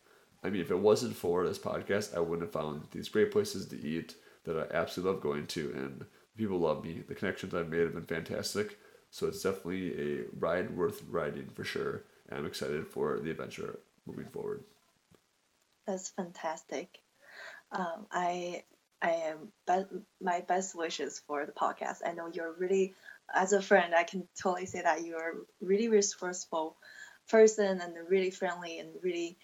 I 0.43 0.49
mean, 0.49 0.61
if 0.61 0.71
it 0.71 0.79
wasn't 0.79 1.15
for 1.15 1.45
this 1.45 1.59
podcast, 1.59 2.15
I 2.15 2.19
wouldn't 2.19 2.41
have 2.41 2.53
found 2.53 2.87
these 2.91 3.09
great 3.09 3.31
places 3.31 3.67
to 3.67 3.81
eat 3.81 4.15
that 4.43 4.57
I 4.57 4.75
absolutely 4.75 5.13
love 5.13 5.21
going 5.21 5.47
to, 5.47 5.73
and 5.75 6.05
people 6.37 6.59
love 6.59 6.83
me. 6.83 7.03
The 7.07 7.15
connections 7.15 7.53
I've 7.53 7.69
made 7.69 7.81
have 7.81 7.93
been 7.93 8.05
fantastic. 8.05 8.77
So 9.09 9.27
it's 9.27 9.41
definitely 9.41 10.19
a 10.19 10.25
ride 10.37 10.75
worth 10.75 11.03
riding 11.09 11.49
for 11.53 11.63
sure. 11.63 12.03
And 12.29 12.39
I'm 12.39 12.45
excited 12.45 12.87
for 12.87 13.19
the 13.19 13.31
adventure 13.31 13.79
moving 14.05 14.27
forward. 14.27 14.63
That's 15.85 16.09
fantastic. 16.09 16.99
Um, 17.71 18.05
I 18.11 18.63
I 19.01 19.11
am 19.11 19.51
be- 19.65 19.99
my 20.21 20.41
best 20.41 20.75
wishes 20.75 21.21
for 21.27 21.45
the 21.45 21.51
podcast. 21.51 21.97
I 22.05 22.13
know 22.13 22.27
you're 22.27 22.53
really, 22.53 22.93
as 23.33 23.53
a 23.53 23.61
friend, 23.61 23.93
I 23.93 24.03
can 24.03 24.27
totally 24.41 24.65
say 24.65 24.81
that 24.81 25.03
you're 25.03 25.29
a 25.29 25.65
really 25.65 25.87
resourceful 25.87 26.77
person 27.29 27.81
and 27.81 27.93
really 28.09 28.31
friendly 28.31 28.79
and 28.79 28.89
really 29.01 29.37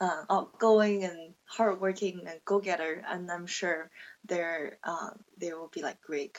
uh, 0.00 0.24
outgoing 0.30 1.04
and 1.04 1.34
hardworking 1.44 2.22
and 2.26 2.40
go 2.44 2.60
getter. 2.60 3.02
And 3.06 3.30
I'm 3.30 3.46
sure 3.46 3.90
there 4.24 4.78
uh, 4.84 5.10
there 5.38 5.58
will 5.58 5.70
be 5.72 5.82
like 5.82 6.00
great 6.00 6.36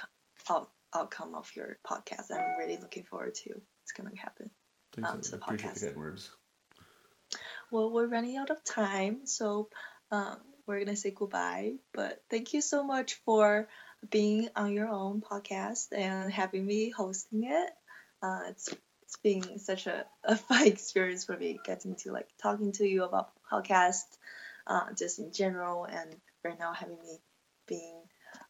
out- 0.49 0.71
outcome 0.93 1.35
of 1.35 1.51
your 1.55 1.77
podcast. 1.85 2.31
I'm 2.31 2.57
really 2.59 2.77
looking 2.77 3.03
forward 3.03 3.35
to 3.35 3.61
it's 3.83 3.91
gonna 3.91 4.15
happen. 4.15 4.49
Thanks, 4.93 5.11
um, 5.11 5.21
to 5.21 5.31
the 5.31 5.43
I 5.47 5.55
appreciate 5.55 5.93
the 5.93 5.99
words. 5.99 6.31
Well, 7.71 7.91
we're 7.91 8.07
running 8.07 8.37
out 8.37 8.49
of 8.49 8.63
time, 8.63 9.25
so 9.25 9.69
um, 10.11 10.37
we're 10.67 10.79
gonna 10.79 10.97
say 10.97 11.11
goodbye. 11.11 11.75
But 11.93 12.21
thank 12.29 12.53
you 12.53 12.61
so 12.61 12.83
much 12.83 13.21
for 13.25 13.67
being 14.09 14.49
on 14.55 14.73
your 14.73 14.87
own 14.87 15.21
podcast 15.21 15.87
and 15.95 16.31
having 16.31 16.65
me 16.65 16.89
hosting 16.89 17.43
it. 17.43 17.69
Uh, 18.21 18.41
it's 18.49 18.73
it's 19.03 19.17
been 19.17 19.59
such 19.59 19.87
a, 19.87 20.05
a 20.23 20.35
fun 20.37 20.67
experience 20.67 21.25
for 21.25 21.37
me 21.37 21.59
getting 21.65 21.95
to 21.95 22.11
like 22.11 22.29
talking 22.41 22.71
to 22.73 22.87
you 22.87 23.03
about 23.03 23.31
podcast, 23.51 24.03
uh, 24.67 24.93
just 24.97 25.19
in 25.19 25.33
general, 25.33 25.85
and 25.85 26.15
right 26.43 26.57
now 26.57 26.73
having 26.73 26.97
me 26.97 27.17
being 27.67 28.01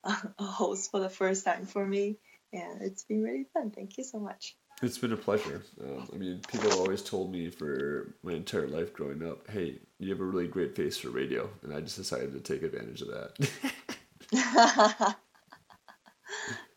a, 0.03 0.15
a 0.39 0.43
host 0.43 0.91
for 0.91 0.99
the 0.99 1.09
first 1.09 1.45
time 1.45 1.65
for 1.65 1.85
me, 1.85 2.17
and 2.53 2.81
it's 2.81 3.03
been 3.03 3.23
really 3.23 3.47
fun. 3.53 3.71
Thank 3.71 3.97
you 3.97 4.03
so 4.03 4.19
much. 4.19 4.55
It's 4.83 4.97
been 4.97 5.13
a 5.13 5.17
pleasure. 5.17 5.63
Um, 5.79 6.09
I 6.11 6.17
mean, 6.17 6.41
people 6.47 6.71
always 6.73 7.03
told 7.03 7.31
me 7.31 7.51
for 7.51 8.15
my 8.23 8.33
entire 8.33 8.67
life 8.67 8.93
growing 8.93 9.27
up, 9.27 9.49
"Hey, 9.49 9.79
you 9.99 10.09
have 10.09 10.21
a 10.21 10.25
really 10.25 10.47
great 10.47 10.75
face 10.75 10.97
for 10.97 11.09
radio," 11.09 11.49
and 11.63 11.73
I 11.73 11.81
just 11.81 11.97
decided 11.97 12.33
to 12.33 12.39
take 12.39 12.63
advantage 12.63 13.01
of 13.01 13.09
that. 13.09 15.15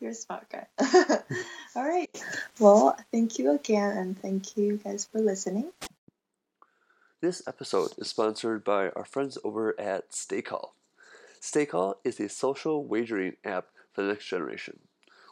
You're 0.05 0.11
a 0.11 0.13
smart 0.13 0.45
guy. 0.51 0.67
All 1.75 1.83
right. 1.83 2.23
Well, 2.59 2.95
thank 3.11 3.39
you 3.39 3.49
again, 3.49 3.97
and 3.97 4.21
thank 4.21 4.55
you 4.55 4.77
guys 4.77 5.09
for 5.11 5.19
listening. 5.19 5.71
This 7.21 7.41
episode 7.47 7.93
is 7.97 8.07
sponsored 8.07 8.63
by 8.63 8.89
our 8.89 9.03
friends 9.03 9.39
over 9.43 9.73
at 9.79 10.11
StakeHaul. 10.11 10.73
StakeHaul 11.41 11.95
is 12.03 12.19
a 12.19 12.29
social 12.29 12.85
wagering 12.85 13.37
app 13.43 13.69
for 13.93 14.03
the 14.03 14.09
next 14.09 14.27
generation. 14.27 14.81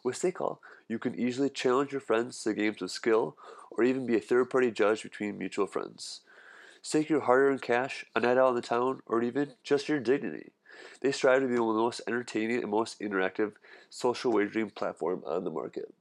With 0.04 0.20
StakeHaul, 0.20 0.58
you 0.88 0.98
can 0.98 1.20
easily 1.20 1.52
challenge 1.52 1.92
your 1.92 2.02
friends 2.02 2.42
to 2.42 2.56
games 2.56 2.82
of 2.82 2.90
skill 2.90 3.38
or 3.70 3.84
even 3.84 4.08
be 4.08 4.16
a 4.16 4.20
third 4.20 4.50
party 4.50 4.72
judge 4.72 5.04
between 5.04 5.38
mutual 5.38 5.68
friends. 5.68 6.22
Stake 6.82 7.10
your 7.10 7.22
hard 7.22 7.44
earned 7.44 7.62
cash, 7.62 8.06
a 8.16 8.20
night 8.20 8.40
out 8.40 8.50
in 8.50 8.56
the 8.56 8.62
town, 8.64 9.04
or 9.06 9.22
even 9.22 9.54
just 9.64 9.88
your 9.88 10.00
dignity. 10.00 10.52
They 11.02 11.12
strive 11.12 11.42
to 11.42 11.48
be 11.48 11.56
the 11.56 11.62
most 11.62 12.02
entertaining 12.08 12.62
and 12.62 12.72
most 12.72 13.00
interactive 13.00 13.54
social 13.90 14.32
wagering 14.32 14.70
platform 14.70 15.24
on 15.26 15.44
the 15.44 15.52
market. 15.52 15.94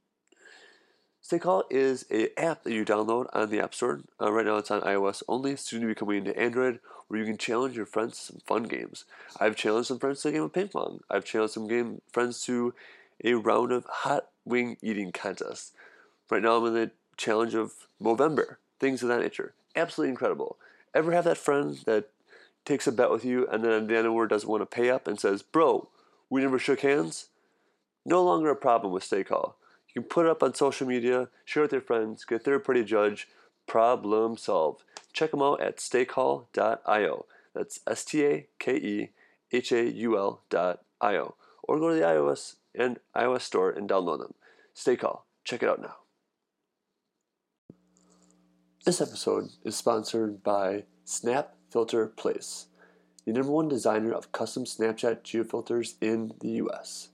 StakeHaul 1.23 1.63
is 1.69 2.05
a 2.11 2.37
app 2.37 2.63
that 2.63 2.73
you 2.73 2.83
download 2.83 3.27
on 3.31 3.49
the 3.49 3.61
App 3.61 3.73
Store. 3.73 4.01
Uh, 4.21 4.31
right 4.31 4.45
now 4.45 4.57
it's 4.57 4.71
on 4.71 4.81
iOS 4.81 5.23
only, 5.29 5.55
soon 5.55 5.81
to 5.81 5.87
be 5.87 5.95
coming 5.95 6.25
to 6.25 6.37
Android, 6.37 6.79
where 7.07 7.19
you 7.19 7.25
can 7.25 7.37
challenge 7.37 7.77
your 7.77 7.85
friends 7.85 8.17
to 8.17 8.25
some 8.25 8.41
fun 8.45 8.63
games. 8.63 9.05
I've 9.39 9.55
challenged 9.55 9.87
some 9.87 9.99
friends 9.99 10.21
to 10.21 10.29
a 10.29 10.31
game 10.33 10.43
of 10.43 10.51
ping 10.51 10.67
pong. 10.67 10.99
I've 11.09 11.23
challenged 11.23 11.53
some 11.53 11.67
game 11.67 12.01
friends 12.11 12.43
to 12.45 12.73
a 13.23 13.35
round 13.35 13.71
of 13.71 13.85
hot 13.85 14.27
wing 14.43 14.75
eating 14.81 15.13
contest. 15.13 15.73
Right 16.29 16.41
now 16.41 16.57
I'm 16.57 16.65
in 16.67 16.73
the 16.73 16.91
challenge 17.15 17.53
of 17.53 17.71
Movember, 18.01 18.57
things 18.79 19.01
of 19.01 19.07
that 19.09 19.21
nature. 19.21 19.53
Absolutely 19.77 20.09
incredible. 20.09 20.57
Ever 20.93 21.13
have 21.13 21.23
that 21.23 21.37
friend 21.37 21.79
that 21.85 22.09
takes 22.65 22.87
a 22.87 22.91
bet 22.91 23.11
with 23.11 23.25
you 23.25 23.47
and 23.47 23.63
then 23.63 23.87
the 23.87 24.09
of 24.09 24.29
doesn't 24.29 24.49
want 24.49 24.61
to 24.61 24.65
pay 24.65 24.89
up 24.89 25.07
and 25.07 25.19
says, 25.19 25.41
Bro, 25.41 25.89
we 26.29 26.41
never 26.41 26.59
shook 26.59 26.81
hands? 26.81 27.27
No 28.05 28.23
longer 28.23 28.49
a 28.49 28.55
problem 28.55 28.91
with 28.93 29.03
StakeHaul. 29.03 29.53
You 29.93 30.01
can 30.01 30.09
put 30.09 30.25
it 30.25 30.31
up 30.31 30.43
on 30.43 30.53
social 30.55 30.87
media, 30.87 31.29
share 31.45 31.63
it 31.63 31.65
with 31.67 31.71
your 31.73 31.81
friends, 31.81 32.25
get 32.25 32.41
a 32.41 32.43
third 32.43 32.63
party 32.63 32.83
judge, 32.83 33.27
problem 33.67 34.37
solved. 34.37 34.83
Check 35.13 35.31
them 35.31 35.41
out 35.41 35.61
at 35.61 35.77
stakehaul.io. 35.77 37.25
That's 37.53 37.79
S 37.85 38.03
T 38.03 38.25
A 38.25 38.47
K 38.59 38.75
E 38.75 39.09
H 39.51 39.71
A 39.71 39.89
U 39.89 40.17
L 40.17 40.41
dot 40.49 40.81
io. 40.99 41.35
Or 41.61 41.79
go 41.79 41.89
to 41.89 41.95
the 41.95 42.01
iOS 42.01 42.55
and 42.73 42.99
iOS 43.15 43.41
store 43.41 43.69
and 43.69 43.87
download 43.87 44.19
them. 44.19 44.33
StakeHaul. 44.75 45.21
Check 45.43 45.61
it 45.61 45.69
out 45.69 45.81
now. 45.81 45.97
This 48.85 48.99
episode 48.99 49.49
is 49.63 49.75
sponsored 49.75 50.43
by 50.43 50.83
Snap 51.05 51.55
Filter 51.73 52.05
Place, 52.05 52.67
the 53.25 53.33
number 53.33 53.51
one 53.51 53.67
designer 53.67 54.13
of 54.13 54.31
custom 54.31 54.63
Snapchat 54.63 55.23
geofilters 55.23 55.95
in 55.99 56.31
the 56.39 56.49
US. 56.61 57.09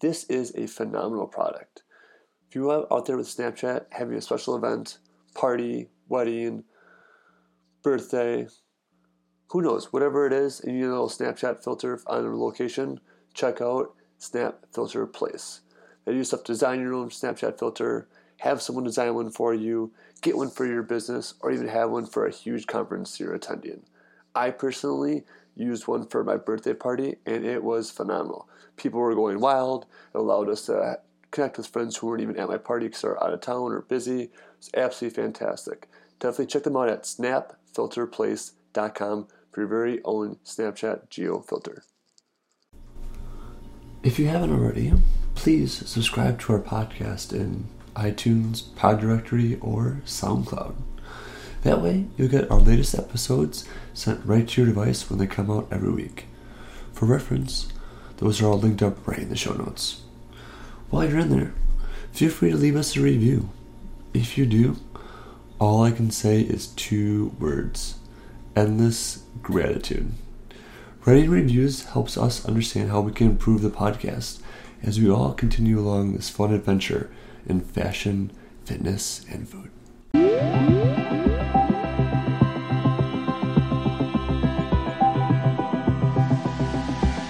This 0.00 0.24
is 0.24 0.52
a 0.56 0.66
phenomenal 0.66 1.28
product. 1.28 1.84
If 2.48 2.56
you 2.56 2.68
are 2.70 2.92
out 2.92 3.06
there 3.06 3.16
with 3.16 3.28
Snapchat 3.28 3.84
having 3.92 4.16
a 4.16 4.20
special 4.20 4.56
event, 4.56 4.98
party, 5.32 5.90
wedding, 6.08 6.64
birthday, 7.84 8.48
who 9.50 9.62
knows, 9.62 9.92
whatever 9.92 10.26
it 10.26 10.32
is, 10.32 10.58
and 10.58 10.74
you 10.74 10.80
need 10.80 10.86
a 10.86 10.90
little 10.90 11.08
Snapchat 11.08 11.62
filter 11.62 12.00
on 12.08 12.24
a 12.24 12.36
location, 12.36 12.98
check 13.32 13.60
out 13.60 13.94
Snap 14.18 14.64
Filter 14.74 15.06
Place. 15.06 15.60
They 16.04 16.14
use 16.14 16.28
stuff 16.28 16.42
design 16.42 16.80
your 16.80 16.94
own 16.94 17.10
Snapchat 17.10 17.60
filter, 17.60 18.08
have 18.38 18.62
someone 18.62 18.84
design 18.84 19.14
one 19.14 19.30
for 19.30 19.54
you, 19.54 19.92
get 20.22 20.36
one 20.36 20.50
for 20.50 20.66
your 20.66 20.82
business, 20.82 21.34
or 21.40 21.50
even 21.50 21.68
have 21.68 21.90
one 21.90 22.06
for 22.06 22.26
a 22.26 22.32
huge 22.32 22.66
conference 22.66 23.20
you're 23.20 23.34
attending. 23.34 23.82
I 24.34 24.50
personally 24.50 25.24
used 25.54 25.86
one 25.88 26.06
for 26.06 26.22
my 26.24 26.36
birthday 26.36 26.74
party 26.74 27.16
and 27.26 27.44
it 27.44 27.62
was 27.64 27.90
phenomenal. 27.90 28.48
People 28.76 29.00
were 29.00 29.14
going 29.14 29.40
wild. 29.40 29.86
It 30.14 30.18
allowed 30.18 30.48
us 30.48 30.66
to 30.66 31.00
connect 31.30 31.58
with 31.58 31.66
friends 31.66 31.96
who 31.96 32.06
weren't 32.06 32.22
even 32.22 32.38
at 32.38 32.48
my 32.48 32.58
party 32.58 32.86
because 32.86 33.02
they're 33.02 33.20
out 33.22 33.32
of 33.32 33.40
town 33.40 33.72
or 33.72 33.82
busy. 33.82 34.30
It's 34.58 34.70
absolutely 34.74 35.22
fantastic. 35.22 35.88
Definitely 36.20 36.46
check 36.46 36.62
them 36.62 36.76
out 36.76 36.88
at 36.88 37.02
snapfilterplace.com 37.02 39.26
for 39.50 39.60
your 39.60 39.68
very 39.68 40.00
own 40.04 40.36
Snapchat 40.44 41.10
geo 41.10 41.40
filter. 41.40 41.82
If 44.04 44.20
you 44.20 44.28
haven't 44.28 44.52
already, 44.52 44.92
please 45.34 45.72
subscribe 45.72 46.38
to 46.40 46.52
our 46.52 46.60
podcast 46.60 47.32
in 47.32 47.66
iTunes, 47.98 48.74
Pod 48.76 49.00
Directory, 49.00 49.58
or 49.60 50.00
SoundCloud. 50.06 50.76
That 51.62 51.82
way, 51.82 52.06
you'll 52.16 52.28
get 52.28 52.50
our 52.50 52.60
latest 52.60 52.94
episodes 52.94 53.66
sent 53.92 54.24
right 54.24 54.46
to 54.46 54.62
your 54.62 54.72
device 54.72 55.10
when 55.10 55.18
they 55.18 55.26
come 55.26 55.50
out 55.50 55.66
every 55.70 55.90
week. 55.90 56.26
For 56.92 57.06
reference, 57.06 57.68
those 58.18 58.40
are 58.40 58.46
all 58.46 58.58
linked 58.58 58.82
up 58.82 59.06
right 59.06 59.18
in 59.18 59.28
the 59.28 59.36
show 59.36 59.54
notes. 59.54 60.02
While 60.90 61.08
you're 61.08 61.18
in 61.18 61.30
there, 61.30 61.52
feel 62.12 62.30
free 62.30 62.50
to 62.50 62.56
leave 62.56 62.76
us 62.76 62.96
a 62.96 63.00
review. 63.00 63.50
If 64.14 64.38
you 64.38 64.46
do, 64.46 64.76
all 65.58 65.82
I 65.82 65.90
can 65.90 66.10
say 66.10 66.40
is 66.40 66.68
two 66.68 67.34
words 67.38 67.96
endless 68.56 69.22
gratitude. 69.42 70.12
Writing 71.04 71.30
reviews 71.30 71.84
helps 71.84 72.18
us 72.18 72.44
understand 72.44 72.90
how 72.90 73.00
we 73.00 73.12
can 73.12 73.28
improve 73.28 73.62
the 73.62 73.70
podcast 73.70 74.40
as 74.82 75.00
we 75.00 75.10
all 75.10 75.32
continue 75.32 75.78
along 75.78 76.12
this 76.12 76.28
fun 76.28 76.52
adventure 76.52 77.10
in 77.48 77.60
fashion, 77.60 78.30
fitness, 78.64 79.24
and 79.30 79.48
food. 79.48 81.07